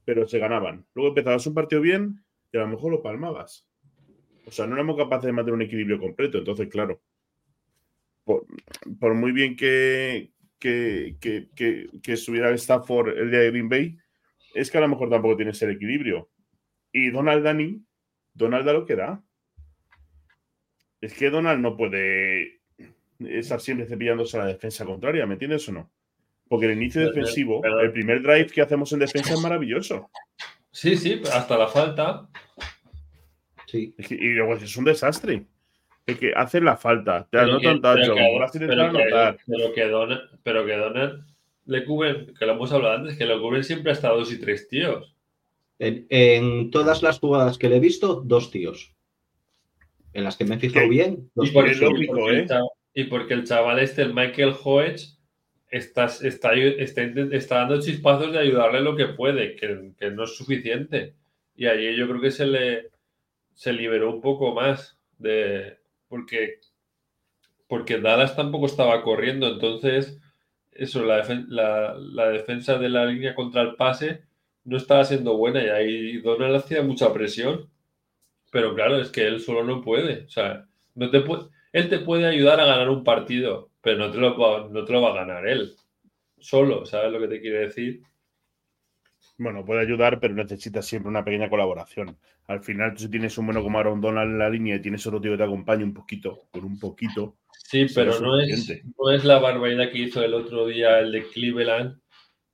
pero 0.05 0.27
se 0.27 0.39
ganaban. 0.39 0.87
Luego 0.95 1.11
empezabas 1.11 1.47
un 1.47 1.55
partido 1.55 1.81
bien 1.81 2.25
y 2.53 2.57
a 2.57 2.61
lo 2.61 2.69
mejor 2.69 2.93
lo 2.93 3.03
palmabas. 3.03 3.67
O 4.47 4.51
sea, 4.51 4.67
no 4.67 4.75
éramos 4.75 4.97
capaces 4.97 5.27
de 5.27 5.33
mantener 5.33 5.55
un 5.55 5.63
equilibrio 5.63 5.99
completo. 5.99 6.39
Entonces, 6.39 6.69
claro, 6.69 7.01
por, 8.27 9.15
muy 9.15 9.33
bien 9.33 9.57
que, 9.57 10.33
que, 10.59 11.17
que, 11.21 11.49
que, 11.55 11.87
que 12.03 12.13
estuviera 12.13 12.51
Stafford 12.51 13.17
el 13.17 13.31
día 13.31 13.41
de 13.41 13.51
Green 13.51 13.69
Bay, 13.69 13.97
es 14.55 14.71
que 14.71 14.79
a 14.79 14.81
lo 14.81 14.89
mejor 14.89 15.09
tampoco 15.09 15.37
tienes 15.37 15.63
el 15.63 15.71
equilibrio. 15.71 16.29
Y 16.93 17.11
Donald 17.11 17.45
Dani, 17.45 17.81
Donald 18.35 18.67
da 18.67 18.73
lo 18.73 18.85
que 18.85 18.97
da. 18.97 19.23
Es 21.01 21.15
que 21.15 21.31
Donald 21.31 21.61
no 21.61 21.77
puede 21.77 22.61
estar 23.21 23.61
siempre 23.61 23.87
cepillándose 23.87 24.37
a 24.37 24.41
la 24.41 24.47
defensa 24.47 24.85
contraria, 24.85 25.27
¿me 25.27 25.35
entiendes 25.35 25.69
o 25.69 25.73
no? 25.73 25.91
Porque 26.49 26.67
el 26.67 26.73
inicio 26.73 27.07
defensivo, 27.07 27.63
el 27.65 27.93
primer 27.93 28.23
drive 28.23 28.47
que 28.47 28.63
hacemos 28.63 28.93
en 28.93 29.01
defensa 29.01 29.35
es 29.35 29.41
maravilloso. 29.41 30.11
Sí, 30.71 30.97
sí, 30.97 31.23
hasta 31.33 31.59
la 31.59 31.69
falta. 31.69 32.29
Sí. 33.67 33.95
y 33.99 34.29
luego 34.31 34.55
es 34.55 34.77
un 34.77 34.85
desastre. 34.85 35.45
Es 36.07 36.19
que 36.19 36.33
hace 36.35 36.61
la 36.61 36.77
falta, 36.77 37.27
te 37.31 37.39
anotan 37.39 37.81
pero, 37.83 38.15
que, 38.15 39.89
Donald, 39.89 40.21
pero 40.45 40.65
que 40.65 40.77
Donald 40.77 41.25
le 41.65 41.85
cubren, 41.85 42.33
que 42.39 42.47
lo 42.47 42.53
hemos 42.53 42.73
hablado 42.73 42.95
antes, 42.95 43.19
que 43.19 43.27
le 43.27 43.39
cubren 43.41 43.65
siempre 43.65 43.91
hasta 43.91 44.11
dos 44.11 44.33
y 44.33 44.41
tres 44.41 44.69
tíos. 44.69 45.15
En, 45.79 46.71
todas 46.71 47.03
las 47.03 47.19
jugadas 47.19 47.59
que 47.59 47.69
le 47.69 47.77
he 47.77 47.81
visto, 47.81 48.23
dos 48.25 48.51
tíos. 48.51 48.95
En 50.13 50.25
las 50.25 50.37
que 50.37 50.45
me 50.45 50.55
he 50.55 50.59
fijado 50.59 50.89
bien, 50.89 51.29
dos 51.35 51.51
tíos. 51.51 51.81
lógico, 51.81 52.31
¿eh? 52.31 52.47
y 52.95 53.05
porque 53.05 53.35
el 53.35 53.45
chaval 53.45 53.81
este, 53.81 54.03
el 54.03 54.15
Michael 54.15 54.55
Hoech, 54.65 55.17
está, 55.71 56.07
está, 56.07 56.53
está, 56.55 57.57
dando 57.57 57.81
chispazos 57.81 58.33
de 58.33 58.39
ayudarle 58.39 58.81
lo 58.81 58.97
que 58.97 59.09
puede, 59.09 59.57
que, 59.57 60.11
no 60.11 60.25
es 60.25 60.37
suficiente. 60.37 61.15
Y 61.57 61.67
ahí 61.67 61.97
yo 61.97 62.09
creo 62.09 62.21
que 62.21 62.31
se 62.31 62.47
le 62.47 62.91
se 63.55 63.73
liberó 63.73 64.13
un 64.13 64.21
poco 64.21 64.55
más 64.55 64.99
de 65.19 65.79
porque 66.09 66.61
porque 67.69 67.99
Dallas 67.99 68.37
tampoco 68.37 68.67
estaba 68.67 69.03
corriendo, 69.03 69.49
entonces 69.49 70.21
eso, 70.73 71.05
la, 71.05 71.25
la, 71.99 72.29
defensa 72.29 72.79
de 72.79 72.89
la 72.89 73.07
línea 73.07 73.35
contra 73.35 73.63
el 73.63 73.75
pase 73.77 74.23
no 74.65 74.77
estaba 74.77 75.05
siendo 75.05 75.37
buena 75.37 75.65
y 75.65 75.69
ahí 75.69 76.19
Donald 76.19 76.57
hacía 76.57 76.83
mucha 76.83 77.13
presión. 77.13 77.69
Pero 78.53 78.75
claro, 78.75 79.01
es 79.01 79.11
que 79.11 79.27
él 79.27 79.41
solo 79.41 79.65
no 79.65 79.83
puede. 79.83 80.25
O 80.25 80.29
sea, 80.29 80.67
no 80.95 81.11
te 81.11 81.21
puede 81.21 81.49
él 81.77 81.91
te 81.91 81.99
puede 81.99 82.27
ayudar 82.27 82.59
a 82.59 82.65
ganar 82.65 82.89
un 82.89 83.05
partido, 83.05 83.69
pero 83.83 83.99
no 83.99 84.11
te 84.11 84.17
lo, 84.17 84.69
no 84.71 84.85
te 84.87 84.93
lo 84.95 85.03
va 85.03 85.11
a 85.11 85.27
ganar 85.27 85.47
él. 85.47 85.75
Solo, 86.39 86.87
¿sabes 86.87 87.13
lo 87.13 87.21
que 87.21 87.29
te 87.29 87.41
quiere 87.43 87.67
decir? 87.67 88.01
Bueno, 89.39 89.65
puede 89.65 89.83
ayudar, 89.83 90.19
pero 90.19 90.35
necesitas 90.35 90.87
siempre 90.87 91.11
una 91.11 91.25
pequeña 91.25 91.51
colaboración. 91.51 92.17
Al 92.47 92.63
final, 92.63 92.95
tú 92.95 93.03
si 93.03 93.11
tienes 93.11 93.37
un 93.37 93.47
bueno 93.47 93.63
como 93.63 93.79
Aaron 93.79 94.01
Donald 94.01 94.33
en 94.33 94.39
la 94.39 94.49
línea 94.49 94.77
y 94.77 94.81
tienes 94.81 95.07
otro 95.07 95.21
tío 95.21 95.33
que 95.33 95.37
te 95.37 95.45
acompañe 95.45 95.85
un 95.85 95.93
poquito, 95.93 96.45
con 96.51 96.65
un 96.65 96.79
poquito. 96.79 97.37
Sí, 97.53 97.87
pero 97.95 98.19
no 98.21 98.39
es, 98.41 98.73
no 98.99 99.11
es, 99.11 99.25
la 99.25 99.39
barbaridad 99.39 99.91
que 99.91 99.99
hizo 99.99 100.23
el 100.23 100.33
otro 100.33 100.67
día 100.67 101.01
el 101.01 101.13
de 101.13 101.27
Cleveland, 101.29 101.99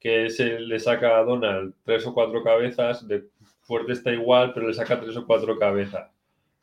que 0.00 0.30
se 0.30 0.58
le 0.58 0.80
saca 0.80 1.18
a 1.18 1.24
Donald 1.24 1.74
tres 1.84 2.04
o 2.06 2.14
cuatro 2.14 2.42
cabezas, 2.42 3.06
de 3.06 3.28
fuerte 3.60 3.92
está 3.92 4.12
igual, 4.12 4.52
pero 4.52 4.66
le 4.66 4.74
saca 4.74 5.00
tres 5.00 5.16
o 5.16 5.26
cuatro 5.26 5.58
cabezas. 5.58 6.10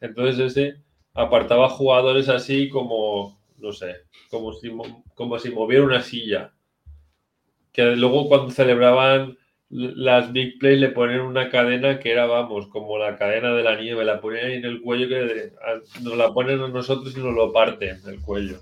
Entonces 0.02 0.40
ese 0.40 0.82
apartaba 1.14 1.70
jugadores 1.70 2.28
así 2.28 2.68
como, 2.70 3.40
no 3.58 3.72
sé, 3.72 3.96
como 4.30 4.52
si, 4.54 4.70
como 5.16 5.40
si 5.40 5.50
moviera 5.50 5.86
una 5.86 6.02
silla. 6.02 6.54
Que 7.72 7.96
luego 7.96 8.28
cuando 8.28 8.52
celebraban 8.52 9.38
las 9.70 10.32
big 10.34 10.58
plays 10.58 10.80
le 10.80 10.90
ponen 10.90 11.22
una 11.22 11.50
cadena 11.50 12.00
que 12.00 12.12
era, 12.12 12.26
vamos, 12.26 12.68
como 12.68 12.98
la 12.98 13.18
cadena 13.18 13.54
de 13.54 13.64
la 13.64 13.80
nieve, 13.80 14.04
la 14.04 14.20
ponen 14.20 14.46
ahí 14.46 14.54
en 14.54 14.66
el 14.66 14.82
cuello 14.82 15.08
que 15.08 15.52
nos 16.02 16.18
la 16.18 16.34
ponen 16.34 16.60
a 16.60 16.68
nosotros 16.68 17.16
y 17.16 17.20
nos 17.20 17.34
lo 17.34 17.54
parten 17.54 17.98
el 18.08 18.20
cuello. 18.20 18.60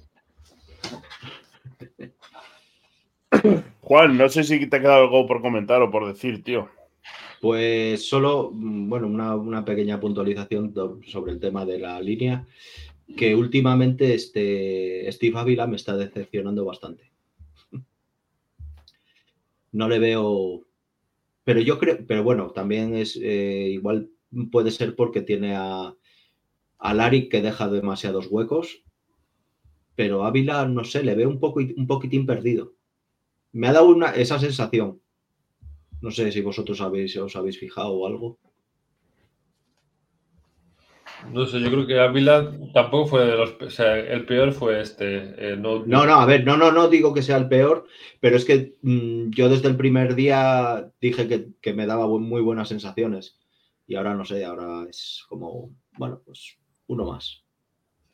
Juan, 3.82 4.18
no 4.18 4.28
sé 4.28 4.44
si 4.44 4.68
te 4.68 4.78
ha 4.78 4.82
quedado 4.82 5.04
algo 5.04 5.26
por 5.28 5.42
comentar 5.42 5.82
o 5.82 5.90
por 5.90 6.08
decir, 6.08 6.44
tío. 6.44 6.70
Pues 7.40 8.10
solo, 8.10 8.52
bueno, 8.54 9.08
una, 9.08 9.64
pequeña 9.64 10.00
puntualización 10.00 10.74
sobre 11.06 11.32
el 11.32 11.40
tema 11.40 11.66
de 11.66 11.80
la 11.80 12.02
línea, 12.02 12.46
que 13.16 13.36
últimamente 13.36 14.14
este 14.14 15.10
Steve 15.12 15.40
Ávila 15.40 15.68
me 15.68 15.78
está 15.78 15.96
decepcionando 15.96 16.66
bastante. 16.66 17.12
No 19.70 19.88
le 19.90 20.00
veo, 20.00 20.67
pero 21.48 21.62
yo 21.62 21.80
creo, 21.80 22.06
pero 22.06 22.26
bueno, 22.26 22.52
también 22.52 22.94
es 22.94 23.16
eh, 23.16 23.70
igual 23.70 24.10
puede 24.52 24.70
ser 24.70 24.98
porque 24.98 25.22
tiene 25.22 25.56
a, 25.56 25.96
a 26.78 26.94
Lari 26.94 27.30
que 27.30 27.42
deja 27.42 27.70
demasiados 27.70 28.28
huecos, 28.30 28.84
pero 29.96 30.26
Ávila, 30.26 30.68
no 30.68 30.84
sé, 30.84 31.04
le 31.04 31.16
veo 31.16 31.30
un, 31.30 31.40
poco, 31.40 31.62
un 31.62 31.88
poquitín 31.88 32.26
perdido. 32.26 32.74
Me 33.54 33.70
ha 33.70 33.72
dado 33.72 33.88
una, 33.88 34.08
esa 34.08 34.40
sensación. 34.40 35.00
No 36.02 36.12
sé 36.12 36.34
si 36.34 36.42
vosotros 36.42 36.82
habéis, 36.82 37.16
os 37.16 37.38
habéis 37.38 37.58
fijado 37.58 37.94
o 37.94 38.06
algo. 38.06 38.40
No 41.32 41.46
sé, 41.46 41.60
yo 41.60 41.70
creo 41.72 41.88
que 41.88 42.00
Ávila 42.00 42.52
tampoco 42.74 43.08
fue 43.08 43.26
de 43.26 43.36
los. 43.36 43.56
O 43.62 43.70
sea, 43.70 43.98
el 43.98 44.26
peor 44.26 44.54
fue 44.54 44.82
este. 44.82 45.54
Eh, 45.54 45.58
no, 45.58 45.86
no, 45.86 46.02
a 46.02 46.26
ver, 46.26 46.46
no, 46.46 46.58
no, 46.58 46.72
no 46.72 46.88
digo 46.88 47.14
que 47.14 47.22
sea 47.22 47.38
el 47.38 47.48
peor, 47.48 47.88
pero 48.20 48.38
es 48.38 48.46
que 48.46 48.76
mm, 48.82 49.32
yo 49.32 49.50
desde 49.50 49.68
el 49.68 49.76
primer 49.76 50.16
día 50.16 50.92
dije 51.02 51.54
que, 51.62 51.74
me 51.74 51.86
daba 51.86 52.08
muy 52.08 52.42
buenas 52.42 52.70
sensaciones. 52.70 53.40
Y 53.88 53.96
ahora 53.96 54.14
no 54.14 54.26
sé, 54.26 54.46
ahora 54.46 54.86
es 54.90 55.26
como, 55.28 55.72
bueno, 55.98 56.22
pues 56.24 56.58
uno 56.88 57.06
más. 57.06 57.44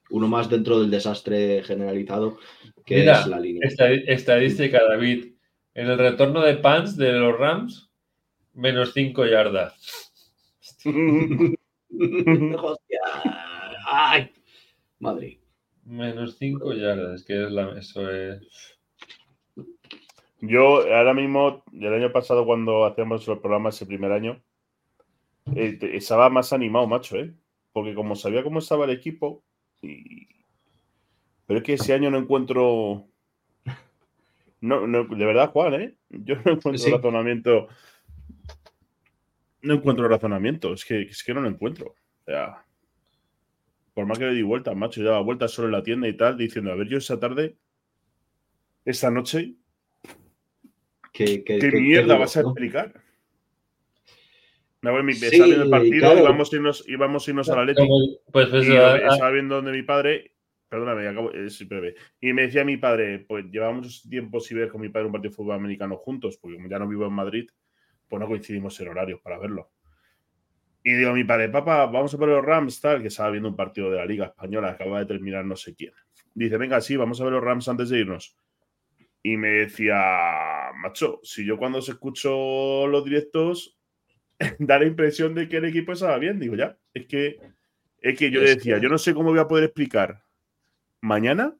Uno 0.09 0.27
más 0.27 0.49
dentro 0.49 0.79
del 0.79 0.91
desastre 0.91 1.63
generalizado 1.63 2.37
que 2.85 2.99
es 3.09 3.27
la 3.27 3.39
línea. 3.39 3.67
Estadística, 4.07 4.83
David. 4.83 5.33
En 5.73 5.87
el 5.87 5.97
retorno 5.97 6.41
de 6.41 6.55
Pants 6.55 6.95
de 6.95 7.13
los 7.13 7.37
Rams, 7.37 7.89
menos 8.53 8.93
5 8.93 9.25
yardas. 9.25 10.11
Hostia. 12.61 12.99
Ay. 13.85 14.31
Madrid. 14.99 15.39
Menos 15.85 16.37
5 16.37 16.73
yardas, 16.73 17.23
que 17.23 17.43
es 17.43 17.51
la. 17.51 17.77
Eso 17.77 18.09
es. 18.09 18.77
Yo 20.39 20.81
ahora 20.93 21.13
mismo, 21.13 21.63
el 21.71 21.93
año 21.93 22.11
pasado, 22.11 22.45
cuando 22.45 22.85
hacíamos 22.85 23.27
los 23.27 23.39
programas 23.39 23.75
ese 23.75 23.85
primer 23.85 24.11
año, 24.11 24.41
eh, 25.55 25.77
estaba 25.93 26.29
más 26.29 26.51
animado, 26.51 26.87
macho, 26.87 27.17
¿eh? 27.17 27.33
Porque 27.71 27.95
como 27.95 28.15
sabía 28.15 28.43
cómo 28.43 28.59
estaba 28.59 28.85
el 28.85 28.91
equipo, 28.91 29.43
y... 29.81 30.27
pero 31.45 31.59
es 31.59 31.63
que 31.63 31.73
ese 31.73 31.93
año 31.93 32.11
no 32.11 32.17
encuentro 32.17 33.07
no, 34.63 34.87
no, 34.87 35.03
de 35.03 35.25
verdad, 35.25 35.51
Juan, 35.51 35.73
¿eh? 35.73 35.93
Yo 36.09 36.35
no 36.45 36.53
encuentro 36.53 36.95
razonamiento. 36.95 37.67
No 39.63 39.73
encuentro 39.73 40.07
razonamiento. 40.07 40.73
Es 40.73 40.85
que, 40.85 41.01
es 41.01 41.23
que 41.23 41.33
no 41.33 41.41
lo 41.41 41.49
encuentro. 41.49 41.87
O 41.87 42.25
sea, 42.25 42.63
por 43.93 44.05
más 44.05 44.19
que 44.19 44.25
le 44.25 44.33
di 44.33 44.43
vueltas, 44.43 44.75
macho, 44.75 45.01
yo 45.01 45.07
daba 45.07 45.21
vueltas 45.21 45.51
solo 45.51 45.67
en 45.67 45.73
la 45.73 45.83
tienda 45.83 46.07
y 46.07 46.15
tal, 46.15 46.37
diciendo, 46.37 46.71
a 46.71 46.75
ver, 46.75 46.87
yo 46.87 46.97
esa 46.97 47.19
tarde, 47.19 47.57
esta 48.85 49.09
noche, 49.09 49.55
¿qué, 51.11 51.43
mierda 51.73 52.17
vas 52.17 52.37
a 52.37 52.41
explicar? 52.41 52.93
Me 54.81 54.91
voy 54.91 55.03
mi, 55.03 55.13
sí, 55.13 55.39
el 55.39 55.69
partido, 55.69 56.17
íbamos, 56.17 56.51
a 56.51 56.55
irnos, 56.55 56.83
íbamos 56.87 57.27
a 57.27 57.31
irnos 57.31 57.49
a 57.49 57.55
la 57.55 57.65
leche. 57.65 57.87
Pues, 58.31 58.49
pues, 58.49 58.67
y 58.67 58.73
estaba 58.73 59.31
viendo 59.31 59.55
donde 59.55 59.71
mi 59.71 59.83
padre 59.83 60.33
Perdóname, 60.73 61.07
acabo, 61.07 61.31
es 61.31 61.67
breve. 61.67 61.93
Y 62.19 62.33
me 62.33 62.41
decía 62.47 62.65
mi 62.65 62.77
padre, 62.77 63.19
pues 63.19 63.45
llevamos 63.51 64.09
tiempo 64.09 64.39
sin 64.39 64.57
ver 64.57 64.69
con 64.69 64.81
mi 64.81 64.89
padre 64.89 65.05
un 65.05 65.11
partido 65.11 65.29
de 65.29 65.35
fútbol 65.35 65.53
americano 65.53 65.97
juntos, 65.97 66.39
porque 66.41 66.55
como 66.55 66.67
ya 66.67 66.79
no 66.79 66.87
vivo 66.87 67.05
en 67.05 67.13
Madrid, 67.13 67.47
pues 68.13 68.21
no 68.21 68.27
coincidimos 68.27 68.79
en 68.79 68.89
horarios 68.89 69.19
para 69.21 69.39
verlo. 69.39 69.71
Y 70.83 70.93
digo 70.93 71.09
a 71.09 71.13
mi 71.13 71.23
padre, 71.23 71.49
papá, 71.49 71.87
vamos 71.87 72.13
a 72.13 72.17
ver 72.17 72.29
los 72.29 72.45
Rams, 72.45 72.79
tal, 72.79 73.01
que 73.01 73.07
estaba 73.07 73.31
viendo 73.31 73.49
un 73.49 73.55
partido 73.55 73.89
de 73.89 73.97
la 73.97 74.05
Liga 74.05 74.27
Española, 74.27 74.69
acaba 74.69 74.99
de 74.99 75.07
terminar 75.07 75.43
no 75.45 75.55
sé 75.55 75.73
quién. 75.73 75.93
Dice, 76.35 76.57
venga, 76.57 76.79
sí, 76.79 76.95
vamos 76.95 77.19
a 77.19 77.23
ver 77.23 77.33
los 77.33 77.43
Rams 77.43 77.67
antes 77.69 77.89
de 77.89 78.01
irnos. 78.01 78.37
y 79.23 79.35
me 79.35 79.47
decía, 79.47 79.95
macho, 80.75 81.21
si 81.23 81.43
yo 81.43 81.57
cuando 81.57 81.81
se 81.81 81.93
escucho 81.93 82.85
los 82.85 83.03
directos 83.03 83.79
da 84.59 84.77
la 84.77 84.85
impresión 84.85 85.33
de 85.33 85.49
que 85.49 85.57
el 85.57 85.65
equipo 85.65 85.93
estaba 85.93 86.19
bien, 86.19 86.39
digo 86.39 86.55
ya, 86.55 86.77
es 86.93 87.07
que 87.07 87.39
es 87.99 88.15
que 88.15 88.29
yo 88.29 88.41
le 88.41 88.55
decía, 88.55 88.77
yo 88.77 88.89
no 88.89 88.99
sé 88.99 89.15
cómo 89.15 89.31
voy 89.31 89.39
a 89.39 89.47
poder 89.47 89.63
explicar 89.63 90.23
mañana 91.01 91.55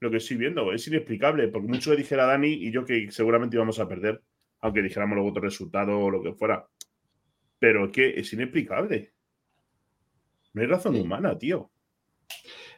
lo 0.00 0.10
que 0.10 0.18
estoy 0.18 0.36
viendo, 0.36 0.74
es 0.74 0.86
inexplicable, 0.88 1.48
porque 1.48 1.68
mucho 1.68 1.90
le 1.90 1.96
dijera 1.96 2.24
a 2.24 2.26
Dani 2.26 2.52
y 2.52 2.70
yo 2.70 2.84
que 2.84 3.10
seguramente 3.10 3.56
íbamos 3.56 3.80
a 3.80 3.88
perder, 3.88 4.20
aunque 4.60 4.82
dijéramos 4.82 5.14
luego 5.16 5.30
otro 5.30 5.42
resultado 5.42 5.98
o 5.98 6.10
lo 6.10 6.22
que 6.22 6.32
fuera. 6.34 6.66
Pero 7.58 7.86
es 7.86 7.92
que 7.92 8.10
es 8.20 8.32
inexplicable. 8.32 9.12
No 10.54 10.62
hay 10.62 10.68
razón 10.68 10.94
Sí. 10.94 11.00
humana, 11.00 11.36
tío. 11.38 11.70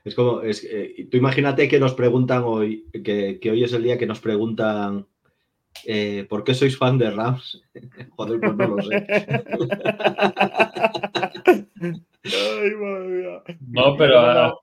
Es 0.04 0.14
como, 0.14 0.40
es, 0.42 0.64
eh, 0.64 1.08
tú 1.10 1.16
imagínate 1.18 1.68
que 1.68 1.78
nos 1.80 1.94
preguntan 1.94 2.42
hoy, 2.44 2.86
que, 3.04 3.38
que 3.40 3.50
hoy 3.50 3.64
es 3.64 3.72
el 3.74 3.82
día 3.82 3.98
que 3.98 4.06
nos 4.06 4.20
preguntan 4.20 5.06
eh, 5.84 6.26
¿por 6.28 6.42
qué 6.42 6.52
sois 6.54 6.76
fan 6.76 6.98
de 6.98 7.10
Rams? 7.10 7.62
Joder, 8.16 8.40
pues 8.40 8.56
no 8.56 8.66
lo 8.76 8.82
sé. 8.82 9.06
Ay, 12.24 12.70
madre 12.76 13.08
mía. 13.08 13.42
No, 13.68 13.96
pero 13.96 14.18
ahora, 14.18 14.54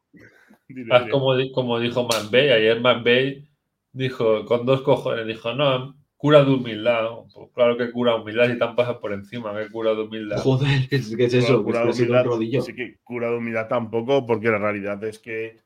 Dile, 0.68 0.94
haz 0.94 1.02
dile. 1.06 1.12
como, 1.12 1.34
como 1.54 1.80
dijo 1.80 2.04
McVeigh, 2.08 2.52
ayer 2.52 2.82
McVeigh 2.82 3.48
dijo, 3.94 4.46
con 4.46 4.66
dos 4.66 4.82
cojones, 4.82 5.26
dijo, 5.28 5.54
no, 5.54 5.96
cura 6.18 6.44
de 6.44 6.52
humildad. 6.52 7.10
Pues 7.34 7.50
claro 7.54 7.78
que 7.78 7.92
cura 7.92 8.16
humildad 8.16 8.48
si 8.52 8.58
te 8.58 8.64
han 8.64 8.76
pasado 8.76 9.00
por 9.00 9.14
encima, 9.14 9.56
que 9.58 9.70
cura 9.70 9.94
de 9.94 10.02
humildad. 10.02 10.38
Joder, 10.38 10.88
es 10.92 11.16
que 11.16 11.26
es 11.26 11.34
eso, 11.36 11.64
Cura 11.64 11.82
que 11.82 11.86
de 11.86 11.92
es 11.92 11.98
que 11.98 12.04
ha 12.04 12.06
sido 12.06 12.06
un 12.06 12.18
humildad, 12.18 12.26
rodillo. 12.26 12.62
sí 12.62 12.74
que 12.76 12.98
cura 13.04 13.30
de 13.30 13.38
humildad 13.38 13.68
tampoco, 13.68 14.26
porque 14.26 14.50
la 14.50 14.58
realidad 14.58 15.04
es 15.04 15.20
que 15.20 15.60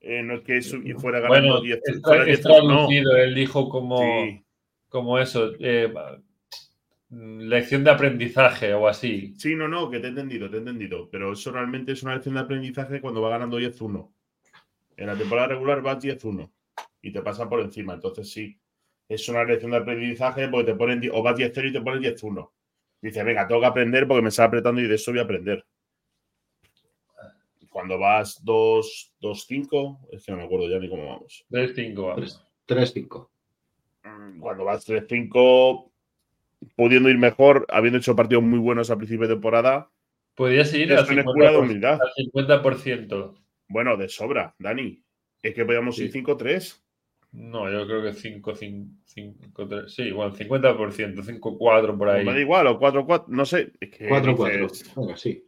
eh, 0.00 0.22
no 0.22 0.34
es 0.34 0.40
que 0.42 0.60
fuera 0.98 1.20
ganando 1.20 1.48
Bueno, 1.60 1.60
10 1.62 1.80
es, 1.84 2.02
fuera 2.02 2.22
es 2.22 2.42
10, 2.42 2.44
no. 2.44 2.50
traducido, 2.66 3.16
él 3.16 3.34
dijo 3.34 3.68
como, 3.70 3.98
Sí, 4.00 4.44
como 4.90 5.18
eso, 5.18 5.52
eh, 5.60 5.92
mm, 7.10 7.40
lección 7.40 7.84
de 7.84 7.90
aprendizaje 7.90 8.74
o 8.74 8.86
así. 8.88 9.34
sí, 9.38 9.54
no, 9.54 9.68
no, 9.68 9.88
que 9.90 10.00
te 10.00 10.06
he 10.06 10.10
entendido, 10.10 10.50
te 10.50 10.56
he 10.56 10.58
entendido. 10.58 11.08
Pero 11.10 11.32
eso 11.32 11.52
realmente 11.52 11.92
es 11.92 12.02
una 12.02 12.14
lección 12.14 12.34
de 12.34 12.40
aprendizaje 12.42 13.00
cuando 13.00 13.22
va 13.22 13.30
ganando 13.30 13.58
10-1. 13.58 14.10
En 14.96 15.06
la 15.06 15.16
temporada 15.16 15.48
regular 15.48 15.80
vas 15.82 16.02
10-1 16.04 16.50
y 17.02 17.10
te 17.12 17.22
pasan 17.22 17.48
por 17.48 17.60
encima. 17.60 17.94
Entonces 17.94 18.30
sí, 18.30 18.58
es 19.08 19.28
una 19.28 19.44
lección 19.44 19.70
de 19.72 19.78
aprendizaje 19.78 20.48
porque 20.48 20.72
te 20.72 20.74
ponen, 20.76 21.02
o 21.12 21.22
vas 21.22 21.36
10-0 21.36 21.68
y 21.68 21.72
te 21.72 21.80
ponen 21.80 22.02
10-1. 22.02 22.50
Dices, 23.02 23.24
venga, 23.24 23.46
tengo 23.46 23.60
que 23.60 23.66
aprender 23.66 24.06
porque 24.08 24.22
me 24.22 24.28
está 24.30 24.44
apretando 24.44 24.80
y 24.80 24.86
de 24.88 24.94
eso 24.94 25.10
voy 25.10 25.20
a 25.20 25.24
aprender. 25.24 25.64
Cuando 27.70 27.98
vas 27.98 28.42
2-5, 28.44 29.98
es 30.12 30.24
que 30.24 30.32
no 30.32 30.38
me 30.38 30.44
acuerdo 30.44 30.68
ya 30.68 30.78
ni 30.78 30.88
cómo 30.88 31.06
vamos. 31.06 31.44
3-5 31.50 32.06
vamos. 32.06 32.46
3-5. 32.68 33.28
Mm, 34.04 34.40
Cuando 34.40 34.64
vas 34.64 34.86
3-5, 34.88 35.90
pudiendo 36.76 37.10
ir 37.10 37.18
mejor, 37.18 37.66
habiendo 37.68 37.98
hecho 37.98 38.14
partidos 38.14 38.44
muy 38.44 38.58
buenos 38.58 38.90
a 38.90 38.96
principio 38.96 39.26
de 39.26 39.34
temporada, 39.34 39.90
Podrías 40.36 40.72
ir 40.74 40.92
al 40.92 40.98
esto 41.00 41.12
no 41.14 41.20
es 41.20 41.26
cura 41.26 41.50
de 41.52 41.56
50%. 41.58 41.62
humildad. 41.62 41.98
al 42.00 42.12
50%. 42.24 43.34
Bueno, 43.68 43.96
de 43.96 44.08
sobra, 44.08 44.54
Dani. 44.58 45.00
Es 45.42 45.54
que 45.54 45.64
podíamos 45.64 45.96
ir 46.00 46.10
Sí. 46.10 46.18
5-3. 46.22 46.83
No, 47.36 47.70
yo 47.70 47.84
creo 47.86 48.02
que 48.02 48.12
5, 48.12 48.54
5, 48.54 48.94
5, 49.04 49.68
3. 49.68 49.92
Sí, 49.92 50.02
igual, 50.04 50.32
50%, 50.32 51.22
5, 51.22 51.58
4 51.58 51.98
por 51.98 52.08
O 52.08 52.12
ahí. 52.12 52.24
me 52.24 52.32
da 52.32 52.40
igual, 52.40 52.66
o 52.68 52.78
4-4, 52.78 53.24
no 53.28 53.44
sé. 53.44 53.72
Es 53.80 53.90
que 53.90 54.08
4-4. 54.08 54.70
dices, 54.70 54.94
Venga, 54.96 55.16
sí. 55.16 55.44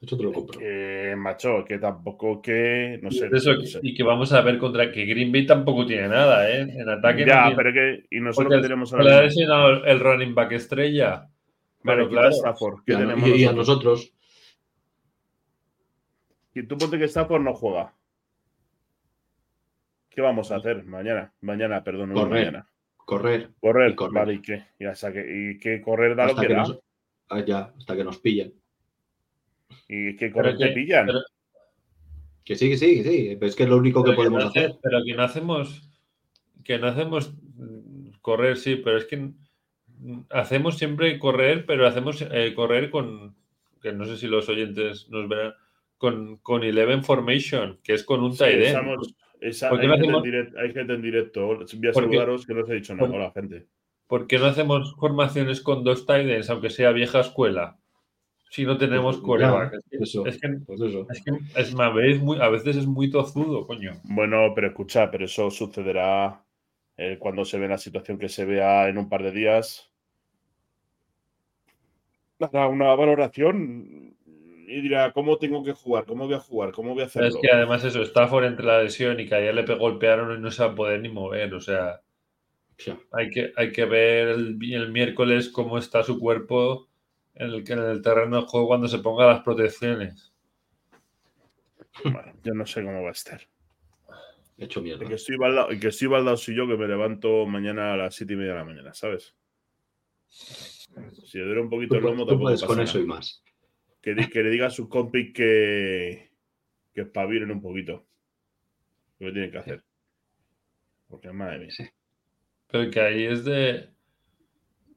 Eso 0.00 0.16
te 0.16 0.22
lo 0.24 0.32
compro. 0.32 0.58
que, 0.58 1.14
macho, 1.16 1.64
que 1.64 1.78
tampoco 1.78 2.42
que. 2.42 2.98
No 3.00 3.08
Y 3.08 3.12
sé. 3.12 3.28
eso, 3.32 3.54
no 3.54 3.64
sé. 3.64 3.78
y 3.84 3.94
que 3.94 4.02
vamos 4.02 4.32
a 4.32 4.40
ver 4.40 4.58
contra 4.58 4.90
que 4.90 5.04
Green 5.06 5.30
Bay 5.30 5.46
tampoco 5.46 5.86
tiene 5.86 6.08
nada, 6.08 6.50
¿eh? 6.50 6.62
En 6.62 6.88
ataque 6.88 7.20
no 7.24 7.26
Ya, 7.28 7.42
tiene- 7.44 7.56
pero 7.56 7.72
que. 7.72 8.06
Y 8.10 8.18
nosotros 8.20 8.56
que 8.56 8.62
tenemos 8.62 8.90
le 8.90 8.98
ahora 8.98 9.10
mismo. 9.22 9.22
lesionado 9.26 9.84
el 9.84 10.00
running 10.00 10.34
back 10.34 10.52
estrella. 10.52 11.28
Vale, 11.84 12.08
claro, 12.08 12.30
Stafford. 12.30 12.80
¿Qué 12.84 12.92
Y 12.92 12.94
a, 12.96 12.98
tenemos 12.98 13.28
y- 13.28 13.32
y 13.32 13.44
a 13.44 13.52
nosotros? 13.52 14.00
nosotros, 14.00 14.12
Y 16.54 16.66
tú 16.66 16.76
ponte 16.76 16.98
que 16.98 17.04
Stafford 17.04 17.42
no 17.42 17.54
juega. 17.54 17.94
¿Qué 20.14 20.20
vamos 20.20 20.50
a 20.52 20.56
hacer 20.56 20.84
mañana? 20.84 21.32
Mañana, 21.40 21.82
perdón, 21.82 22.10
no 22.10 22.14
Correr. 22.14 22.46
mañana. 22.46 22.68
correr 22.96 23.50
Correr. 23.60 23.90
Y 23.90 23.94
correr. 23.94 24.14
Vale, 24.14 24.34
¿y 24.34 24.42
qué? 24.42 24.64
Y, 24.78 24.84
hasta 24.84 25.12
que, 25.12 25.20
y 25.54 25.58
que 25.58 25.80
correr 25.80 26.14
da 26.16 26.24
lo 26.24 26.30
hasta 26.30 26.42
que 26.42 26.48
que, 26.48 26.54
da. 26.54 26.60
nos, 26.60 26.78
ah, 27.30 27.40
ya, 27.44 27.72
hasta 27.78 27.96
que 27.96 28.04
nos 28.04 28.18
pillen. 28.18 28.52
Y 29.88 30.16
que 30.16 30.30
correr 30.30 30.54
Pero 30.56 30.58
te 30.58 30.68
que- 30.68 30.80
pillan. 30.80 31.06
pero- 31.06 31.20
Que 32.44 32.56
sí, 32.56 32.68
que 32.70 32.76
sí, 32.76 33.02
que 33.02 33.08
sí. 33.08 33.36
pero 33.38 33.48
Es 33.48 33.56
que 33.56 33.62
es 33.64 33.68
lo 33.68 33.76
único 33.76 34.02
que 34.04 34.12
podemos 34.12 34.42
no 34.42 34.48
hace- 34.50 34.58
hacer. 34.66 34.76
Pero 34.82 34.98
que 35.04 35.14
no 35.14 35.22
hacemos. 35.22 35.88
Que 36.64 36.78
no 36.78 36.86
hacemos 36.88 37.32
mm, 37.56 38.10
correr, 38.20 38.56
sí, 38.56 38.76
pero 38.76 38.98
es 38.98 39.04
que 39.06 39.30
hacemos 40.30 40.76
siempre 40.78 41.18
correr, 41.18 41.64
pero 41.66 41.86
hacemos 41.86 42.20
eh, 42.22 42.52
correr 42.54 42.90
con. 42.90 43.34
Que 43.80 43.92
no 43.92 44.04
sé 44.04 44.16
si 44.16 44.26
los 44.26 44.48
oyentes 44.48 45.08
nos 45.10 45.28
verán. 45.28 45.54
Con, 45.98 46.38
con 46.38 46.64
Eleven 46.64 47.04
Formation, 47.04 47.78
que 47.84 47.94
es 47.94 48.02
con 48.02 48.22
un 48.24 48.32
Sí, 48.32 48.38
esa- 49.42 49.68
¿Por 49.68 49.80
qué 49.80 49.86
hay, 49.86 49.92
gente 49.92 50.06
en 50.08 50.14
hacemos- 50.14 50.22
direct- 50.24 50.56
hay 50.58 50.72
gente 50.72 50.92
en 50.94 51.02
directo. 51.02 51.46
Voy 51.46 51.88
a 51.88 51.92
saludaros 51.92 52.46
que 52.46 52.54
no 52.54 52.62
os 52.62 52.70
he 52.70 52.74
dicho 52.74 52.94
nada. 52.94 53.06
por- 53.08 53.16
Hola, 53.16 53.30
gente. 53.32 53.66
¿Por 54.06 54.26
qué 54.26 54.38
no 54.38 54.46
hacemos 54.46 54.94
formaciones 54.98 55.60
con 55.60 55.84
dos 55.84 56.04
tight 56.06 56.28
ends, 56.28 56.50
aunque 56.50 56.70
sea 56.70 56.92
vieja 56.92 57.20
escuela? 57.20 57.78
Si 58.50 58.66
no 58.66 58.76
tenemos 58.76 59.16
Pues, 59.16 59.26
coreback. 59.26 59.72
ya, 59.72 59.78
Es 59.78 59.84
que- 59.90 59.96
eso. 60.04 60.26
es 60.26 60.38
que, 60.40 60.48
Pues 60.66 60.80
eso. 60.82 61.06
es 61.10 61.22
que 61.24 61.30
es, 61.60 61.74
más, 61.74 61.92
es 62.02 62.20
muy, 62.20 62.38
a 62.40 62.48
veces 62.50 62.76
es 62.76 62.86
muy 62.86 63.10
tozudo, 63.10 63.66
coño. 63.66 63.92
Bueno, 64.04 64.52
pero 64.54 64.66
escucha, 64.68 65.10
pero 65.10 65.24
eso 65.24 65.50
sucederá 65.50 66.44
eh, 66.98 67.16
cuando 67.18 67.46
se 67.46 67.58
ve 67.58 67.66
la 67.68 67.78
situación 67.78 68.18
que 68.18 68.28
se 68.28 68.44
vea 68.44 68.86
en 68.88 68.98
un 68.98 69.08
par 69.08 69.22
de 69.22 69.30
días. 69.32 69.90
Hará 72.38 72.66
una 72.68 72.94
valoración 72.94 74.11
y 74.72 74.80
dirá 74.80 75.12
cómo 75.12 75.36
tengo 75.36 75.62
que 75.62 75.72
jugar, 75.72 76.04
cómo 76.06 76.26
voy 76.26 76.34
a 76.34 76.40
jugar, 76.40 76.72
cómo 76.72 76.94
voy 76.94 77.02
a 77.02 77.06
hacerlo. 77.06 77.28
es 77.28 77.36
que 77.36 77.50
además 77.50 77.84
eso, 77.84 78.02
Stafford 78.02 78.44
entre 78.44 78.66
la 78.66 78.82
lesión 78.82 79.20
y 79.20 79.26
que 79.26 79.34
ayer 79.34 79.54
le 79.54 79.62
golpearon 79.74 80.36
y 80.36 80.40
no 80.40 80.50
se 80.50 80.64
va 80.64 80.70
a 80.70 80.74
poder 80.74 81.00
ni 81.00 81.08
mover. 81.08 81.54
O 81.54 81.60
sea, 81.60 82.00
hay 83.12 83.30
que, 83.30 83.52
hay 83.56 83.72
que 83.72 83.84
ver 83.84 84.28
el, 84.28 84.58
el 84.62 84.92
miércoles 84.92 85.50
cómo 85.50 85.78
está 85.78 86.02
su 86.02 86.18
cuerpo 86.18 86.88
en 87.34 87.48
el, 87.50 87.70
en 87.70 87.78
el 87.78 88.02
terreno 88.02 88.40
de 88.40 88.46
juego 88.46 88.66
cuando 88.68 88.88
se 88.88 88.98
ponga 88.98 89.26
las 89.26 89.42
protecciones. 89.42 90.32
Bueno, 92.02 92.32
yo 92.42 92.54
no 92.54 92.64
sé 92.66 92.82
cómo 92.82 93.02
va 93.02 93.10
a 93.10 93.12
estar. 93.12 93.40
He 94.56 94.64
hecho 94.64 94.80
mierda. 94.80 95.02
El 95.02 95.08
que 95.08 95.14
estoy 95.16 95.36
baldado, 95.36 95.68
el 95.68 95.80
que 95.80 95.88
estoy 95.88 96.08
baldado 96.08 96.36
soy 96.36 96.56
yo 96.56 96.66
que 96.66 96.76
me 96.76 96.88
levanto 96.88 97.46
mañana 97.46 97.92
a 97.92 97.96
las 97.96 98.14
siete 98.14 98.32
y 98.32 98.36
media 98.36 98.52
de 98.52 98.58
la 98.58 98.64
mañana, 98.64 98.94
¿sabes? 98.94 99.34
Si 100.28 101.38
le 101.38 101.44
duele 101.44 101.60
un 101.60 101.70
poquito 101.70 101.94
Tú, 101.94 101.96
el 101.96 102.04
lomo, 102.04 102.24
tú 102.24 102.30
tampoco 102.30 102.42
puedes 102.44 102.60
pasa 102.60 102.66
con 102.66 102.76
nada. 102.76 102.88
eso 102.88 102.98
y 102.98 103.04
más. 103.04 103.42
Que, 104.02 104.14
le 104.14 104.50
diga 104.50 104.66
a 104.66 104.70
sus 104.70 104.88
compis 104.88 105.32
que, 105.32 106.30
que 106.92 107.00
espabilen 107.02 107.50
un 107.52 107.62
poquito. 107.62 108.04
Lo 109.20 109.28
que 109.28 109.32
tienen 109.32 109.50
que 109.52 109.58
hacer. 109.58 109.82
Porque 111.08 111.30
madre 111.32 111.60
mía. 111.60 111.70
Sí. 111.70 111.84
Pero 112.70 112.90
que 112.90 113.00
ahí 113.00 113.24
es 113.24 113.44
de. 113.44 113.88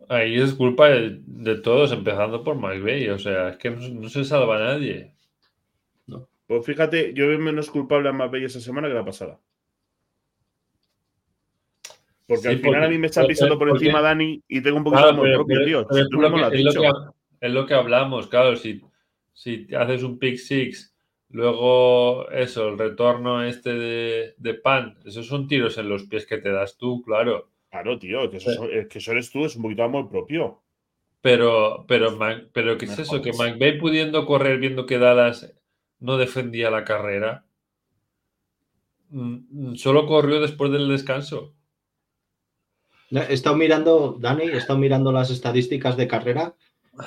Ahí 0.09 0.35
es 0.35 0.53
culpa 0.53 0.89
de, 0.89 1.19
de 1.25 1.55
todos, 1.57 1.91
empezando 1.91 2.43
por 2.43 2.55
McVeigh. 2.55 3.09
O 3.11 3.19
sea, 3.19 3.49
es 3.49 3.57
que 3.57 3.69
no, 3.71 3.87
no 3.89 4.09
se 4.09 4.23
salva 4.25 4.57
nadie. 4.59 5.13
Pues 6.47 6.63
fíjate, 6.65 7.13
yo 7.15 7.27
veo 7.27 7.39
menos 7.39 7.71
culpable 7.71 8.07
a 8.09 8.13
Mbappé 8.13 8.43
esa 8.45 8.59
semana 8.59 8.87
que 8.87 8.93
la 8.93 9.03
pasada. 9.03 9.39
Porque 12.27 12.41
Sí, 12.43 12.47
al 12.49 12.57
final 12.57 12.73
porque- 12.73 12.85
a 12.85 12.89
mí 12.89 12.97
me 12.97 13.07
está 13.07 13.21
porque- 13.21 13.33
pisando 13.33 13.57
por 13.59 13.69
porque- 13.69 13.85
encima 13.85 14.01
Dani 14.01 14.43
y 14.47 14.61
tengo 14.61 14.77
un 14.77 14.83
poquito 14.83 15.01
Claro, 15.01 15.23
de 15.23 15.33
amor 15.33 15.45
propio, 15.45 15.65
tío. 15.65 15.81
es 15.81 15.87
lo 15.87 15.95
que- 15.95 16.01
es 16.01 16.63
lo 16.63 16.71
dicho. 16.71 16.81
que- 16.81 17.45
es 17.47 17.51
lo 17.51 17.65
que 17.65 17.73
hablamos, 17.73 18.27
claro. 18.27 18.55
Si, 18.55 18.81
si 19.35 19.67
haces 19.75 20.01
un 20.03 20.17
pick 20.19 20.37
six, 20.37 20.95
luego 21.29 22.27
eso, 22.31 22.69
el 22.69 22.79
retorno 22.79 23.43
este 23.43 23.73
de, 23.75 24.35
de 24.37 24.53
pan, 24.55 24.97
esos 25.05 25.27
son 25.27 25.47
tiros 25.47 25.77
en 25.77 25.89
los 25.89 26.05
pies 26.05 26.25
que 26.25 26.39
te 26.39 26.51
das 26.51 26.77
tú, 26.77 27.03
claro. 27.03 27.51
Claro, 27.69 27.99
tío, 27.99 28.29
que 28.31 28.37
eso, 28.37 28.69
es 28.71 28.87
que 28.87 28.99
eso 28.99 29.11
eres 29.11 29.29
tú, 29.31 29.45
es 29.45 29.55
un 29.57 29.63
poquito 29.63 29.83
amor 29.83 30.09
propio. 30.09 30.63
Pero, 31.21 31.85
pero, 31.87 32.15
Mac- 32.17 32.47
pero 32.53 32.77
¿qué 32.77 32.85
es 32.85 32.99
eso? 32.99 33.21
Que. 33.21 33.33
McVeigh 33.33 33.79
pudiendo 33.79 34.25
correr 34.25 34.59
viendo 34.59 34.85
que 34.85 34.99
Dallas 34.99 35.53
no 35.99 36.17
defendía 36.17 36.71
la 36.71 36.85
carrera, 36.85 37.45
mm, 39.09 39.75
solo 39.77 40.05
corrió 40.05 40.39
después 40.41 40.71
del 40.71 40.87
descanso. 40.87 41.55
He 43.11 43.33
estado 43.33 43.55
mirando, 43.55 44.17
Dani, 44.19 44.43
he 44.43 44.57
estado 44.57 44.77
mirando 44.77 45.11
las 45.11 45.31
estadísticas 45.31 45.97
de 45.97 46.07
carrera 46.07 46.55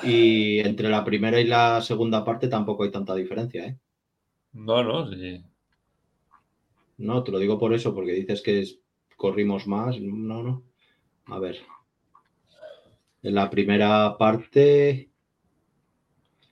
y 0.03 0.59
entre 0.59 0.89
la 0.89 1.03
primera 1.03 1.39
y 1.39 1.45
la 1.45 1.81
segunda 1.81 2.23
parte 2.23 2.47
tampoco 2.47 2.83
hay 2.83 2.91
tanta 2.91 3.15
diferencia, 3.15 3.65
¿eh? 3.65 3.77
No, 4.53 4.83
no, 4.83 5.09
sí. 5.11 5.43
No, 6.97 7.23
te 7.23 7.31
lo 7.31 7.39
digo 7.39 7.57
por 7.57 7.73
eso, 7.73 7.93
porque 7.95 8.11
dices 8.13 8.41
que 8.41 8.59
es- 8.61 8.79
corrimos 9.15 9.67
más. 9.67 9.99
No, 9.99 10.43
no. 10.43 10.63
A 11.25 11.39
ver. 11.39 11.57
En 13.23 13.35
la 13.35 13.49
primera 13.49 14.17
parte. 14.17 15.09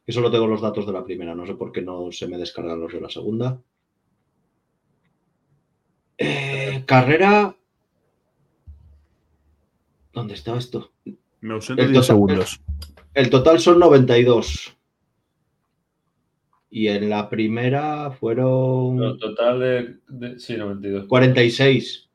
Yo 0.05 0.13
solo 0.13 0.31
tengo 0.31 0.47
los 0.47 0.61
datos 0.61 0.85
de 0.85 0.93
la 0.93 1.03
primera, 1.03 1.35
no 1.35 1.45
sé 1.45 1.55
por 1.55 1.71
qué 1.71 1.81
no 1.81 2.11
se 2.11 2.27
me 2.27 2.37
descargan 2.37 2.79
los 2.79 2.93
de 2.93 3.01
la 3.01 3.09
segunda. 3.09 3.61
Eh, 6.17 6.83
carrera 6.85 7.55
¿Dónde 10.13 10.33
está 10.33 10.57
esto? 10.57 10.91
Me 11.41 11.53
ausento 11.53 11.83
El 11.83 11.91
10 11.91 12.01
total- 12.07 12.15
segundos. 12.15 12.61
El 13.21 13.29
total 13.29 13.59
son 13.59 13.79
92. 13.79 14.77
Y 16.69 16.87
en 16.87 17.09
la 17.09 17.27
primera 17.29 18.11
fueron 18.11 18.95
No, 18.97 19.17
total 19.17 19.59
de, 19.59 19.99
de- 20.07 20.39
Sí, 20.39 20.55
92. 20.55 21.07
46. 21.07 22.09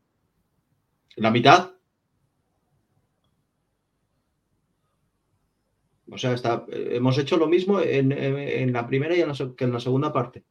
¿La 1.17 1.31
mitad? 1.31 1.73
O 6.15 6.17
sea, 6.19 6.33
está, 6.35 6.65
eh, 6.71 6.91
hemos 6.99 7.19
hecho 7.19 7.37
lo 7.37 7.49
mismo 7.49 7.81
en, 7.81 8.13
en- 8.13 8.39
en 8.39 8.73
la 8.73 8.87
primera 8.87 9.17
y 9.17 9.21
en 9.23 9.29
la, 9.31 9.35
que 9.57 9.65
en 9.65 9.73
la 9.73 9.81
segunda 9.81 10.13
parte. 10.13 10.45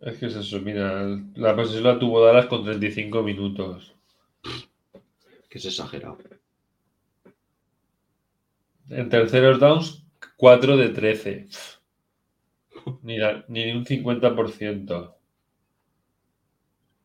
Es 0.00 0.18
que 0.18 0.26
es 0.26 0.36
eso, 0.36 0.60
mira. 0.60 1.02
La 1.34 1.56
posesión 1.56 1.82
la 1.82 1.98
tuvo 1.98 2.24
Dallas 2.24 2.46
con 2.46 2.62
35 2.64 3.22
minutos. 3.24 3.93
Que 5.54 5.58
es 5.58 5.66
exagerado. 5.66 6.18
En 9.00 9.08
terceros 9.08 9.60
downs, 9.60 10.04
4 10.36 10.76
de 10.76 10.88
13. 10.88 11.46
Ni, 13.02 13.18
la- 13.18 13.44
ni 13.46 13.70
un 13.70 13.84
50%. 13.86 15.14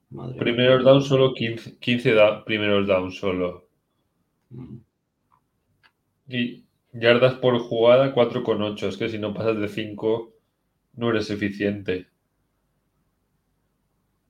Madre. 0.10 0.39
Primeros 0.39 0.84
downs 0.84 1.06
solo 1.06 1.32
15, 1.36 1.78
15 1.78 2.16
da- 2.16 2.43
primeros 2.43 2.88
downs 2.88 3.20
solo. 3.20 3.68
Mm. 4.50 4.78
Y 6.28 6.66
yardas 6.91 7.36
por 7.36 7.60
jugada 7.60 8.16
4,8. 8.16 8.88
Es 8.88 8.97
que 8.97 9.10
si 9.10 9.20
no 9.20 9.32
pasas 9.36 9.60
de 9.60 9.68
5 9.68 10.34
no 10.95 11.12
eres 11.12 11.30
eficiente. 11.30 12.08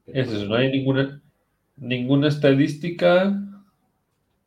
Es 0.06 0.28
eso, 0.28 0.46
no 0.46 0.56
hay 0.56 0.70
ninguna, 0.72 1.22
ninguna 1.78 2.28
estadística 2.28 3.34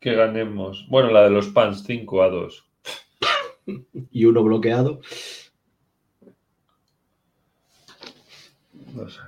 que 0.02 0.14
ganemos. 0.14 0.86
Bueno, 0.88 1.10
la 1.10 1.22
de 1.24 1.30
los 1.30 1.48
Pans, 1.48 1.84
5 1.86 2.22
a 2.22 2.28
2. 2.28 2.66
Y 4.10 4.24
uno 4.24 4.42
bloqueado. 4.42 5.00
No 8.94 9.08
sé. 9.08 9.20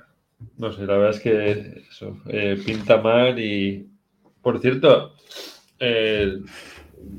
No 0.57 0.71
sé, 0.71 0.85
la 0.85 0.97
verdad 0.97 1.15
es 1.15 1.19
que 1.21 1.83
eso, 1.89 2.17
eh, 2.27 2.57
pinta 2.65 3.01
mal 3.01 3.39
y... 3.39 3.87
Por 4.41 4.59
cierto, 4.59 5.15
eh, 5.79 6.39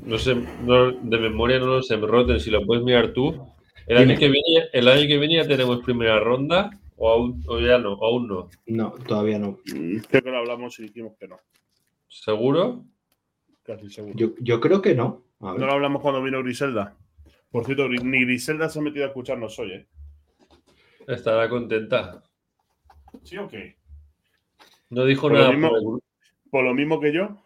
no 0.05 0.17
sé, 0.17 0.35
no- 0.63 0.91
de 0.93 1.17
memoria 1.17 1.59
no 1.59 1.65
lo 1.65 1.81
sé, 1.81 1.97
Rotten, 1.97 2.39
si 2.39 2.49
lo 2.51 2.65
puedes 2.65 2.83
mirar 2.85 3.11
tú. 3.11 3.35
El 3.85 3.97
año, 3.97 4.17
que 4.17 4.29
viene, 4.29 4.67
el 4.71 4.87
año 4.87 5.07
que 5.07 5.17
viene 5.17 5.35
ya 5.35 5.47
tenemos 5.47 5.83
primera 5.83 6.19
ronda 6.19 6.69
o, 6.95 7.09
aún, 7.09 7.43
o 7.47 7.59
ya 7.59 7.77
no, 7.79 7.93
o 7.93 8.05
aún 8.05 8.27
no. 8.27 8.49
No, 8.67 8.91
todavía 9.07 9.39
no. 9.39 9.59
Mm, 9.73 9.97
Creo 10.09 10.21
que 10.21 10.29
lo 10.31 10.37
hablamos 10.37 10.79
y 10.79 10.83
dijimos 10.83 11.13
que 11.19 11.27
no. 11.27 11.37
¿Seguro? 12.07 12.85
Casi 13.67 13.89
seguro. 13.89 14.15
Yo, 14.15 14.29
yo 14.39 14.59
creo 14.61 14.81
que 14.81 14.95
no. 14.95 15.23
A 15.41 15.51
ver. 15.51 15.59
No 15.59 15.67
lo 15.67 15.73
hablamos 15.73 16.01
cuando 16.01 16.23
vino 16.23 16.41
Griselda. 16.41 16.95
Por 17.51 17.65
cierto, 17.65 17.87
ni 17.89 18.23
Griselda 18.25 18.69
se 18.69 18.79
ha 18.79 18.81
metido 18.81 19.03
a 19.05 19.09
escucharnos 19.09 19.59
hoy, 19.59 19.73
¿eh? 19.73 19.87
Estará 21.05 21.47
contenta. 21.49 22.23
¿Sí 23.23 23.37
o 23.37 23.47
qué? 23.47 23.75
No 24.89 25.03
dijo 25.05 25.23
Por 25.23 25.33
lo 25.33 25.37
nada 25.39 25.51
mismo- 25.51 25.69
por 25.69 25.77
el 25.77 26.49
Por 26.49 26.63
lo 26.63 26.73
mismo 26.73 26.99
que 27.01 27.13
yo. 27.13 27.43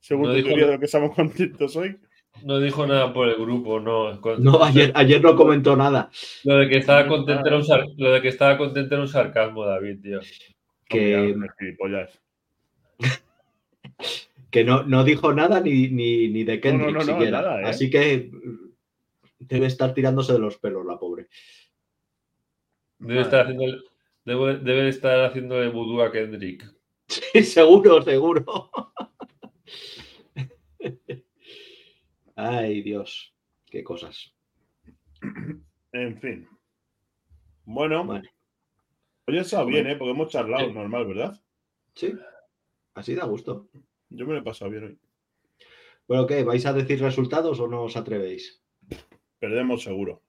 Según 0.00 0.28
No 0.28 0.34
tu 0.34 0.42
teoría 0.42 0.66
de 0.66 0.72
lo 0.74 0.78
que 0.78 0.84
estamos 0.84 1.14
contentos 1.14 1.74
hoy. 1.76 1.98
no 2.44 2.58
dijo 2.60 2.86
nada 2.86 3.12
por 3.12 3.28
el 3.28 3.36
grupo, 3.36 3.80
no. 3.80 4.12
No, 4.38 4.62
ayer, 4.64 4.92
ayer 4.94 5.22
no 5.22 5.34
comentó 5.34 5.76
nada. 5.76 6.10
Lo 6.44 6.56
de 6.56 6.68
que 6.68 6.76
estaba 6.78 7.06
contento 7.06 7.46
era 7.46 7.56
un, 7.56 7.64
sar- 7.64 7.86
lo 7.96 8.12
de 8.12 8.20
que 8.20 8.28
estaba 8.28 8.58
contento 8.58 8.94
era 8.94 9.02
un 9.02 9.08
sarcasmo, 9.08 9.64
David, 9.64 10.00
tío. 10.02 10.20
Que, 10.86 11.32
Hombre. 11.32 12.08
Que 14.52 14.62
no, 14.64 14.84
no 14.84 15.02
dijo 15.02 15.32
nada 15.32 15.60
ni, 15.60 15.88
ni, 15.88 16.28
ni 16.28 16.44
de 16.44 16.60
Kendrick 16.60 16.92
no, 16.92 16.98
no, 17.00 17.04
siquiera. 17.04 17.40
nada, 17.42 17.62
¿eh? 17.62 17.64
Así 17.64 17.90
que 17.90 18.30
debe 19.40 19.66
estar 19.66 19.94
tirándose 19.94 20.34
de 20.34 20.38
los 20.38 20.58
pelos 20.58 20.86
la 20.86 20.98
pobre. 20.98 21.26
Debe 22.98 23.22
estar 23.22 23.40
haciendo 23.40 23.64
debe, 24.24 24.58
debe 24.58 24.88
estar 24.88 25.24
haciéndole 25.24 25.68
vudú 25.70 26.00
a 26.02 26.12
Kendrick. 26.12 26.64
Sí, 27.08 27.42
seguro, 27.42 28.00
seguro. 28.02 28.70
Ay, 32.36 32.82
Dios. 32.82 33.34
Qué 33.66 33.82
cosas. 33.84 34.32
En 35.92 36.18
fin. 36.20 36.48
Bueno, 37.64 38.22
hoy 39.26 39.38
ha 39.38 39.42
estado 39.42 39.66
bien. 39.66 39.86
¿eh? 39.88 39.96
Porque 39.96 40.10
hemos 40.12 40.30
charlado 40.30 40.68
Sí. 40.68 40.72
normal, 40.72 41.06
¿verdad? 41.06 41.40
sí. 41.94 42.12
Así 42.94 43.14
da 43.14 43.24
gusto. 43.24 43.68
Yo 44.14 44.26
me 44.26 44.34
lo 44.34 44.40
he 44.40 44.42
pasado 44.42 44.70
bien 44.70 44.84
hoy. 44.84 44.98
Bueno, 46.08 46.26
¿qué? 46.26 46.42
¿Vais 46.44 46.64
a 46.66 46.72
decir 46.72 47.00
resultados 47.00 47.58
o 47.60 47.68
no 47.68 47.84
os 47.84 47.96
atrevéis? 47.96 48.60
Perdemos 49.38 49.82
seguro. 49.82 50.22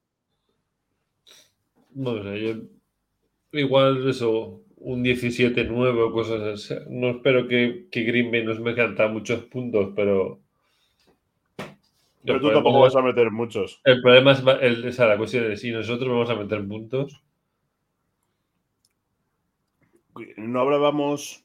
No 1.95 2.21
sé, 2.23 2.41
yo 2.41 2.53
igual 3.59 4.07
eso, 4.09 4.63
un 4.77 5.03
17-9 5.03 6.01
o 6.01 6.11
cosas 6.11 6.41
así. 6.41 6.75
No 6.89 7.09
espero 7.11 7.47
que, 7.47 7.87
que 7.91 8.03
Green 8.03 8.31
Bay 8.31 8.43
nos 8.43 8.59
me 8.59 8.73
canta 8.75 9.07
muchos 9.07 9.43
puntos, 9.45 9.93
pero. 9.95 10.39
Pero 12.25 12.39
tú 12.39 12.51
tampoco 12.51 12.87
es- 12.87 12.93
vas 12.93 13.03
a 13.03 13.05
meter 13.05 13.29
muchos. 13.31 13.81
El 13.83 14.01
problema 14.01 14.31
es 14.31 14.43
el- 14.61 14.85
esa, 14.85 15.05
la 15.07 15.17
cuestión 15.17 15.47
de 15.49 15.57
si 15.57 15.71
nosotros 15.71 16.09
vamos 16.09 16.29
a 16.29 16.35
meter 16.35 16.65
puntos. 16.67 17.21
No 20.37 20.61
hablábamos. 20.61 21.43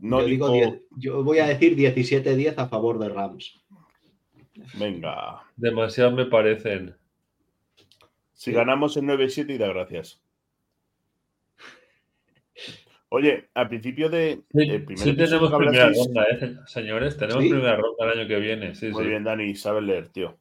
No 0.00 0.20
yo, 0.20 0.26
digo 0.26 0.50
dijo- 0.52 0.70
10 0.70 0.82
yo 0.96 1.24
voy 1.24 1.38
a 1.38 1.46
decir 1.46 1.74
17-10 1.76 2.54
a 2.58 2.68
favor 2.68 2.98
de 2.98 3.08
Rams. 3.08 3.58
Venga. 4.74 5.42
Demasiado 5.56 6.10
me 6.12 6.26
parecen. 6.26 6.94
Si 8.34 8.52
ganamos 8.52 8.96
en 8.96 9.06
9-7 9.06 9.54
y 9.54 9.58
da 9.58 9.68
gracias. 9.68 10.20
Oye, 13.10 13.48
al 13.54 13.68
principio 13.68 14.10
de. 14.10 14.42
Sí, 14.52 14.62
el 14.68 14.84
primer 14.84 14.98
sí 15.04 15.16
tenemos 15.16 15.50
que 15.50 15.56
primera 15.56 15.90
ronda, 15.90 16.24
¿eh, 16.30 16.56
señores. 16.66 17.16
Tenemos 17.16 17.42
Sí. 17.42 17.48
primera 17.50 17.76
ronda 17.76 18.04
el 18.12 18.18
año 18.18 18.28
que 18.28 18.36
viene. 18.38 18.74
Sí, 18.74 18.88
Muy 18.88 19.04
sí. 19.04 19.08
bien, 19.08 19.24
Dani, 19.24 19.54
sabes 19.54 19.82
leer, 19.82 20.08
tío. 20.10 20.36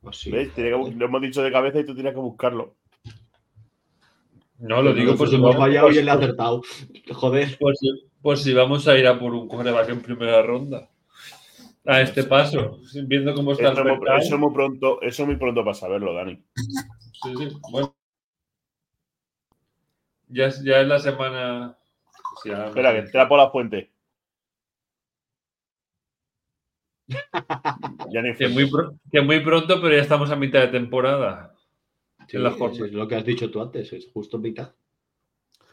Pues 0.00 0.16
sí. 0.16 0.30
¿Ves? 0.30 0.48
Que 0.52 0.70
lo 0.70 1.04
hemos 1.04 1.20
dicho 1.20 1.42
de 1.42 1.52
cabeza 1.52 1.80
y 1.80 1.84
tú 1.84 1.94
tienes 1.94 2.14
que 2.14 2.20
buscarlo. 2.20 2.76
No, 4.58 4.80
lo 4.82 4.94
digo 4.94 5.16
por 5.16 5.28
si, 5.28 5.34
hemos 5.36 5.50
vamos, 5.54 5.66
fallado 5.68 5.92
y 5.92 5.98
él 5.98 6.06
le 6.06 6.10
ha 6.10 6.14
acertado. 6.14 6.62
Joder. 7.12 7.58
por 7.58 7.76
si- 7.76 8.08
por 8.22 8.36
si 8.38 8.52
vamos 8.52 8.86
a 8.88 8.96
ir 8.98 9.06
a 9.06 9.18
por 9.18 9.32
un 9.34 9.48
coreback 9.48 9.88
en 9.90 10.02
primera 10.02 10.42
ronda. 10.42 10.88
A 11.84 12.02
este 12.02 12.24
paso, 12.24 12.80
viendo 13.06 13.32
cómo 13.34 13.52
está 13.52 13.72
Eso, 13.72 13.78
el 13.80 13.84
muy- 13.88 13.92
mercado. 13.98 14.18
eso 14.18 14.34
es 14.34 14.40
muy 14.40 14.52
pronto, 14.52 15.00
eso 15.02 15.22
es 15.22 15.26
muy 15.28 15.36
pronto 15.36 15.64
para 15.64 15.74
saberlo, 15.74 16.12
Dani. 16.12 16.42
Sí, 16.54 17.34
sí, 17.38 17.48
bueno. 17.70 17.94
Ya 20.28 20.46
es, 20.46 20.62
ya 20.62 20.80
es 20.80 20.86
la 20.88 20.98
semana. 20.98 21.78
sí, 22.42 22.50
ahora 22.50 22.64
no 22.64 22.68
Espera, 22.68 22.92
que 22.92 22.98
entra 22.98 23.26
por 23.28 23.38
la 23.38 23.50
fuente. 23.50 23.90
Ya 28.12 28.22
ni 28.22 28.34
Que 28.34 28.48
muy, 28.48 28.70
pro- 28.70 28.94
que 29.10 29.20
muy 29.22 29.40
pronto, 29.40 29.80
pero 29.80 29.94
ya 29.96 30.02
estamos 30.02 30.30
a 30.30 30.36
mitad 30.36 30.60
de 30.60 30.68
temporada. 30.68 31.54
Sí, 32.28 32.36
es 32.36 32.92
lo 32.92 33.08
que 33.08 33.14
has 33.16 33.24
dicho 33.24 33.50
tú 33.50 33.62
antes, 33.62 33.92
es 33.92 34.10
justo 34.12 34.38
mitad. 34.38 34.74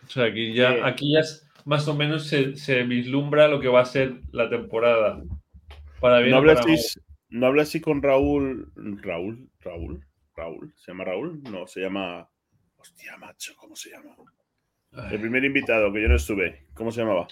O 0.05 0.09
sea, 0.09 0.25
aquí 0.25 0.53
ya, 0.53 0.73
Eh. 0.75 0.81
aquí 0.83 1.11
ya 1.13 1.19
es- 1.19 1.44
más 1.65 1.87
o 1.87 1.95
menos 1.95 2.27
se, 2.27 2.55
se 2.55 2.83
vislumbra 2.83 3.47
lo 3.47 3.59
que 3.59 3.67
va 3.67 3.81
a 3.81 3.85
ser 3.85 4.21
la 4.31 4.49
temporada. 4.49 5.21
Para 5.99 6.19
bien 6.19 6.31
¿No 6.31 6.37
o 6.37 6.41
para 6.41 6.51
hablasteis, 6.51 6.99
¿No 7.29 7.47
hablasteis 7.47 7.83
con 7.83 8.01
Raúl? 8.01 8.71
Raúl, 9.01 9.49
Raúl, 9.59 10.05
Raúl. 10.35 10.73
¿Se 10.77 10.91
llama 10.91 11.03
Raúl? 11.05 11.43
No, 11.43 11.67
se 11.67 11.81
llama. 11.81 12.29
Hostia, 12.77 13.17
macho, 13.17 13.53
¿cómo 13.57 13.75
se 13.75 13.89
llama? 13.89 14.15
mal. 14.15 15.13
El 15.13 15.19
primer 15.19 15.43
invitado 15.43 15.91
que 15.91 16.01
yo 16.01 16.07
no 16.07 16.15
estuve. 16.15 16.67
¿Cómo 16.73 16.91
se 16.91 17.01
llamaba? 17.01 17.27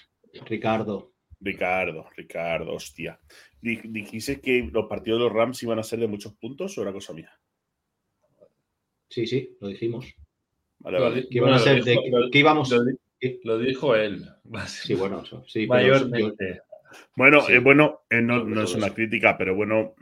Ricardo. 0.46 1.14
Ricardo, 1.40 2.06
Ricardo, 2.16 2.74
hostia. 2.74 3.20
Di- 3.62 3.82
¿Dijiste 3.84 4.42
que 4.42 4.70
los 4.72 4.88
partidos 4.88 5.20
de 5.20 5.26
los 5.26 5.34
Rams 5.34 5.62
iban 5.64 5.78
a 5.80 5.84
ser 5.84 6.00
de 6.00 6.08
muchos 6.08 6.34
puntos 6.34 6.78
o 6.78 6.82
era 6.82 6.92
cosa 6.92 7.14
mía? 7.14 7.32
Sí, 9.10 9.28
sí, 9.28 9.56
lo 9.62 9.68
dijimos. 9.68 10.16
Vale, 10.80 11.00
vale. 11.00 11.28
Que 11.30 11.38
iban 11.38 11.54
a 11.54 11.60
ser 11.60 11.84
de 11.84 11.92
dijo- 11.92 12.04
lo- 12.10 12.32
que 12.32 12.40
íbamos. 12.40 12.74
Lo 13.44 13.58
dijo 13.58 13.96
él. 13.96 14.26
Sí, 14.68 14.94
bueno, 14.94 15.22
eso. 15.24 15.44
Sí, 15.48 15.68
Mayormente. 15.68 16.62
Bueno, 17.16 17.42
Sí. 17.42 17.54
eh, 17.54 17.60
bueno, 17.60 18.02
eh, 18.10 18.22
no, 18.22 18.44
no 18.44 18.62
es 18.64 18.76
una 18.76 18.94
crítica, 18.94 19.38
pero 19.38 19.56
bueno, 19.56 19.96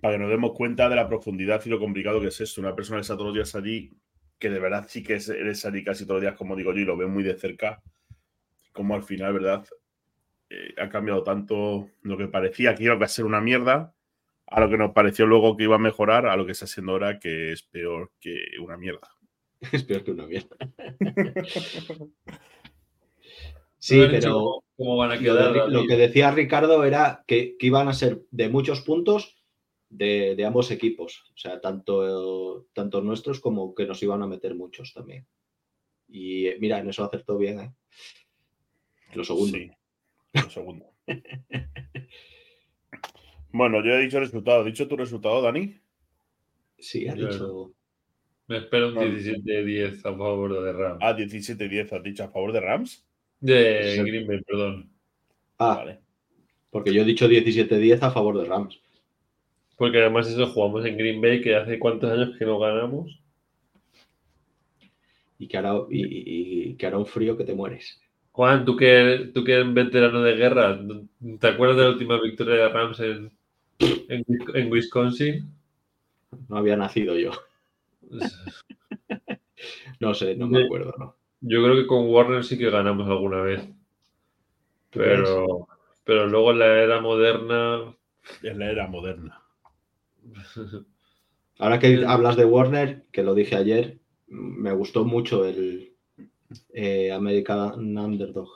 para 0.00 0.14
que 0.14 0.18
nos 0.20 0.30
demos 0.30 0.52
cuenta 0.54 0.88
de 0.88 0.96
la 0.96 1.08
profundidad 1.08 1.62
y 1.64 1.68
lo 1.68 1.78
complicado 1.78 2.20
que 2.20 2.28
es 2.28 2.40
esto. 2.40 2.60
Una 2.60 2.74
persona 2.74 2.98
que 2.98 3.02
está 3.02 3.14
todos 3.14 3.26
los 3.28 3.34
días 3.34 3.54
allí, 3.54 3.92
que 4.38 4.50
de 4.50 4.58
verdad 4.58 4.86
sí 4.88 5.02
que 5.02 5.14
es- 5.14 5.28
eres 5.28 5.64
allí 5.64 5.84
casi 5.84 6.04
todos 6.04 6.16
los 6.16 6.22
días, 6.22 6.36
como 6.36 6.56
digo 6.56 6.72
yo, 6.72 6.80
y 6.80 6.84
lo 6.84 6.96
veo 6.96 7.08
muy 7.08 7.22
de 7.22 7.34
cerca, 7.38 7.82
como 8.72 8.94
al 8.94 9.02
final, 9.02 9.32
¿verdad? 9.34 9.64
Eh, 10.50 10.74
ha 10.78 10.88
cambiado 10.88 11.22
tanto 11.22 11.88
lo 12.02 12.16
que 12.16 12.28
parecía 12.28 12.74
que 12.74 12.84
iba 12.84 12.94
a 12.94 13.08
ser 13.08 13.24
una 13.24 13.40
mierda, 13.40 13.94
a 14.46 14.60
lo 14.60 14.68
que 14.68 14.76
nos 14.78 14.92
pareció 14.92 15.26
luego 15.26 15.56
que 15.56 15.64
iba 15.64 15.76
a 15.76 15.78
mejorar, 15.78 16.26
a 16.26 16.36
lo 16.36 16.44
que 16.44 16.52
está 16.52 16.66
siendo 16.66 16.92
ahora 16.92 17.18
que 17.18 17.52
es 17.52 17.62
peor 17.62 18.10
que 18.20 18.38
una 18.60 18.76
mierda. 18.76 19.08
Es 19.72 19.84
peor 19.84 20.02
que 20.04 20.10
una 20.10 20.26
mierda. 20.26 20.56
Sí, 23.84 24.00
pero 24.08 24.32
como, 24.32 24.64
cómo 24.76 24.96
van 24.96 25.10
a 25.10 25.16
Lo, 25.16 25.82
de- 25.82 25.86
que 25.88 25.96
decía 25.96 26.30
Ricardo 26.30 26.84
era 26.84 27.24
que, 27.26 27.56
que 27.58 27.66
iban 27.66 27.88
a 27.88 27.92
ser 27.92 28.22
de 28.30 28.48
muchos 28.48 28.82
puntos 28.82 29.42
de, 29.90 30.36
de 30.36 30.44
ambos 30.44 30.70
equipos. 30.70 31.24
O 31.34 31.36
sea, 31.36 31.60
tanto, 31.60 32.68
tanto 32.74 33.00
nuestros 33.02 33.40
como 33.40 33.74
que 33.74 33.84
nos 33.86 34.00
iban 34.04 34.22
a 34.22 34.28
meter 34.28 34.54
muchos 34.54 34.92
también. 34.94 35.26
Y 36.08 36.46
eh, 36.46 36.58
mira, 36.60 36.78
en 36.78 36.90
eso 36.90 37.02
acertó 37.04 37.36
bien, 37.36 37.58
¿eh? 37.58 37.72
Lo 39.14 39.24
segundo. 39.24 39.58
Sí, 39.58 39.68
lo 40.32 40.48
segundo. 40.50 40.86
bueno, 43.52 43.84
yo 43.84 43.90
he 43.94 44.02
dicho 44.02 44.18
el 44.18 44.24
resultado. 44.26 44.60
¿Has 44.60 44.66
dicho 44.66 44.86
tu 44.86 44.96
resultado, 44.96 45.42
Dani? 45.42 45.76
Sí, 46.78 47.08
ha 47.08 47.16
Yo- 47.16 47.26
dicho. 47.28 47.72
Me 48.46 48.58
espero 48.58 48.88
un 48.90 48.94
No. 48.94 49.02
17-10 49.02 49.98
a 50.04 50.16
favor 50.16 50.62
de 50.62 50.72
Rams. 50.72 50.98
Ah, 51.02 51.16
17-10. 51.16 51.92
¿Has 51.96 52.02
dicho 52.04 52.22
a 52.22 52.28
favor 52.28 52.52
de 52.52 52.60
Rams? 52.60 53.04
De. 53.42 54.02
Green 54.06 54.26
Bay, 54.26 54.40
perdón. 54.42 54.90
Ah, 55.58 55.76
Vale. 55.76 56.00
porque 56.70 56.92
yo 56.94 57.02
he 57.02 57.06
dicho 57.06 57.28
17-10 57.28 58.02
a 58.02 58.10
favor 58.12 58.38
de 58.38 58.46
Rams. 58.46 58.80
Porque 59.76 59.98
además 59.98 60.28
eso 60.28 60.46
jugamos 60.46 60.86
en 60.86 60.96
Green 60.96 61.20
Bay, 61.20 61.42
que 61.42 61.54
hace 61.56 61.78
cuántos 61.78 62.10
años 62.10 62.36
que 62.38 62.46
no 62.46 62.58
ganamos. 62.58 63.20
Y 65.38 65.48
que 65.48 65.58
hará, 65.58 65.74
y, 65.90 66.00
y- 66.04 66.70
y 66.70 66.76
que 66.76 66.86
hará 66.86 66.98
un 66.98 67.06
frío 67.06 67.36
que 67.36 67.44
te 67.44 67.54
mueres. 67.54 68.00
Juan, 68.32 68.64
tú 68.64 68.76
que, 68.76 69.30
tú 69.34 69.44
que 69.44 69.52
eres 69.54 69.74
veterano 69.74 70.22
de 70.22 70.36
guerra, 70.36 70.78
¿te 71.40 71.46
acuerdas 71.48 71.76
de 71.78 71.82
la 71.84 71.90
última 71.90 72.20
victoria 72.20 72.54
de 72.54 72.68
Rams 72.68 73.00
en, 73.00 73.32
en, 73.80 74.24
en 74.54 74.72
Wisconsin? 74.72 75.52
No 76.48 76.58
había 76.58 76.76
nacido 76.76 77.16
yo. 77.18 77.32
No 80.00 80.12
sé, 80.14 80.34
no 80.36 80.48
me 80.48 80.64
acuerdo, 80.64 80.94
¿no? 80.98 81.16
Yo 81.42 81.62
creo 81.62 81.76
que 81.76 81.86
con 81.86 82.08
Warner 82.08 82.42
sí 82.42 82.56
que 82.56 82.70
ganamos 82.70 83.06
alguna 83.06 83.42
vez. 83.42 83.68
Pero, 84.94 85.68
pero 86.04 86.26
luego 86.26 86.52
en 86.52 86.58
la 86.60 86.66
era 86.82 87.00
moderna. 87.00 87.96
Es 88.42 88.56
la 88.56 88.70
era 88.70 88.86
moderna. 88.86 89.42
Ahora 91.58 91.78
que 91.78 92.04
hablas 92.06 92.36
de 92.36 92.44
Warner, 92.44 93.06
que 93.12 93.22
lo 93.22 93.34
dije 93.34 93.56
ayer, 93.56 94.00
me 94.28 94.72
gustó 94.72 95.04
mucho 95.04 95.44
el 95.46 95.96
eh, 96.74 97.12
American 97.12 97.96
Underdog. 97.98 98.48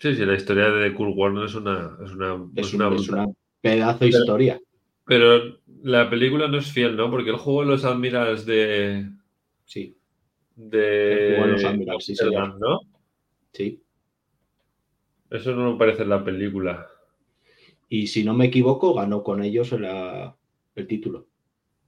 Sí, 0.00 0.14
sí, 0.16 0.24
la 0.26 0.34
historia 0.34 0.68
de 0.70 0.92
Kurt 0.94 1.14
Warner 1.16 1.44
es 1.44 1.54
una, 1.54 1.96
es 2.04 2.10
una, 2.10 2.34
Es, 2.54 2.66
es 2.66 2.74
una 2.74 2.88
un- 2.88 3.08
una 3.08 3.26
pedazo 3.60 4.04
de 4.04 4.08
historia. 4.10 4.60
Pero 5.04 5.58
la 5.82 6.08
película 6.08 6.48
no 6.48 6.58
es 6.58 6.72
fiel, 6.72 6.96
¿no? 6.96 7.10
Porque 7.10 7.30
el 7.30 7.36
juego 7.36 7.60
de 7.62 7.66
los 7.68 7.84
Admirals 7.84 8.46
de. 8.46 9.10
Sí, 9.64 9.96
de 10.68 11.46
los 11.48 11.64
Admirals, 11.64 12.04
sí. 12.04 12.12
Amsterdam, 12.12 12.58
¿no? 12.58 12.80
sí. 13.52 13.82
Eso 15.30 15.54
no 15.54 15.72
me 15.72 15.78
parece 15.78 16.02
en 16.02 16.08
la 16.08 16.24
película. 16.24 16.88
Y 17.88 18.08
si 18.08 18.24
no 18.24 18.34
me 18.34 18.46
equivoco, 18.46 18.94
ganó 18.94 19.22
con 19.22 19.42
ellos 19.44 19.70
la- 19.72 20.36
el 20.74 20.86
título. 20.86 21.26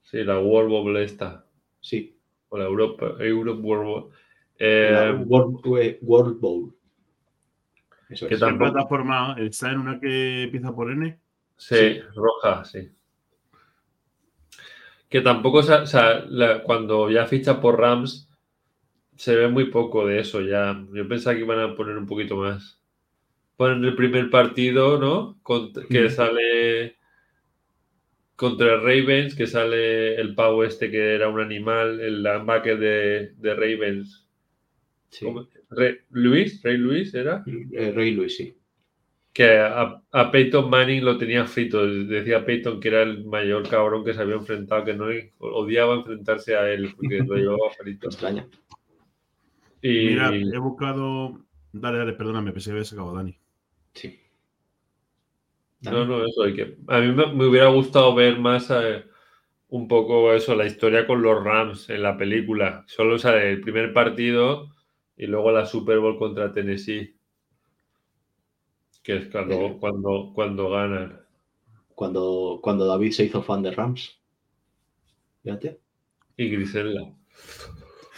Sí, 0.02 0.22
la 0.24 0.38
World 0.38 0.70
Bowl 0.70 0.96
esta. 0.98 1.44
Sí. 1.80 2.16
O 2.48 2.58
la 2.58 2.64
Europa, 2.64 3.14
Europe 3.18 3.60
World 3.60 3.84
Bowl. 3.84 4.10
la 4.58 5.10
Eh, 5.10 5.12
World, 5.26 5.60
eh, 5.80 5.98
World 6.02 6.38
Bowl. 6.40 6.74
Eso 8.08 8.28
¿Qué 8.28 8.34
es. 8.34 8.40
tal? 8.40 8.52
¿Qué 8.52 8.58
plataforma 8.58 9.34
está 9.38 9.72
en 9.72 9.78
una 9.80 9.98
que 9.98 10.44
empieza 10.44 10.72
por 10.74 10.90
N? 10.92 11.18
sí, 11.56 11.74
sí. 11.76 12.00
roja, 12.14 12.64
sí. 12.64 12.90
Que 15.08 15.20
tampoco, 15.20 15.58
o 15.58 15.62
sea, 15.62 16.24
la- 16.28 16.62
cuando 16.62 17.10
ya 17.10 17.26
ficha 17.26 17.60
por 17.60 17.78
Rams, 17.78 18.28
se 19.16 19.36
ve 19.36 19.48
muy 19.48 19.66
poco 19.70 20.06
de 20.06 20.20
eso 20.20 20.40
ya. 20.40 20.84
Yo 20.92 21.08
pensaba 21.08 21.36
que 21.36 21.42
iban 21.42 21.60
a 21.60 21.74
poner 21.74 21.96
un 21.96 22.06
poquito 22.06 22.36
más. 22.36 22.80
Ponen 23.56 23.84
el 23.84 23.96
primer 23.96 24.30
partido, 24.30 24.98
¿no? 25.00 25.40
Cont- 25.44 25.88
que 25.88 26.10
sale 26.10 26.96
contra 28.36 28.76
Ravens, 28.76 29.34
que 29.34 29.46
sale 29.46 30.16
el 30.20 30.34
pavo 30.34 30.64
este 30.64 30.90
que 30.90 31.14
era 31.14 31.28
un 31.30 31.40
animal, 31.40 31.98
el 32.00 32.22
linebacker 32.22 32.78
de, 32.78 33.32
de 33.36 33.54
Ravens. 33.54 34.26
Luis, 36.10 36.62
Rey 36.62 36.76
Luis 36.76 37.14
era. 37.14 37.44
Eh, 37.72 37.92
Rey 37.92 38.12
Luis, 38.12 38.36
sí. 38.36 38.56
Que 39.32 39.58
a, 39.58 40.02
a 40.12 40.30
Peyton 40.32 40.70
Manning 40.70 41.04
lo 41.04 41.18
tenía 41.18 41.46
frito. 41.46 41.86
Decía 41.86 42.44
Peyton 42.46 42.80
que 42.80 42.88
era 42.88 43.02
el 43.02 43.24
mayor 43.24 43.68
cabrón 43.68 44.04
que 44.04 44.14
se 44.14 44.22
había 44.22 44.36
enfrentado, 44.36 44.84
que 44.84 44.94
no 44.94 45.06
odiaba 45.40 45.96
enfrentarse 45.96 46.56
a 46.56 46.70
él 46.72 46.92
porque 46.96 47.18
lo 47.20 47.36
llevaba 47.36 47.70
frito. 47.78 48.08
Extraña. 48.10 48.48
Y 49.82 50.06
Mira, 50.06 50.32
he 50.34 50.58
buscado. 50.58 51.44
Dale, 51.72 51.98
dale, 51.98 52.12
perdóname, 52.12 52.52
pensé 52.52 52.70
que 52.70 52.72
había 52.72 52.84
sacado 52.84 53.14
Dani. 53.14 53.36
Sí. 53.94 54.18
no, 55.80 56.04
no, 56.06 56.24
eso 56.24 56.42
hay 56.44 56.54
que. 56.54 56.76
A 56.86 57.00
mí 57.00 57.12
me, 57.12 57.26
me 57.34 57.46
hubiera 57.46 57.68
gustado 57.68 58.14
ver 58.14 58.38
más 58.38 58.70
eh, 58.70 59.04
un 59.68 59.88
poco 59.88 60.32
eso, 60.32 60.54
la 60.54 60.66
historia 60.66 61.06
con 61.06 61.22
los 61.22 61.42
Rams 61.42 61.90
en 61.90 62.02
la 62.02 62.16
película. 62.16 62.84
Solo 62.86 63.18
sale 63.18 63.50
el 63.50 63.60
primer 63.60 63.92
partido 63.92 64.68
y 65.16 65.26
luego 65.26 65.50
la 65.50 65.66
Super 65.66 65.98
Bowl 65.98 66.18
contra 66.18 66.52
Tennessee. 66.52 67.16
Que 69.02 69.16
es 69.16 69.26
cuando, 69.28 69.54
Eh. 69.54 69.76
cuando, 69.80 70.30
cuando 70.34 70.70
ganan. 70.70 71.20
Cuando, 71.94 72.60
cuando 72.62 72.86
David 72.86 73.10
se 73.12 73.24
hizo 73.24 73.42
fan 73.42 73.62
de 73.62 73.72
Rams. 73.72 74.20
Fíjate. 75.42 75.80
Y 76.36 76.48
Griselda. 76.50 77.12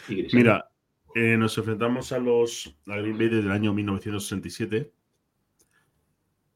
Y 0.09 0.15
Grisel. 0.17 0.41
Mira, 0.41 0.71
eh, 1.15 1.37
nos 1.37 1.57
enfrentamos 1.59 2.11
a 2.13 2.19
los 2.19 2.77
a 2.87 2.97
Green 2.97 3.17
Bay 3.17 3.29
desde 3.29 3.47
el 3.47 3.53
año 3.53 3.73
1967. 3.73 4.93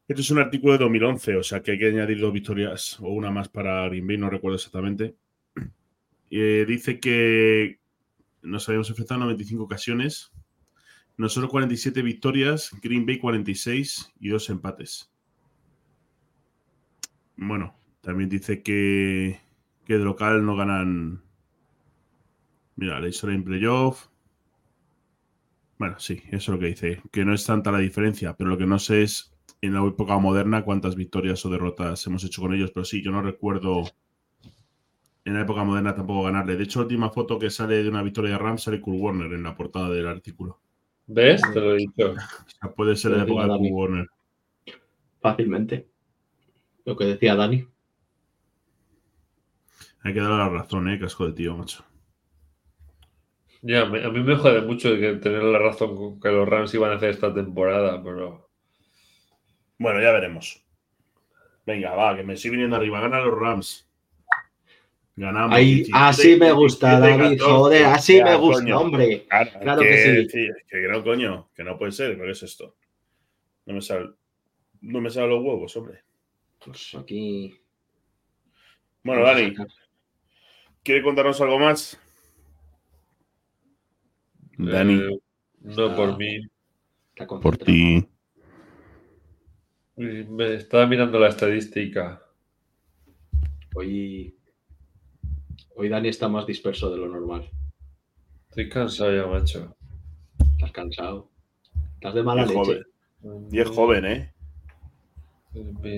Este 0.09 0.23
es 0.23 0.31
un 0.31 0.39
artículo 0.39 0.73
de 0.73 0.79
2011, 0.79 1.37
o 1.37 1.43
sea 1.43 1.63
que 1.63 1.73
hay 1.73 1.79
que 1.79 1.87
añadir 1.87 2.19
dos 2.19 2.33
victorias 2.33 2.99
o 3.01 3.09
una 3.09 3.31
más 3.31 3.49
para 3.49 3.87
Green 3.89 4.07
Bay, 4.07 4.19
no 4.19 4.31
recuerdo 4.31 4.57
exactamente. 4.57 5.17
Eh, 6.31 6.67
dice 6.69 7.01
que 7.01 7.81
nos 8.43 8.69
habíamos 8.69 8.91
enfrentado 8.91 9.21
en 9.21 9.27
95 9.29 9.63
ocasiones. 9.65 10.31
Nosotros 11.17 11.51
47 11.51 12.03
victorias, 12.03 12.71
Green 12.83 13.07
Bay 13.07 13.19
46 13.19 14.13
y 14.21 14.29
dos 14.29 14.51
empates. 14.51 15.11
Bueno, 17.37 17.75
también 18.01 18.29
dice 18.29 18.63
que, 18.63 19.41
que 19.87 19.99
de 19.99 20.05
local 20.05 20.45
no 20.45 20.57
ganan. 20.57 21.23
Mira, 22.77 23.01
la 23.01 23.09
historia 23.09 23.37
en 23.37 23.45
playoff. 23.45 24.09
Bueno, 25.79 25.99
sí, 25.99 26.23
eso 26.27 26.37
es 26.37 26.49
lo 26.49 26.59
que 26.59 26.67
dice. 26.67 27.03
Que 27.13 27.25
no 27.25 27.33
es 27.33 27.45
tanta 27.45 27.71
la 27.71 27.79
diferencia, 27.79 28.37
pero 28.37 28.51
lo 28.51 28.59
que 28.59 28.67
no 28.67 28.79
sé 28.79 29.03
es 29.03 29.33
en 29.61 29.75
la 29.75 29.85
época 29.87 30.19
moderna 30.19 30.65
cuántas 30.65 30.97
victorias 30.97 31.45
o 31.47 31.51
derrotas 31.51 32.05
hemos 32.07 32.25
hecho 32.25 32.43
con 32.43 32.53
ellos. 32.53 32.73
Pero 32.73 32.85
sí, 32.85 33.03
yo 33.03 33.13
no 33.13 33.23
recuerdo 33.23 33.85
en 35.25 35.35
la 35.35 35.43
época 35.43 35.63
moderna 35.63 35.95
tampoco 35.95 36.25
ganarle. 36.25 36.57
De 36.57 36.65
hecho, 36.65 36.81
la 36.81 36.85
última 36.85 37.11
foto 37.11 37.39
que 37.39 37.51
sale 37.51 37.83
de 37.83 37.89
una 37.89 38.03
victoria 38.03 38.33
de 38.33 38.39
Rams 38.39 38.63
sale 38.63 38.81
Kurt 38.81 38.99
Warner 39.01 39.33
en 39.33 39.43
la 39.43 39.55
portada 39.55 39.91
del 39.91 40.09
artículo. 40.09 40.61
¿Ves? 41.07 41.43
Te 41.53 41.61
lo 41.61 41.75
he 41.75 41.79
dicho. 41.79 42.15
O 42.59 42.61
sea, 42.61 42.75
puede 42.75 42.97
ser 42.97 43.13
la 43.13 43.23
época 43.23 43.45
de 43.45 43.59
Kurt. 43.59 43.71
Warner. 43.71 44.09
Fácilmente. 45.21 45.89
Lo 46.85 46.97
que 46.97 47.05
decía 47.05 47.37
Dani. 47.37 47.67
Hay 50.03 50.15
que 50.15 50.21
darle 50.21 50.39
la 50.39 50.49
razón, 50.49 50.89
eh, 50.89 50.99
casco 50.99 51.27
de 51.27 51.33
tío, 51.33 51.57
macho. 51.57 51.85
Ya, 53.63 53.85
me- 53.87 54.05
a 54.05 54.09
mí 54.11 54.21
me 54.21 54.37
jode 54.37 54.63
mucho 54.63 54.91
que 54.97 55.15
tener 55.15 55.43
la 55.43 55.59
razón 55.59 55.97
con 55.97 56.21
que 56.21 56.29
los 56.29 56.49
Rams 56.49 56.73
iban 56.75 56.93
a 56.93 56.97
hacer 56.97 57.11
esta 57.11 57.33
temporada, 57.35 58.03
pero 58.03 58.49
Bueno, 59.79 60.01
ya 60.01 60.11
veremos. 60.13 60.65
Venga, 61.67 61.95
va, 61.95 62.17
que 62.17 62.23
me 62.25 62.37
sigue 62.37 62.53
viniendo 62.53 62.77
arriba. 62.77 63.01
Gana 63.01 63.21
los 63.21 63.39
Rams. 63.39 63.89
Ganamos. 65.17 65.57
Ahí, 65.57 65.75
17, 65.83 65.99
así 65.99 66.37
me 66.37 66.53
gusta, 66.53 67.01
17, 67.01 67.19
David. 67.23 67.39
14. 67.39 67.53
Joder, 67.59 67.85
así 67.87 68.17
Ya, 68.19 68.25
me 68.25 68.37
gusta, 68.37 68.63
coño. 68.63 68.81
hombre. 68.81 69.27
Claro, 69.29 69.51
Claro 69.61 69.83
que 69.83 70.27
sí. 70.31 70.49
Que 70.69 70.79
no, 70.89 71.03
coño, 71.05 71.49
que 71.55 71.65
no 71.65 71.77
puede 71.79 71.93
ser, 71.93 72.13
¿pero 72.13 72.25
qué 72.25 72.31
es 72.31 72.43
esto? 72.43 72.77
No 73.67 73.75
me 73.75 73.83
salen 73.83 74.15
no 74.81 75.01
me 75.01 75.11
salen 75.11 75.31
los 75.31 75.43
huevos, 75.43 75.77
hombre. 75.77 76.03
Pues 76.65 76.95
aquí. 76.95 77.61
Bueno, 79.03 79.25
Dani. 79.25 79.55
¿quiere 80.85 81.03
contarnos 81.03 81.41
algo 81.41 81.59
más? 81.59 82.01
Eh, 84.59 85.19
no 85.63 85.71
Está- 85.71 85.97
por 85.97 86.19
mí. 86.19 86.41
Está 87.15 87.27
por 87.27 87.57
ti. 87.57 88.07
Me 89.97 90.55
estaba 90.55 90.87
mirando 90.87 91.19
la 91.19 91.29
estadística. 91.29 92.23
Hoy. 93.75 94.35
Hoy 95.75 95.89
Dani 95.89 96.09
está 96.09 96.29
más 96.29 96.47
disperso 96.47 96.91
de 96.91 96.99
lo 96.99 97.09
normal. 97.09 97.49
Estoy 98.51 98.69
cansado 98.69 99.15
ya, 99.15 99.27
macho. 99.27 99.77
Estás 100.53 100.73
cansado. 100.73 101.29
Estás 101.95 102.15
de 102.15 102.23
mala 102.23 102.43
Y 102.43 102.45
es 102.45 102.51
leche. 102.51 102.61
joven. 103.23 103.49
Y 103.53 103.61
es 103.61 103.69
joven, 103.69 104.05
¿eh? 104.07 104.33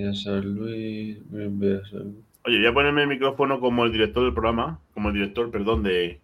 A 0.08 0.14
San 0.14 0.54
Luis, 0.54 1.18
envía 1.32 1.78
a 1.78 1.86
San 1.86 2.04
Luis. 2.04 2.24
Oye, 2.46 2.58
voy 2.58 2.66
a 2.66 2.72
ponerme 2.74 3.02
el 3.02 3.08
micrófono 3.08 3.60
como 3.60 3.84
el 3.84 3.92
director 3.92 4.24
del 4.24 4.32
programa, 4.32 4.80
como 4.94 5.08
el 5.08 5.14
director, 5.14 5.50
perdón, 5.50 5.82
de. 5.82 6.20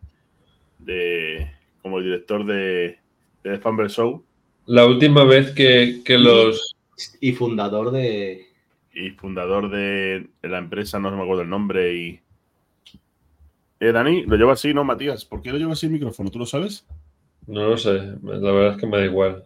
de 0.79 1.51
como 1.87 1.99
el 1.99 2.05
director 2.05 2.45
de, 2.45 2.99
de 3.45 3.51
The 3.53 3.59
Fumble 3.59 3.89
Show. 3.89 4.25
La 4.67 4.87
última 4.87 5.23
vez 5.23 5.53
que, 5.53 6.01
que 6.05 6.19
los. 6.19 6.75
Y 7.21 7.31
fundador 7.31 7.93
de. 7.93 8.45
Y 8.93 9.11
fundador 9.11 9.71
de 9.71 10.27
la 10.43 10.59
empresa, 10.59 10.99
no 10.99 11.13
me 11.13 11.23
acuerdo 11.23 11.43
el 11.43 11.49
nombre. 11.49 11.95
Y. 11.95 12.21
Eh, 13.79 13.93
Dani, 13.93 14.25
lo 14.25 14.35
lleva 14.35 14.55
así, 14.55 14.75
¿no, 14.75 14.83
Matías? 14.83 15.25
¿Por 15.25 15.43
qué 15.43 15.53
lo 15.53 15.59
lleva 15.59 15.75
así 15.75 15.87
el 15.87 15.93
micrófono? 15.93 16.29
¿Tú 16.29 16.41
lo 16.41 16.47
sabes? 16.47 16.85
No 17.47 17.69
lo 17.69 17.77
sé, 17.77 17.93
la 18.21 18.53
verdad 18.53 18.73
es 18.73 18.81
que 18.81 18.87
me 18.89 18.99
da 18.99 19.05
igual. 19.05 19.45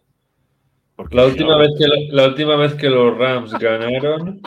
Porque 0.96 1.14
La 1.14 1.26
última, 1.26 1.58
vez 1.58 1.72
que, 1.78 1.86
la 2.10 2.26
última 2.26 2.56
vez 2.56 2.72
que 2.72 2.88
los 2.88 3.18
Rams 3.18 3.52
ganaron, 3.52 4.40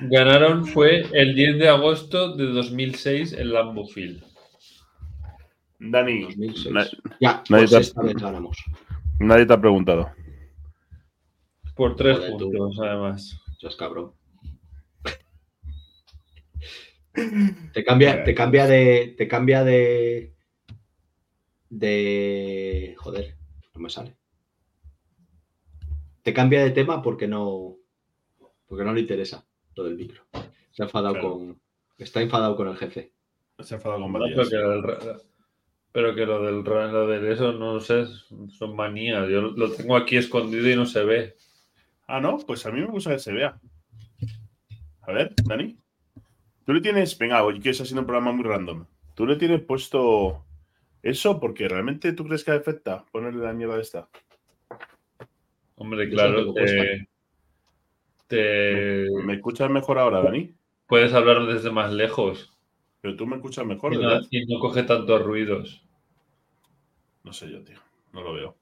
ganaron 0.00 0.64
fue 0.64 1.04
el 1.12 1.34
10 1.34 1.58
de 1.58 1.68
agosto 1.68 2.34
de 2.34 2.46
2006 2.46 3.34
en 3.34 3.52
Lambeau 3.52 3.86
Field. 3.86 4.31
Dani, 5.90 6.22
2006. 6.22 6.72
na- 6.72 6.86
Ya, 7.20 7.42
Nadie 7.50 7.66
pues 7.66 7.70
te 7.70 7.76
ha- 7.76 7.80
esta 7.80 8.02
vez 8.02 8.14
ganamos. 8.14 8.56
nadie 9.18 9.46
te 9.46 9.52
ha 9.52 9.60
preguntado. 9.60 10.10
Por 11.74 11.96
tres 11.96 12.18
Joder, 12.18 12.36
tú. 12.36 12.50
puntos, 12.52 12.78
además. 12.80 13.40
Seas 13.58 13.76
cabrón. 13.76 14.12
Te 17.72 17.84
cambia, 17.84 18.24
te 18.24 18.34
cambia 18.34 18.66
de. 18.66 19.14
Te 19.18 19.28
cambia 19.28 19.64
de. 19.64 20.34
De. 21.68 22.94
Joder, 22.98 23.36
no 23.74 23.80
me 23.80 23.90
sale. 23.90 24.16
Te 26.22 26.32
cambia 26.32 26.62
de 26.62 26.70
tema 26.70 27.02
porque 27.02 27.26
no. 27.28 27.76
Porque 28.66 28.84
no 28.84 28.94
le 28.94 29.00
interesa 29.00 29.46
lo 29.74 29.84
del 29.84 29.96
micro. 29.96 30.22
Se 30.70 30.82
ha 30.82 30.86
enfadado 30.86 31.14
Claro. 31.14 31.30
con. 31.32 31.60
Está 31.98 32.22
enfadado 32.22 32.56
con 32.56 32.68
el 32.68 32.76
jefe. 32.76 33.12
Se 33.60 33.74
ha 33.74 33.76
enfadado 33.76 34.02
con 34.02 34.12
Matías. 34.12 34.48
Pero 35.92 36.14
que 36.14 36.24
lo 36.26 36.42
del 36.42 36.62
lo 36.64 37.06
de 37.06 37.32
eso, 37.32 37.52
no 37.52 37.78
sé, 37.80 38.06
son 38.58 38.74
manías. 38.74 39.28
Yo 39.28 39.42
lo 39.42 39.70
tengo 39.72 39.96
aquí 39.96 40.16
escondido 40.16 40.68
y 40.68 40.76
no 40.76 40.86
se 40.86 41.04
ve. 41.04 41.36
Ah, 42.06 42.20
no, 42.20 42.38
pues 42.38 42.64
a 42.66 42.70
mí 42.70 42.80
me 42.80 42.86
gusta 42.86 43.10
que 43.12 43.18
se 43.18 43.32
vea. 43.32 43.58
A 45.02 45.12
ver, 45.12 45.34
Dani. 45.44 45.76
Tú 46.64 46.72
le 46.72 46.80
tienes. 46.80 47.16
Venga, 47.18 47.42
hoy 47.44 47.60
que 47.60 47.70
está 47.70 47.82
haciendo 47.82 48.00
un 48.02 48.06
programa 48.06 48.32
muy 48.32 48.44
random. 48.44 48.86
Tú 49.14 49.26
le 49.26 49.36
tienes 49.36 49.60
puesto 49.62 50.44
eso 51.02 51.38
porque 51.40 51.68
realmente 51.68 52.12
tú 52.12 52.24
crees 52.24 52.44
que 52.44 52.52
afecta 52.52 53.04
ponerle 53.12 53.44
la 53.44 53.52
mierda 53.52 53.80
esta. 53.80 54.08
Hombre, 55.76 56.08
claro, 56.08 56.52
te, 56.54 57.08
te- 58.28 59.06
¿Me 59.24 59.34
escuchas 59.34 59.70
mejor 59.70 59.98
ahora, 59.98 60.22
Dani? 60.22 60.54
puedes 60.86 61.12
hablar 61.14 61.46
desde 61.46 61.70
más 61.70 61.92
lejos 61.92 62.51
Pero 63.02 63.16
tú 63.16 63.26
me 63.26 63.34
escuchas 63.36 63.66
mejor, 63.66 63.92
y 63.92 63.96
no, 63.96 64.08
¿verdad? 64.08 64.22
y 64.30 64.46
no 64.46 64.60
coge 64.60 64.84
tantos 64.84 65.22
ruidos. 65.22 65.84
No 67.24 67.32
sé 67.32 67.50
yo, 67.50 67.62
tío. 67.62 67.76
No 68.12 68.22
lo 68.22 68.32
veo. 68.32 68.56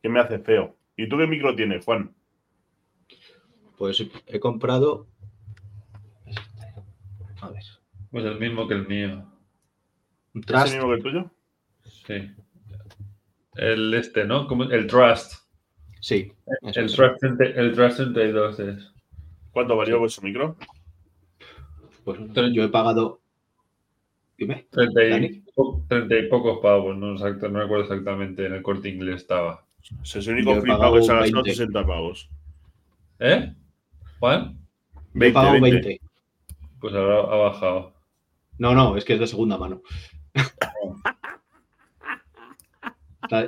¿Qué 0.00 0.08
me 0.08 0.20
hace 0.20 0.38
feo? 0.38 0.76
¿Y 0.96 1.08
tú 1.08 1.18
qué 1.18 1.26
micro 1.26 1.54
tienes, 1.56 1.84
Juan? 1.84 2.14
Pues 3.76 4.06
he 4.26 4.40
comprado. 4.40 5.08
A 7.40 7.50
ver. 7.50 7.64
Pues 8.12 8.24
el 8.24 8.38
mismo 8.38 8.68
que 8.68 8.74
el 8.74 8.86
mío. 8.86 9.26
Un 10.32 10.40
¿Es 10.40 10.46
Trust. 10.46 10.66
el 10.68 10.72
mismo 10.74 10.88
que 10.88 10.94
el 10.94 11.02
tuyo? 11.02 11.30
Sí. 11.84 12.30
El 13.56 13.94
este, 13.94 14.24
¿no? 14.24 14.46
Como 14.46 14.62
el 14.64 14.86
Trust. 14.86 15.44
Sí. 16.00 16.32
El 16.62 16.84
es. 16.84 16.92
Trust, 16.92 17.18
30 17.18 17.44
el 17.44 17.74
Trust 17.74 17.96
32 17.96 18.60
es. 18.60 18.92
¿Cuánto 19.50 19.76
valió 19.76 19.98
vuestro 19.98 20.22
micro? 20.22 20.56
Pues 22.04 22.20
yo 22.52 22.62
he 22.62 22.68
pagado. 22.68 23.25
Dime. 24.38 24.66
30 24.70 25.04
y, 25.04 25.10
Dani. 25.10 25.28
po- 25.54 25.84
30 25.88 26.18
y 26.18 26.28
pocos 26.28 26.58
pavos, 26.58 26.96
no, 26.96 27.12
exacto, 27.12 27.48
no 27.48 27.60
recuerdo 27.60 27.84
exactamente, 27.84 28.46
en 28.46 28.54
el 28.54 28.62
corte 28.62 28.88
inglés 28.88 29.22
estaba. 29.22 29.64
O 30.00 30.04
sea, 30.04 30.20
es 30.20 30.26
el 30.28 30.34
único 30.34 30.62
pagado 30.66 30.94
que 30.96 31.02
se 31.02 31.12
ha 31.12 31.16
gastado 31.16 31.42
20. 31.42 31.50
60 31.50 31.86
pavos. 31.86 32.28
¿Eh? 33.20 33.52
¿Juan? 34.18 34.58
Yo 34.94 35.00
he 35.00 35.18
20, 35.20 35.34
pagado 35.34 35.60
20. 35.60 35.70
20. 35.88 36.00
Pues 36.80 36.94
ahora 36.94 37.18
ha 37.20 37.36
bajado. 37.36 37.94
No, 38.58 38.74
no, 38.74 38.96
es 38.96 39.04
que 39.04 39.14
es 39.14 39.20
de 39.20 39.26
segunda 39.26 39.58
mano. 39.58 39.82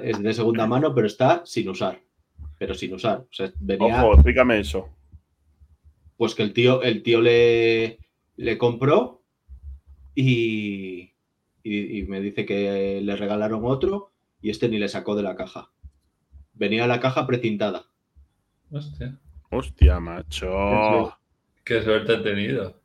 Es 0.02 0.20
de 0.20 0.34
segunda 0.34 0.66
mano, 0.66 0.92
pero 0.94 1.06
está 1.06 1.42
sin 1.46 1.68
usar. 1.68 2.00
Pero 2.58 2.74
sin 2.74 2.94
usar. 2.94 3.18
O 3.20 3.28
sea, 3.30 3.52
venía. 3.60 4.02
Ojo, 4.04 4.14
explícame 4.14 4.58
eso. 4.58 4.88
Pues 6.16 6.34
que 6.34 6.42
el 6.42 6.52
tío, 6.52 6.82
el 6.82 7.02
tío 7.04 7.20
le, 7.20 7.98
le 8.36 8.58
compró 8.58 9.17
y, 10.22 11.12
y, 11.62 11.98
y 12.00 12.02
me 12.06 12.20
dice 12.20 12.44
que 12.44 13.00
le 13.02 13.16
regalaron 13.16 13.60
otro 13.64 14.10
y 14.40 14.50
este 14.50 14.68
ni 14.68 14.78
le 14.78 14.88
sacó 14.88 15.14
de 15.14 15.22
la 15.22 15.36
caja. 15.36 15.70
Venía 16.54 16.86
la 16.86 16.98
caja 17.00 17.26
precintada. 17.26 17.84
Hostia, 18.70 19.16
Hostia, 19.50 20.00
macho. 20.00 21.16
qué 21.64 21.82
suerte 21.82 22.14
he 22.14 22.18
tenido. 22.18 22.80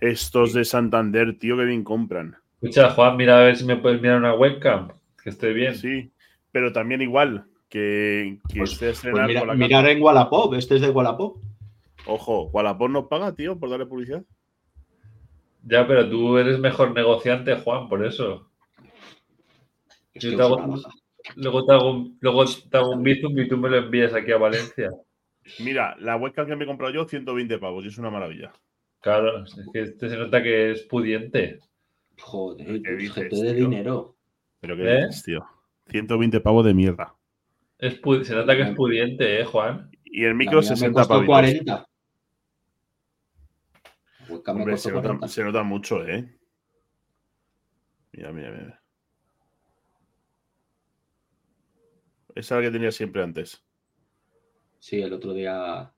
Estos 0.00 0.52
de 0.52 0.64
Santander, 0.64 1.38
tío, 1.38 1.56
que 1.56 1.64
bien 1.64 1.84
compran. 1.84 2.36
Escucha, 2.62 2.90
Juan, 2.90 3.16
mira 3.16 3.38
a 3.38 3.44
ver 3.44 3.56
si 3.56 3.64
me 3.64 3.76
puedes 3.76 4.00
mirar 4.00 4.18
una 4.18 4.34
webcam, 4.34 4.88
que 5.22 5.30
esté 5.30 5.52
bien. 5.52 5.74
Sí, 5.74 6.10
pero 6.52 6.72
también 6.72 7.02
igual 7.02 7.44
que, 7.68 8.38
que 8.48 8.58
Pues- 8.60 8.80
esté 8.80 9.08
a 9.08 9.10
Pues 9.12 9.26
mira- 9.26 9.40
con 9.40 9.48
la 9.48 9.54
mirar 9.54 9.86
en 9.88 10.00
Wallapop, 10.00 10.54
este 10.54 10.76
es 10.76 10.80
de 10.80 10.90
Wallapop. 10.90 11.42
Ojo, 12.06 12.44
Wallapop 12.52 12.88
nos 12.90 13.06
paga, 13.08 13.34
tío, 13.34 13.58
por 13.58 13.68
darle 13.68 13.86
publicidad. 13.86 14.22
Ya, 15.68 15.86
pero 15.86 16.08
tú 16.08 16.38
eres 16.38 16.60
mejor 16.60 16.94
negociante, 16.94 17.56
Juan, 17.56 17.88
por 17.88 18.06
eso. 18.06 18.48
Es 20.14 20.22
Yo 20.22 20.36
te 20.36 20.42
hago-. 20.42 20.80
Luego 21.34 21.66
te 21.66 21.72
hago 21.72 21.90
un, 21.90 22.18
luego 22.20 22.44
te 22.44 22.76
hago 22.76 22.90
un 22.90 23.02
bizum 23.02 23.36
y 23.36 23.48
tú 23.48 23.56
me 23.56 23.68
lo 23.68 23.78
envías 23.78 24.14
aquí 24.14 24.30
a 24.30 24.38
Valencia. 24.38 24.90
Mira, 25.58 25.96
la 25.98 26.16
webcam 26.16 26.46
que 26.46 26.54
me 26.54 26.64
he 26.64 26.66
comprado 26.66 26.92
yo, 26.92 27.04
120 27.04 27.58
pavos, 27.58 27.84
y 27.84 27.88
es 27.88 27.98
una 27.98 28.10
maravilla. 28.10 28.52
Claro, 29.00 29.44
es 29.44 29.56
que 29.72 29.82
este 29.82 30.08
se 30.08 30.16
nota 30.16 30.40
que 30.40 30.70
es 30.70 30.82
pudiente. 30.82 31.58
Joder, 32.20 32.82
¿Qué 32.82 32.92
dices, 32.92 33.14
gente 33.14 33.36
de 33.36 33.54
tío? 33.54 33.68
dinero. 33.68 34.16
Pero 34.60 34.76
qué 34.76 34.82
¿Eh? 34.82 35.06
dices, 35.06 35.24
tío. 35.24 35.44
120 35.88 36.40
pavos 36.40 36.64
de 36.64 36.74
mierda. 36.74 37.14
Es 37.78 38.00
se 38.24 38.34
nota 38.34 38.56
que 38.56 38.62
es 38.62 38.74
pudiente, 38.74 39.40
¿eh, 39.40 39.44
Juan? 39.44 39.90
Y 40.04 40.24
el 40.24 40.34
micro 40.34 40.60
mía 40.60 40.70
me 40.70 40.76
60 40.76 41.00
costó 41.00 41.14
pavos. 41.14 41.26
40. 41.26 41.86
Hombre, 44.52 44.76
se 44.76 44.90
nota, 44.90 45.02
40. 45.08 45.28
se 45.28 45.44
nota 45.44 45.62
mucho, 45.62 46.06
¿eh? 46.06 46.28
Mira, 48.12 48.32
mira, 48.32 48.50
mira. 48.50 48.82
Esa 52.34 52.56
es 52.58 52.62
la 52.64 52.68
que 52.68 52.72
tenía 52.72 52.92
siempre 52.92 53.22
antes. 53.22 53.62
Sí, 54.78 55.00
el 55.00 55.12
otro 55.12 55.32
día. 55.32 55.90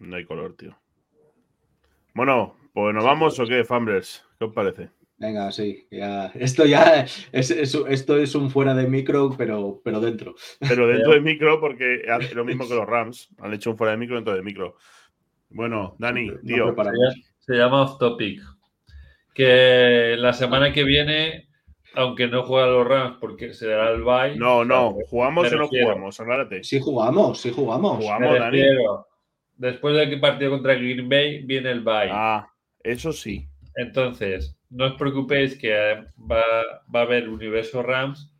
No 0.00 0.16
hay 0.16 0.24
color, 0.24 0.56
tío. 0.56 0.76
Bueno, 2.14 2.56
pues 2.72 2.94
nos 2.94 3.04
vamos 3.04 3.38
o 3.38 3.46
qué, 3.46 3.64
Fumblers. 3.64 4.24
¿Qué 4.38 4.44
os 4.46 4.52
parece? 4.52 4.90
Venga, 5.16 5.50
sí, 5.50 5.86
ya. 5.90 6.26
Esto 6.34 6.64
ya 6.64 7.02
es, 7.32 7.50
es- 7.50 7.74
esto 7.88 8.16
es 8.18 8.34
un 8.34 8.50
fuera 8.50 8.74
de 8.74 8.86
micro, 8.88 9.34
pero, 9.36 9.80
pero 9.84 10.00
dentro. 10.00 10.34
Pero 10.60 10.86
dentro 10.86 11.12
del 11.12 11.22
micro, 11.22 11.60
porque 11.60 12.02
hace 12.10 12.34
lo 12.34 12.44
mismo 12.44 12.68
que 12.68 12.74
los 12.74 12.86
Rams. 12.86 13.28
Han 13.38 13.52
hecho 13.54 13.70
un 13.70 13.78
fuera 13.78 13.92
de 13.92 13.98
micro 13.98 14.16
dentro 14.16 14.34
del 14.34 14.44
micro. 14.44 14.76
Bueno, 15.50 15.96
Dani, 15.98 16.26
No 16.26 16.38
tío. 16.40 16.76
Se 17.38 17.54
llama 17.54 17.82
Off 17.82 17.98
Topic. 17.98 18.42
Que 19.34 20.16
la 20.18 20.32
semana 20.32 20.72
que 20.72 20.84
viene, 20.84 21.48
aunque 21.94 22.26
no 22.26 22.42
juega 22.42 22.66
los 22.66 22.86
Rams 22.86 23.16
porque 23.20 23.54
será 23.54 23.90
el 23.90 24.02
bye. 24.02 24.36
No, 24.36 24.64
no. 24.64 24.96
¿Jugamos 25.08 25.52
o 25.52 25.56
no 25.56 25.68
jugamos? 25.68 26.20
Aclárate. 26.20 26.64
Sí 26.64 26.80
jugamos, 26.80 27.40
sí 27.40 27.50
jugamos. 27.50 27.98
Jugamos, 28.04 28.32
Me 28.32 28.38
Dani. 28.38 28.58
refiero, 28.60 29.06
después 29.56 29.94
del 29.96 30.20
partido 30.20 30.50
contra 30.50 30.74
Green 30.74 31.08
Bay 31.08 31.42
viene 31.44 31.70
el 31.70 31.80
bye. 31.80 32.10
Ah, 32.10 32.48
eso 32.82 33.12
sí. 33.12 33.48
Entonces, 33.76 34.58
no 34.70 34.86
os 34.86 34.94
preocupéis 34.94 35.56
que 35.56 35.70
eh, 35.72 36.04
va, 36.30 36.42
va 36.94 37.00
a 37.00 37.02
haber 37.04 37.28
Universo 37.28 37.82
Rams, 37.82 38.34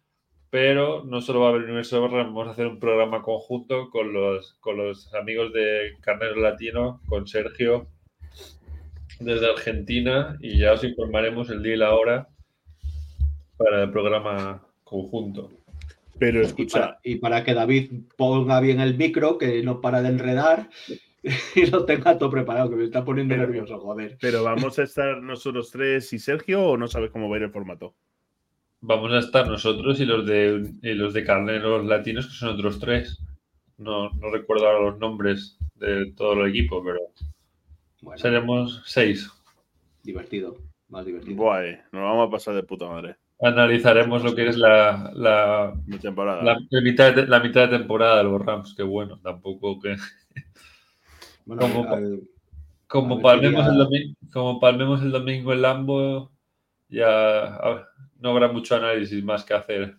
pero 0.51 1.05
no 1.05 1.21
solo 1.21 1.41
va 1.41 1.47
a 1.47 1.51
haber 1.51 1.65
Universo 1.65 2.07
Rams, 2.09 2.29
vamos 2.35 2.49
a 2.49 2.53
hacer 2.53 2.67
un 2.67 2.79
programa 2.79 3.23
conjunto 3.23 3.91
con 3.91 4.13
los, 4.13 4.55
con 4.61 4.77
los 4.79 5.13
amigos 5.15 5.53
de 5.53 5.93
Carnero 6.01 6.37
Latino, 6.37 7.01
con 7.07 7.27
Sergio, 7.27 7.89
desde 9.21 9.51
Argentina, 9.51 10.37
y 10.41 10.59
ya 10.59 10.73
os 10.73 10.85
informaremos 10.85 11.51
el 11.51 11.63
día 11.63 11.75
y 11.75 11.79
la 11.79 11.95
hora 11.95 12.29
para 13.57 13.83
el 13.83 13.91
programa 13.91 14.63
conjunto. 14.85 15.51
Pero 16.19 16.41
Y 16.41 16.47
escucha, 16.47 16.81
para, 16.81 17.01
y 17.03 17.17
para 17.17 17.45
que 17.45 17.55
David 17.55 17.93
ponga 18.17 18.61
bien 18.61 18.81
el 18.81 18.97
micro, 18.97 19.39
que 19.39 19.63
no 19.63 19.81
para 19.81 20.03
de 20.03 20.09
enredar 20.09 20.69
y 21.55 21.67
lo 21.67 21.85
tenga 21.85 22.17
todo 22.19 22.31
preparado, 22.31 22.71
que 22.71 22.77
me 22.77 22.85
está 22.85 23.05
poniendo 23.05 23.35
Pero- 23.35 23.47
nervioso, 23.47 23.79
joder. 23.79 24.17
¿pero 24.21 24.43
vamos 24.45 24.79
a 24.79 24.85
estar 24.85 25.21
nosotros 25.23 25.71
tres 25.71 26.13
y 26.13 26.19
Sergio 26.19 26.63
o 26.65 26.77
no 26.77 26.89
sabes 26.89 27.11
cómo 27.11 27.29
va 27.29 27.37
a 27.37 27.39
ir 27.39 27.45
el 27.45 27.51
formato? 27.53 27.95
Vamos 28.81 29.13
a 29.13 29.19
estar 29.19 29.47
nosotros 29.49 29.99
y 30.01 30.05
los 30.07 30.25
de, 30.27 30.73
y 30.83 30.95
los 30.95 31.13
de 31.13 31.25
Carneros 31.25 31.85
Latinos, 31.85 32.27
que 32.27 32.33
son 32.35 32.51
otros 32.51 32.79
tres. 32.79 33.19
No, 33.77 34.11
no 34.11 34.31
recuerdo 34.31 34.67
ahora 34.67 34.91
los 34.91 34.99
nombres 34.99 35.59
de 35.75 36.13
todo 36.17 36.33
el 36.45 36.51
equipo, 36.51 36.83
pero 36.85 37.01
Bueno, 38.03 38.19
seremos 38.19 38.83
seis. 38.87 39.31
divertido, 40.03 40.57
más 40.89 41.05
divertido. 41.07 41.37
Buah, 41.37 41.65
eh, 41.65 41.83
nos 41.93 42.03
vamos 42.03 42.29
a 42.29 42.31
pasar 42.31 42.55
de 42.55 42.63
puta 42.63 42.87
madre. 42.89 43.17
analizaremos 43.41 44.23
lo 44.25 44.35
que 44.35 44.49
es 44.49 44.57
la, 44.57 45.13
la, 45.15 45.75
Mi 45.87 45.99
temporada. 45.99 46.43
la, 46.43 46.59
la 46.71 46.81
mitad, 46.81 47.15
de, 47.15 47.27
la 47.27 47.41
mitad 47.41 47.69
de 47.69 47.79
temporada 47.79 48.19
de 48.19 48.25
los 48.25 48.41
Rams, 48.45 48.75
que 48.77 48.83
bueno, 48.85 49.19
tampoco 49.21 49.81
que. 49.81 49.97
Bueno, 51.47 51.63
Como- 51.63 51.85
al- 51.89 52.21
Como 52.89 53.23
palmemos, 53.23 53.67
el 53.67 53.79
domingo, 53.79 54.15
como 54.33 54.61
palmemos 54.61 55.03
el 55.03 55.11
domingo 55.13 55.53
en 55.55 55.63
Lambo, 55.63 56.31
ya 56.91 57.45
a- 57.57 57.87
no 58.19 58.31
habrá 58.31 58.49
mucho 58.49 58.77
análisis 58.77 59.23
más 59.25 59.45
que 59.45 59.55
hacer. 59.55 59.97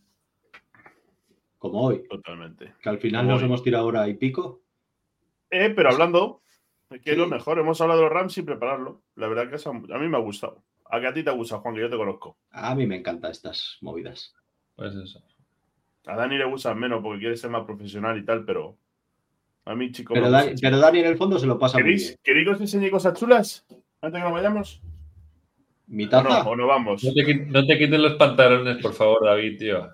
como 1.57 1.81
hoy, 1.83 2.03
Totalmente. 2.09 2.73
que 2.81 2.87
al 2.89 2.99
final 2.99 3.23
Como 3.25 3.33
nos 3.33 3.41
hoy. 3.41 3.47
hemos 3.47 3.63
tirado 3.63 3.85
hora 3.85 4.07
y 4.07 4.13
pico. 4.13 4.61
Eh, 5.51 5.71
pero 5.75 5.89
hablando, 5.89 6.41
que 7.03 7.11
es 7.11 7.17
lo 7.17 7.25
Sí. 7.25 7.31
mejor. 7.31 7.59
Hemos 7.59 7.81
hablado 7.81 7.99
de 7.99 8.05
los 8.05 8.13
Rams 8.13 8.31
sin 8.33 8.45
prepararlo. 8.45 9.01
La 9.15 9.27
verdad 9.27 9.49
que 9.49 9.55
eso 9.57 9.71
a 9.71 9.73
mí 9.73 10.07
me 10.07 10.15
ha 10.15 10.21
gustado. 10.21 10.63
A 10.89 11.01
que 11.01 11.07
a 11.07 11.13
ti 11.13 11.21
te 11.21 11.31
gusta, 11.31 11.57
Juan, 11.59 11.75
que 11.75 11.81
yo 11.81 11.89
te 11.89 11.97
conozco. 11.97 12.37
A 12.51 12.73
mí 12.75 12.87
me 12.87 12.95
encantan 12.95 13.31
estas 13.31 13.77
movidas. 13.81 14.33
Pues 14.77 14.95
eso. 14.95 15.21
A 16.05 16.15
Dani 16.15 16.37
le 16.37 16.45
gusta 16.45 16.73
menos 16.73 17.01
porque 17.03 17.19
quiere 17.19 17.35
ser 17.35 17.49
más 17.49 17.65
profesional 17.65 18.17
y 18.17 18.23
tal, 18.23 18.45
pero 18.45 18.77
a 19.65 19.75
mí, 19.75 19.91
chico, 19.91 20.13
Pero, 20.13 20.27
me 20.27 20.31
Dani, 20.31 20.51
gusta. 20.51 20.65
pero 20.67 20.79
Dani 20.79 20.99
en 20.99 21.05
el 21.07 21.17
fondo 21.17 21.37
se 21.39 21.45
lo 21.45 21.59
pasa 21.59 21.77
muy 21.77 21.83
¿Queréis, 21.83 22.07
bien. 22.07 22.19
¿Queréis 22.23 22.47
que 22.47 22.53
os 22.53 22.61
enseñe 22.61 22.89
cosas 22.89 23.19
chulas? 23.19 23.65
Antes 24.01 24.17
que 24.19 24.23
nos 24.23 24.31
vayamos. 24.33 24.81
Mi 25.89 26.05
¿O 26.05 26.09
taza, 26.09 26.43
no? 26.43 26.49
¿O 26.51 26.55
no 26.55 26.67
vamos? 26.67 27.03
No 27.03 27.11
te, 27.13 27.35
no 27.35 27.65
te 27.65 27.77
quites 27.77 27.99
los 27.99 28.13
pantalones, 28.13 28.77
por 28.77 28.93
favor, 28.93 29.25
David, 29.25 29.57
tío. 29.57 29.89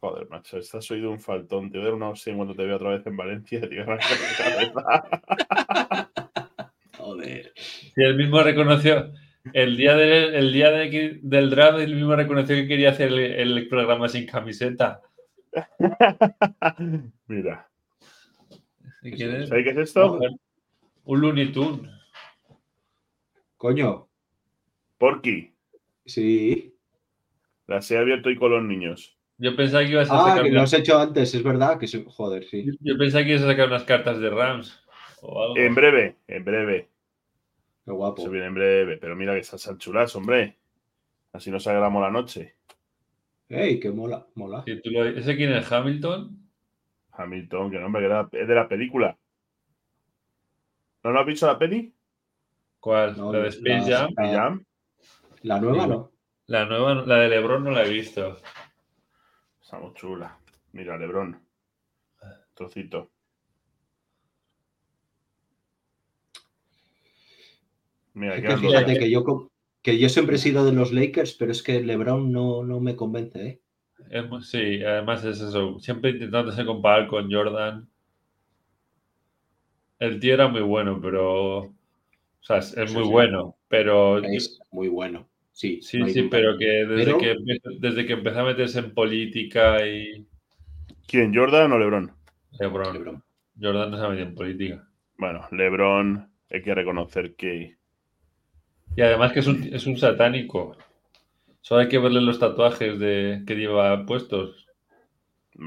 Joder, 0.00 0.28
macho, 0.28 0.58
estás 0.58 0.90
oído 0.90 1.10
un 1.10 1.20
faltón. 1.20 1.70
Te 1.70 1.78
voy 1.78 1.86
a 1.86 1.90
dar 1.90 1.94
una 1.94 2.08
hostia 2.10 2.34
cuando 2.34 2.54
te 2.54 2.64
veo 2.64 2.76
otra 2.76 2.90
vez 2.90 3.06
en 3.06 3.16
Valencia, 3.16 3.68
tío. 3.68 3.82
arranca 3.86 4.06
la 4.10 4.36
cabeza. 4.44 6.28
joder. 6.98 7.52
Si 7.56 8.02
él 8.02 8.16
mismo 8.16 8.42
reconoció, 8.42 9.10
el 9.52 9.76
día, 9.76 9.94
de- 9.94 10.38
el 10.38 10.52
día 10.52 10.70
de- 10.70 11.18
del 11.22 11.50
draft, 11.50 11.78
él 11.80 11.94
mismo 11.94 12.14
reconoció 12.16 12.56
que 12.56 12.66
quería 12.68 12.90
hacer 12.90 13.08
el, 13.08 13.18
el 13.18 13.68
programa 13.68 14.08
sin 14.08 14.26
camiseta. 14.26 15.00
Mira, 17.28 17.68
¿sabéis 19.02 19.16
qué 19.64 19.70
es 19.70 19.76
esto? 19.78 20.18
un 21.04 21.20
Looney 21.20 21.52
Tunes. 21.52 21.90
Coño, 23.68 24.10
Porky. 24.98 25.54
sí. 26.04 26.76
Las 27.66 27.90
he 27.90 27.96
abierto 27.96 28.28
hoy 28.28 28.36
con 28.36 28.50
los 28.50 28.62
niños. 28.62 29.16
Yo 29.38 29.56
pensaba 29.56 29.82
que 29.84 29.92
ibas 29.92 30.10
a 30.10 30.16
Ah, 30.16 30.28
sacar 30.28 30.42
que 30.42 30.50
lo 30.50 30.58
unas- 30.58 30.74
has 30.74 30.80
hecho 30.80 30.98
antes, 30.98 31.34
es 31.34 31.42
verdad. 31.42 31.78
que 31.78 31.86
sí, 31.86 32.04
Joder, 32.06 32.44
sí. 32.44 32.66
Yo 32.80 32.98
pensaba 32.98 33.24
que 33.24 33.30
ibas 33.30 33.42
a 33.44 33.46
sacar 33.46 33.68
unas 33.68 33.84
cartas 33.84 34.20
de 34.20 34.28
Rams. 34.28 34.84
O 35.22 35.42
algo. 35.42 35.56
En 35.56 35.74
breve, 35.74 36.16
en 36.28 36.44
breve. 36.44 36.90
Qué 37.86 37.90
guapo. 37.90 38.20
Se 38.20 38.28
viene 38.28 38.48
en 38.48 38.54
breve, 38.54 38.98
pero 38.98 39.16
mira 39.16 39.32
que 39.32 39.40
esas 39.40 39.78
chulas, 39.78 40.14
hombre. 40.14 40.58
Así 41.32 41.50
nos 41.50 41.66
alegramos 41.66 42.02
la 42.02 42.10
noche. 42.10 42.56
¡Ey, 43.48 43.80
qué 43.80 43.90
mola! 43.90 44.26
Mola. 44.34 44.62
Sí, 44.66 44.78
tú 44.82 44.90
lo- 44.90 45.06
¿Ese 45.06 45.36
quién 45.36 45.54
es? 45.54 45.72
¿Hamilton? 45.72 46.38
Hamilton, 47.12 47.70
que 47.70 47.78
nombre, 47.78 48.02
que 48.02 48.06
era- 48.08 48.28
es 48.30 48.46
de 48.46 48.54
la 48.54 48.68
película. 48.68 49.16
¿No 51.02 51.12
lo 51.12 51.20
has 51.20 51.26
visto 51.26 51.46
la 51.46 51.58
peli? 51.58 51.94
¿Cuál? 52.84 53.16
No, 53.16 53.32
¿La 53.32 53.38
de 53.38 53.48
Space 53.48 53.90
la- 53.90 54.10
Jam? 54.14 54.62
La 55.40 55.58
nueva 55.58 55.86
no. 55.86 56.12
La 56.48 56.66
nueva, 56.66 56.96
la 57.06 57.16
de 57.20 57.28
LeBron 57.30 57.64
no 57.64 57.70
la 57.70 57.82
he 57.82 57.88
visto. 57.88 58.36
Está 59.62 59.78
muy 59.78 59.94
chula. 59.94 60.38
Mira, 60.72 60.98
Lebron. 60.98 61.42
Trocito. 62.52 63.10
Mira, 68.12 68.36
Es 68.36 68.44
que 68.44 68.56
fíjate 68.58 68.98
que 68.98 69.10
yo, 69.10 69.24
que 69.80 69.98
yo 69.98 70.10
siempre 70.10 70.36
he 70.36 70.38
sido 70.38 70.66
de 70.66 70.72
los 70.72 70.92
Lakers, 70.92 71.32
pero 71.38 71.52
es 71.52 71.62
que 71.62 71.80
LeBron 71.80 72.30
no, 72.30 72.64
no 72.64 72.80
me 72.80 72.96
convence, 72.96 73.46
¿eh? 73.46 73.60
Es 74.10 74.26
sí, 74.50 74.84
además 74.84 75.24
es 75.24 75.40
eso. 75.40 75.78
Siempre 75.78 76.10
intentándose 76.10 76.66
comparar 76.66 77.08
con 77.08 77.32
Jordan. 77.32 77.88
El 79.98 80.20
tío 80.20 80.34
era 80.34 80.48
muy 80.48 80.60
bueno, 80.60 81.00
pero. 81.00 81.73
O 82.44 82.46
sea, 82.46 82.58
es, 82.58 82.92
muy 82.92 83.04
sí. 83.04 83.10
bueno, 83.10 83.56
pero. 83.68 84.18
Es 84.22 84.60
muy 84.70 84.88
bueno. 84.88 85.26
Sí, 85.52 85.80
Sí, 85.82 85.98
no 85.98 86.08
sí, 86.08 86.20
duda. 86.20 86.28
pero 86.30 86.58
que 86.58 86.66
desde, 86.66 87.04
Pero- 87.04 87.18
que 87.18 87.30
empezó- 87.32 87.70
desde 87.80 88.06
que 88.06 88.12
empezó 88.14 88.40
a 88.40 88.44
meterse 88.44 88.78
en 88.80 88.92
política 88.94 89.86
y. 89.86 90.26
¿Quién, 91.06 91.34
Jordan 91.34 91.72
o 91.72 91.78
Lebron? 91.78 92.12
LeBron. 92.58 92.92
LeBron. 92.92 93.24
Jordan 93.60 93.90
no 93.90 93.96
se 93.98 94.04
ha 94.04 94.08
metido 94.08 94.28
en 94.28 94.34
política. 94.34 94.88
Bueno, 95.16 95.46
Lebron, 95.52 96.28
hay 96.50 96.62
que 96.62 96.74
reconocer 96.74 97.34
que. 97.36 97.76
Y 98.96 99.00
además 99.02 99.32
que 99.32 99.40
es 99.40 99.46
un, 99.46 99.62
es 99.72 99.86
un 99.86 99.96
satánico. 99.96 100.76
Solo 101.60 101.80
hay 101.82 101.88
que 101.88 101.98
verle 101.98 102.20
los 102.20 102.38
tatuajes 102.38 102.98
de, 102.98 103.42
que 103.46 103.54
lleva 103.54 104.04
puestos. 104.06 104.66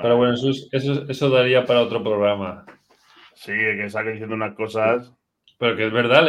Pero 0.02 0.18
bueno, 0.18 0.34
eso, 0.36 0.50
es- 0.50 0.68
eso, 0.72 1.06
eso 1.10 1.30
daría 1.30 1.66
para 1.66 1.82
otro 1.82 2.04
programa. 2.04 2.66
Sí, 3.36 3.52
que 3.54 3.90
saca 3.90 4.10
diciendo 4.12 4.36
unas 4.36 4.54
cosas. 4.56 5.14
Pero 5.58 5.76
que 5.76 5.88
es 5.88 5.92
verdad, 5.92 6.24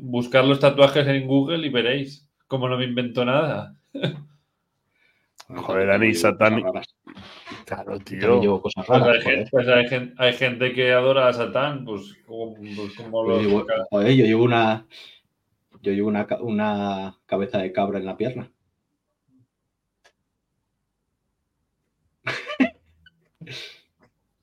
buscar 0.00 0.44
los 0.44 0.58
tatuajes 0.60 1.06
en 1.06 1.26
Google 1.26 1.66
y 1.66 1.70
veréis. 1.70 2.28
Como 2.48 2.68
no 2.68 2.76
me 2.76 2.84
invento 2.84 3.24
nada. 3.24 3.76
Joder, 5.48 5.86
Dani, 5.88 6.14
Satán. 6.14 6.62
Claro, 7.66 7.98
tío. 8.00 8.40
llevo 8.40 8.62
cosas 8.62 8.86
Pues 8.86 9.00
raras, 9.00 9.16
hay, 9.16 9.22
gente, 9.22 9.50
pues 9.50 9.68
hay 9.68 9.88
gen- 9.88 10.14
hay 10.16 10.32
gente 10.32 10.72
que 10.72 10.92
adora 10.92 11.28
a 11.28 11.32
Satán, 11.32 11.84
pues 11.84 12.14
como, 12.26 12.54
pues 12.54 12.94
como 12.96 13.26
Yo 13.28 13.40
llevo, 13.40 13.66
joder, 13.90 14.14
yo 14.14 14.24
llevo 14.24 14.44
una. 14.44 14.86
Yo 15.82 15.92
llevo 15.92 16.08
una, 16.08 16.26
una 16.40 17.18
cabeza 17.26 17.58
de 17.58 17.72
cabra 17.72 17.98
en 17.98 18.06
la 18.06 18.16
pierna. 18.16 18.50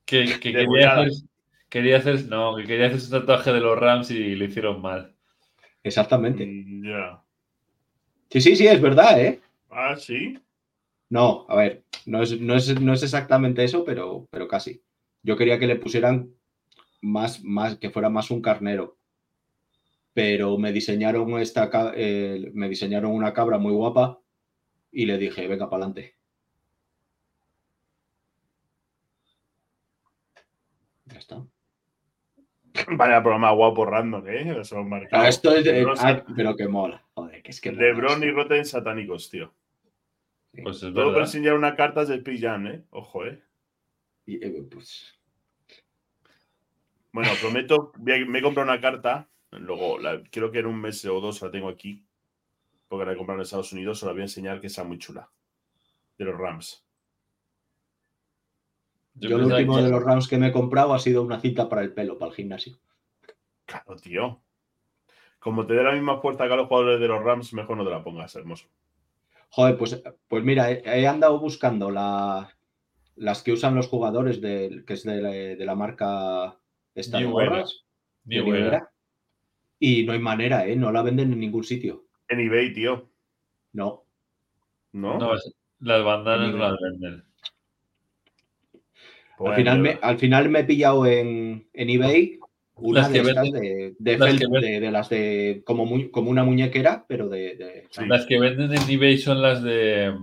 quería, 0.05 0.37
Degollada. 0.39 1.01
hacer, 1.03 1.28
quería 1.69 1.97
hacer, 1.97 2.25
no, 2.27 2.55
que 2.55 2.65
quería 2.65 2.87
hacer 2.87 3.01
su 3.01 3.11
tatuaje 3.11 3.51
de 3.53 3.59
los 3.59 3.77
Rams 3.79 4.11
y 4.11 4.35
le 4.35 4.45
hicieron 4.45 4.81
mal. 4.81 5.15
Exactamente. 5.83 6.45
Mm, 6.45 6.85
Ya. 6.87 7.23
Sí, 8.29 8.41
sí, 8.41 8.55
sí, 8.55 8.67
es 8.67 8.81
verdad, 8.81 9.19
¿eh? 9.19 9.41
Ah, 9.69 9.95
sí. 9.95 10.37
No, 11.09 11.45
a 11.49 11.55
ver, 11.57 11.83
no 12.05 12.23
es, 12.23 12.39
no 12.39 12.55
es, 12.55 12.79
no 12.81 12.93
es 12.93 13.03
exactamente 13.03 13.63
eso, 13.63 13.83
pero, 13.85 14.27
pero 14.31 14.47
casi. 14.47 14.83
Yo 15.23 15.37
quería 15.37 15.59
que 15.59 15.67
le 15.67 15.75
pusieran 15.77 16.33
más, 17.01 17.43
más, 17.43 17.77
que 17.77 17.89
fuera 17.91 18.09
más 18.09 18.31
un 18.31 18.41
carnero. 18.41 18.97
Pero 20.13 20.57
me 20.57 20.71
diseñaron 20.71 21.39
esta 21.39 21.69
eh, 21.95 22.51
me 22.53 22.69
diseñaron 22.69 23.11
una 23.11 23.33
cabra 23.33 23.57
muy 23.57 23.73
guapa 23.73 24.19
y 24.91 25.05
le 25.05 25.17
dije, 25.17 25.47
venga 25.47 25.69
para 25.69 25.85
adelante. 25.85 26.15
Ya 31.05 31.17
está. 31.19 31.45
Vaya 32.97 33.21
programa 33.21 33.51
guapo 33.51 33.85
random, 33.85 34.27
¿eh? 34.27 34.53
Los. 34.63 35.07
Ah, 35.11 35.27
esto 35.27 35.55
es, 35.55 35.65
eh, 35.65 35.85
ah, 35.99 36.23
pero 36.35 36.55
que 36.55 36.67
mola. 36.67 37.03
Joder, 37.13 37.41
que 37.41 37.51
es 37.51 37.61
que 37.61 37.71
mola 37.71 37.83
Lebron 37.83 38.21
y 38.23 38.27
esto. 38.27 38.35
Rotten 38.37 38.65
satánicos, 38.65 39.29
tío. 39.29 39.53
Pues 40.63 40.77
es 40.77 40.93
Todo 40.93 41.07
verdad. 41.07 41.21
enseñar 41.21 41.53
una 41.55 41.75
carta 41.75 42.05
de 42.05 42.37
Jam, 42.39 42.67
¿eh? 42.67 42.83
Ojo, 42.89 43.25
¿eh? 43.25 43.41
Y, 44.25 44.43
eh, 44.45 44.63
pues, 44.69 45.15
Bueno, 47.11 47.31
prometo, 47.41 47.91
voy 47.97 48.13
a- 48.13 48.25
me 48.25 48.39
he 48.39 48.41
comprado 48.41 48.69
una 48.71 48.79
carta. 48.81 49.27
Luego, 49.51 49.97
la- 49.99 50.21
creo 50.31 50.51
que 50.51 50.59
en 50.59 50.67
un 50.67 50.79
mes 50.79 51.03
o 51.05 51.19
dos 51.19 51.41
la 51.41 51.49
tengo 51.51 51.69
aquí. 51.69 52.05
Porque 52.87 53.05
la 53.05 53.13
he 53.13 53.17
comprado 53.17 53.39
en 53.39 53.43
Estados 53.43 53.71
Unidos. 53.73 54.01
Os 54.01 54.07
la 54.07 54.11
voy 54.13 54.21
a 54.21 54.25
enseñar 54.25 54.59
que 54.61 54.67
está 54.67 54.83
muy 54.83 54.97
chula. 54.99 55.29
De 56.17 56.25
los 56.25 56.37
Rams. 56.37 56.85
Yo 59.27 59.29
lo 59.37 59.37
pensaba 59.37 59.57
último 59.59 59.75
que- 59.77 59.83
de 59.83 59.89
los 59.89 60.03
rounds 60.03 60.27
que 60.27 60.37
me 60.37 60.47
he 60.47 60.51
comprado 60.51 60.93
ha 60.93 60.99
sido 60.99 61.21
una 61.23 61.39
cinta 61.39 61.67
para 61.69 61.81
el 61.81 61.93
pelo, 61.93 62.17
para 62.17 62.29
el 62.31 62.35
gimnasio. 62.35 62.77
Claro, 63.65 63.95
tío. 63.97 64.41
Como 65.39 65.65
te 65.65 65.73
dé 65.73 65.83
la 65.83 65.93
misma 65.93 66.19
fuerza 66.19 66.47
que 66.47 66.53
a 66.53 66.57
los 66.57 66.67
jugadores 66.67 66.99
de 66.99 67.07
los 67.07 67.23
Rams, 67.23 67.53
mejor 67.53 67.77
no 67.77 67.83
te 67.85 67.91
la 67.91 68.03
pongas, 68.03 68.35
hermoso. 68.35 68.67
Joder, 69.51 69.77
pues, 69.77 70.01
pues 70.27 70.43
mira, 70.43 70.69
he, 70.71 70.81
he 71.01 71.07
andado 71.07 71.39
buscando 71.39 71.89
la- 71.91 72.55
las 73.15 73.41
que 73.43 73.51
usan 73.53 73.75
los 73.75 73.87
jugadores, 73.87 74.41
del 74.41 74.85
que 74.85 74.93
es 74.93 75.03
de 75.03 75.21
la, 75.21 75.29
de 75.29 75.65
la 75.65 75.75
marca 75.75 76.57
esta 76.93 77.17
de 77.19 77.25
New 77.25 77.39
Era. 77.39 77.49
gorras, 77.49 77.85
Ni 78.25 78.35
de 78.35 78.41
New 78.41 78.51
buena. 78.51 78.67
Era, 78.67 78.91
y 79.79 80.03
no 80.03 80.13
hay 80.13 80.19
manera, 80.19 80.67
¿eh? 80.67 80.75
No 80.75 80.91
la 80.91 81.01
venden 81.01 81.31
en 81.33 81.39
ningún 81.39 81.63
sitio. 81.63 82.05
En 82.27 82.39
eBay, 82.41 82.73
tío. 82.73 83.09
No. 83.73 84.05
¿No? 84.91 85.17
No, 85.17 85.33
las 85.79 86.03
bandanas 86.03 86.51
no 86.51 86.57
las 86.57 86.77
venden. 86.81 87.23
Pues 89.39 89.51
al, 89.51 89.55
final 89.57 89.79
me, 89.79 89.97
al 90.01 90.19
final 90.19 90.49
me 90.49 90.59
he 90.59 90.63
pillado 90.65 91.05
en, 91.07 91.67
en 91.73 91.89
eBay 91.89 92.39
una 92.75 93.01
Las 93.01 93.11
de 93.11 93.21
que 93.21 93.27
estas 93.29 93.45
venden- 93.45 93.61
de, 93.61 93.95
de, 93.97 94.17
las 94.17 94.35
que 94.37 94.45
de- 94.67 94.79
de 94.79 94.91
las 94.91 95.09
de 95.09 95.61
como, 95.65 95.85
mu- 95.85 96.11
como 96.11 96.29
una 96.29 96.43
muñequera, 96.43 97.05
pero 97.07 97.27
de, 97.29 97.85
Sí. 97.89 98.05
Las 98.05 98.25
que 98.25 98.39
venden 98.39 98.71
en 98.73 98.89
eBay 98.89 99.17
son 99.17 99.41
las 99.41 99.63
de 99.63 100.13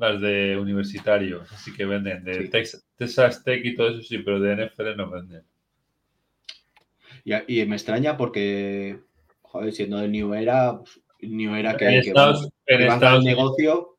las 0.00 0.20
de 0.20 0.56
universitarios, 0.58 1.50
así 1.52 1.72
que 1.72 1.84
venden 1.86 2.22
de 2.24 2.42
Sí. 2.44 2.48
Texas 2.96 3.42
Tech 3.44 3.64
y 3.64 3.74
todo 3.74 3.88
eso 3.90 4.02
sí, 4.02 4.18
pero 4.18 4.40
de 4.40 4.52
NFL 4.66 4.96
no 4.96 5.10
venden. 5.10 5.42
Y, 7.24 7.60
y 7.62 7.66
me 7.66 7.76
extraña 7.76 8.16
porque, 8.16 8.98
joder, 9.42 9.72
siendo 9.72 9.98
de 9.98 10.08
New 10.08 10.34
Era, 10.34 10.78
pues, 10.78 11.00
No 11.22 11.56
era 11.56 11.72
En 11.72 11.76
que, 11.78 11.86
que, 11.86 11.98
Estados, 12.08 12.48
en 12.66 12.78
que 12.78 12.84
van 12.86 12.94
Estados 12.94 13.24
negocio. 13.24 13.95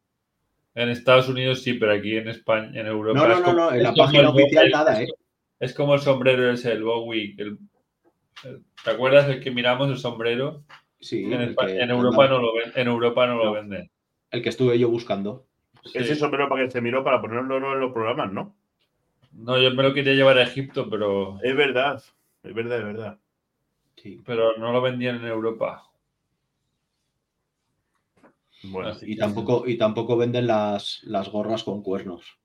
En 0.81 0.89
Estados 0.89 1.27
Unidos 1.27 1.61
sí, 1.63 1.73
pero 1.73 1.93
aquí 1.93 2.15
en 2.17 2.27
España, 2.29 2.69
en 2.79 2.87
Europa. 2.87 3.19
No, 3.19 3.27
no, 3.27 3.33
es 3.33 3.39
no, 3.39 3.45
como- 3.45 3.57
no, 3.57 3.71
en 3.73 3.83
la 3.83 3.93
página 3.93 4.19
el- 4.21 4.27
oficial 4.27 4.65
el- 4.65 4.71
nada, 4.71 5.01
es- 5.01 5.09
¿eh? 5.09 5.13
Es 5.59 5.73
como 5.73 5.95
el 5.95 5.99
sombrero 6.01 6.51
ese, 6.51 6.71
el 6.71 6.83
Bowie. 6.83 7.33
el- 7.37 7.57
el- 8.43 8.61
¿Te 8.83 8.91
acuerdas 8.91 9.27
el 9.29 9.39
que 9.41 9.49
miramos, 9.51 9.89
el 9.89 9.97
sombrero? 9.97 10.63
Sí, 10.99 11.25
En, 11.25 11.33
el 11.41 11.55
Espa- 11.55 11.65
que, 11.67 11.79
en 11.79 11.89
Europa 11.89 12.27
no 12.27 12.39
lo 12.39 12.53
ven- 12.53 12.71
en 12.75 12.87
Europa 12.87 13.25
no 13.27 13.35
lo 13.43 13.51
venden. 13.53 13.89
el 14.31 14.41
que 14.43 14.49
estuve 14.49 14.77
yo 14.77 14.89
buscando. 14.89 15.45
Sí. 15.83 15.97
Ese 15.99 16.15
sombrero 16.15 16.49
para 16.49 16.65
que 16.65 16.71
se 16.71 16.81
miró 16.81 17.03
para 17.03 17.21
ponerlo 17.21 17.57
en 17.73 17.79
los 17.79 17.91
programas, 17.93 18.31
¿no? 18.33 18.55
No, 19.31 19.57
yo 19.61 19.71
me 19.71 19.83
lo 19.83 19.93
quería 19.93 20.13
llevar 20.13 20.37
a 20.37 20.43
Egipto, 20.43 20.89
pero, 20.89 21.39
Es 21.43 21.55
verdad. 21.55 22.03
Es 22.43 22.53
verdad, 22.53 22.79
es 22.79 22.85
verdad. 22.85 23.17
Sí. 23.95 24.19
pero 24.25 24.55
no 24.57 24.71
lo 24.71 24.81
vendían 24.81 25.15
en 25.17 25.25
Europa. 25.25 25.86
Bueno, 28.63 28.91
Y 29.01 29.17
tampoco, 29.17 29.63
y 29.67 29.77
tampoco 29.77 30.17
venden 30.17 30.47
las, 30.47 31.01
las 31.03 31.29
gorras 31.29 31.63
con 31.63 31.81
cuernos. 31.81 32.37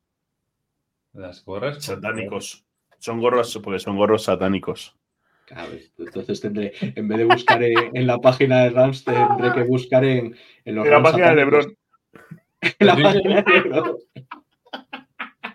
Las 1.13 1.45
gorras. 1.45 1.85
satánicos. 1.85 2.65
Son 2.99 3.21
gorros, 3.21 3.59
porque 3.63 3.81
son 3.81 3.97
gorros 3.97 4.25
satánicos. 4.25 4.97
Claro, 5.47 5.73
entonces 5.99 6.41
tendré, 6.41 6.73
en 6.81 7.09
vez 7.09 7.19
de 7.19 7.25
buscar 7.25 7.63
en, 7.63 7.97
en 7.97 8.07
la 8.07 8.19
página 8.19 8.63
de 8.63 8.71
Rams, 8.71 9.05
tendré 9.05 9.53
que 9.53 9.65
buscar 9.65 10.05
en, 10.05 10.37
en 10.65 10.75
los 10.75 10.85
En 10.87 10.91
la 10.91 10.99
Rams 10.99 11.11
página 11.11 11.31
de. 11.31 11.37
Lebron. 11.37 11.77
En 12.79 12.87
la 12.87 12.95
página 12.95 13.43
de 13.43 13.53
Lebron. 13.53 13.97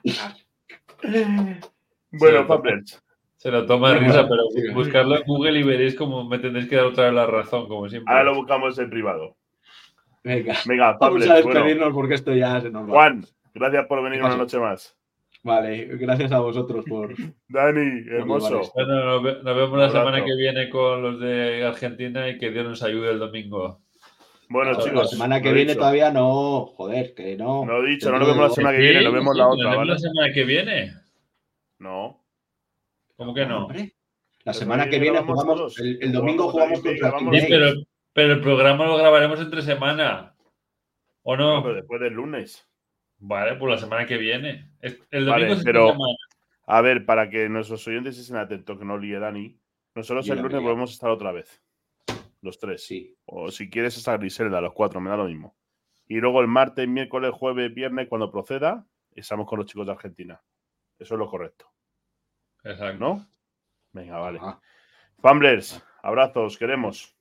Bueno, 2.11 2.47
Sí. 2.87 2.97
Se 3.37 3.51
lo 3.51 3.65
toma 3.65 3.93
de 3.93 3.99
risa, 3.99 4.27
pero 4.27 4.43
buscarlo 4.73 5.17
en 5.17 5.23
Google 5.25 5.59
y 5.59 5.63
veréis 5.63 5.93
como 5.95 6.23
me 6.23 6.39
tendréis 6.39 6.67
que 6.67 6.75
dar 6.75 6.85
otra 6.85 7.05
vez 7.05 7.13
la 7.13 7.27
razón, 7.27 7.67
como 7.67 7.87
siempre. 7.87 8.11
Ahora 8.11 8.25
lo 8.25 8.35
buscamos 8.35 8.77
en 8.79 8.89
privado. 8.89 9.37
Venga, 10.27 10.55
Venga, 10.65 10.97
vamos 10.99 11.23
a. 11.27 11.33
Bueno, 11.41 11.49
despedirnos 11.53 11.93
porque 11.93 12.15
esto 12.15 12.33
ya 12.33 12.59
se 12.61 12.69
nos 12.69 12.83
va. 12.87 12.91
Juan, 12.93 13.25
gracias 13.53 13.85
por 13.87 14.03
venir 14.03 14.19
¿Qué 14.19 14.25
una 14.25 14.37
noche 14.37 14.59
más. 14.59 14.95
Vale, 15.43 15.85
gracias 15.97 16.31
a 16.33 16.39
vosotros 16.39 16.83
por. 16.87 17.13
Dani, 17.47 18.03
hermoso. 18.09 18.61
Bueno, 18.75 19.05
nos, 19.05 19.23
ve- 19.23 19.37
nos 19.43 19.55
vemos 19.55 19.79
la 19.79 19.89
semana 19.89 20.23
que 20.25 20.35
viene 20.35 20.69
con 20.69 21.01
los 21.01 21.19
de 21.19 21.65
Argentina 21.65 22.27
y 22.29 22.37
que 22.37 22.51
Dios 22.51 22.65
nos 22.65 22.83
ayude 22.83 23.11
el 23.11 23.19
domingo. 23.19 23.79
Bueno, 24.49 24.71
la 24.73 24.77
chicos. 24.79 25.09
semana 25.09 25.41
que 25.41 25.49
lo 25.49 25.55
viene 25.55 25.71
dicho. 25.71 25.79
todavía 25.79 26.11
no. 26.11 26.65
Joder, 26.75 27.13
que 27.13 27.35
no. 27.37 27.65
No 27.65 27.83
he 27.83 27.89
dicho, 27.89 28.11
no 28.11 28.19
nos 28.19 28.27
vemos 28.29 28.49
la 28.49 28.55
semana 28.55 28.77
que 28.77 28.81
viene, 28.83 29.03
nos 29.03 29.13
vemos 29.13 29.37
la 29.37 29.47
otra, 29.47 29.63
vemos 29.63 29.77
¿vale? 29.77 29.91
la 29.93 29.99
semana 29.99 30.33
que 30.33 30.43
viene. 30.43 30.93
No. 31.79 32.19
¿Cómo 33.15 33.33
que 33.33 33.45
no? 33.45 33.65
Hombre, 33.65 33.93
La 34.43 34.51
La 34.51 34.53
semana 34.53 34.89
que 34.89 34.99
viene 34.99 35.19
jugamos. 35.19 35.79
El, 35.79 35.99
el 36.01 36.11
domingo 36.11 36.49
Jugamos 36.49 36.81
contra 36.81 37.11
Sí, 37.19 37.45
pero. 37.49 37.71
Pero 38.17 38.33
el 38.33 38.41
programa 38.41 38.87
lo 38.87 38.97
grabaremos 38.97 39.39
entre 39.39 39.61
semana. 39.61 40.33
¿O 41.21 41.37
No, 41.37 41.57
no? 41.57 41.61
pero 41.61 41.75
después 41.75 42.01
del 42.01 42.13
lunes. 42.13 42.67
Vale, 43.19 43.57
pues 43.57 43.69
la 43.75 43.77
semana 43.77 44.07
que 44.07 44.17
viene. 44.17 44.71
Es- 44.81 44.99
El 45.11 45.27
Vale, 45.27 45.45
domingo 45.45 45.53
es 45.53 45.59
entre 45.59 45.73
pero- 45.73 45.87
semana. 45.91 46.17
A 46.65 46.81
ver, 46.81 47.05
para 47.05 47.29
que 47.29 47.47
nuestros 47.47 47.87
oyentes 47.87 48.17
estén 48.17 48.37
atentos, 48.37 48.75
que 48.79 48.85
no 48.85 48.97
líe 48.97 49.19
Dani, 49.19 49.55
nosotros 49.93 50.27
el 50.29 50.39
lunes 50.39 50.61
podemos 50.61 50.91
estar 50.91 51.11
otra 51.11 51.31
vez. 51.31 51.63
Los 52.41 52.57
tres. 52.57 52.87
Sí. 52.87 53.15
O 53.25 53.51
si 53.51 53.69
quieres, 53.69 53.95
esa 53.97 54.17
Griselda, 54.17 54.61
los 54.61 54.73
cuatro, 54.73 54.99
me 54.99 55.11
da 55.11 55.17
lo 55.17 55.25
mismo. 55.25 55.55
Y 56.07 56.15
luego 56.15 56.41
el 56.41 56.47
martes, 56.47 56.87
miércoles, 56.87 57.29
jueves, 57.35 57.71
viernes, 57.71 58.07
cuando 58.09 58.31
proceda, 58.31 58.83
estamos 59.11 59.47
con 59.47 59.59
los 59.59 59.67
chicos 59.67 59.85
de 59.85 59.91
Argentina. 59.91 60.41
Eso 60.97 61.13
es 61.13 61.19
lo 61.19 61.27
correcto, 61.29 61.71
Exacto. 62.63 62.97
¿no? 62.99 63.27
Venga, 63.91 64.17
vale. 64.17 64.39
Ajá. 64.39 64.59
Famblers, 65.19 65.83
abrazos, 66.01 66.57
queremos. 66.57 67.15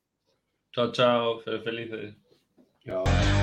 Chao, 0.77 0.93
chao. 0.93 1.40
fe- 1.40 1.59
Felices. 1.65 2.15
Ya. 2.85 3.36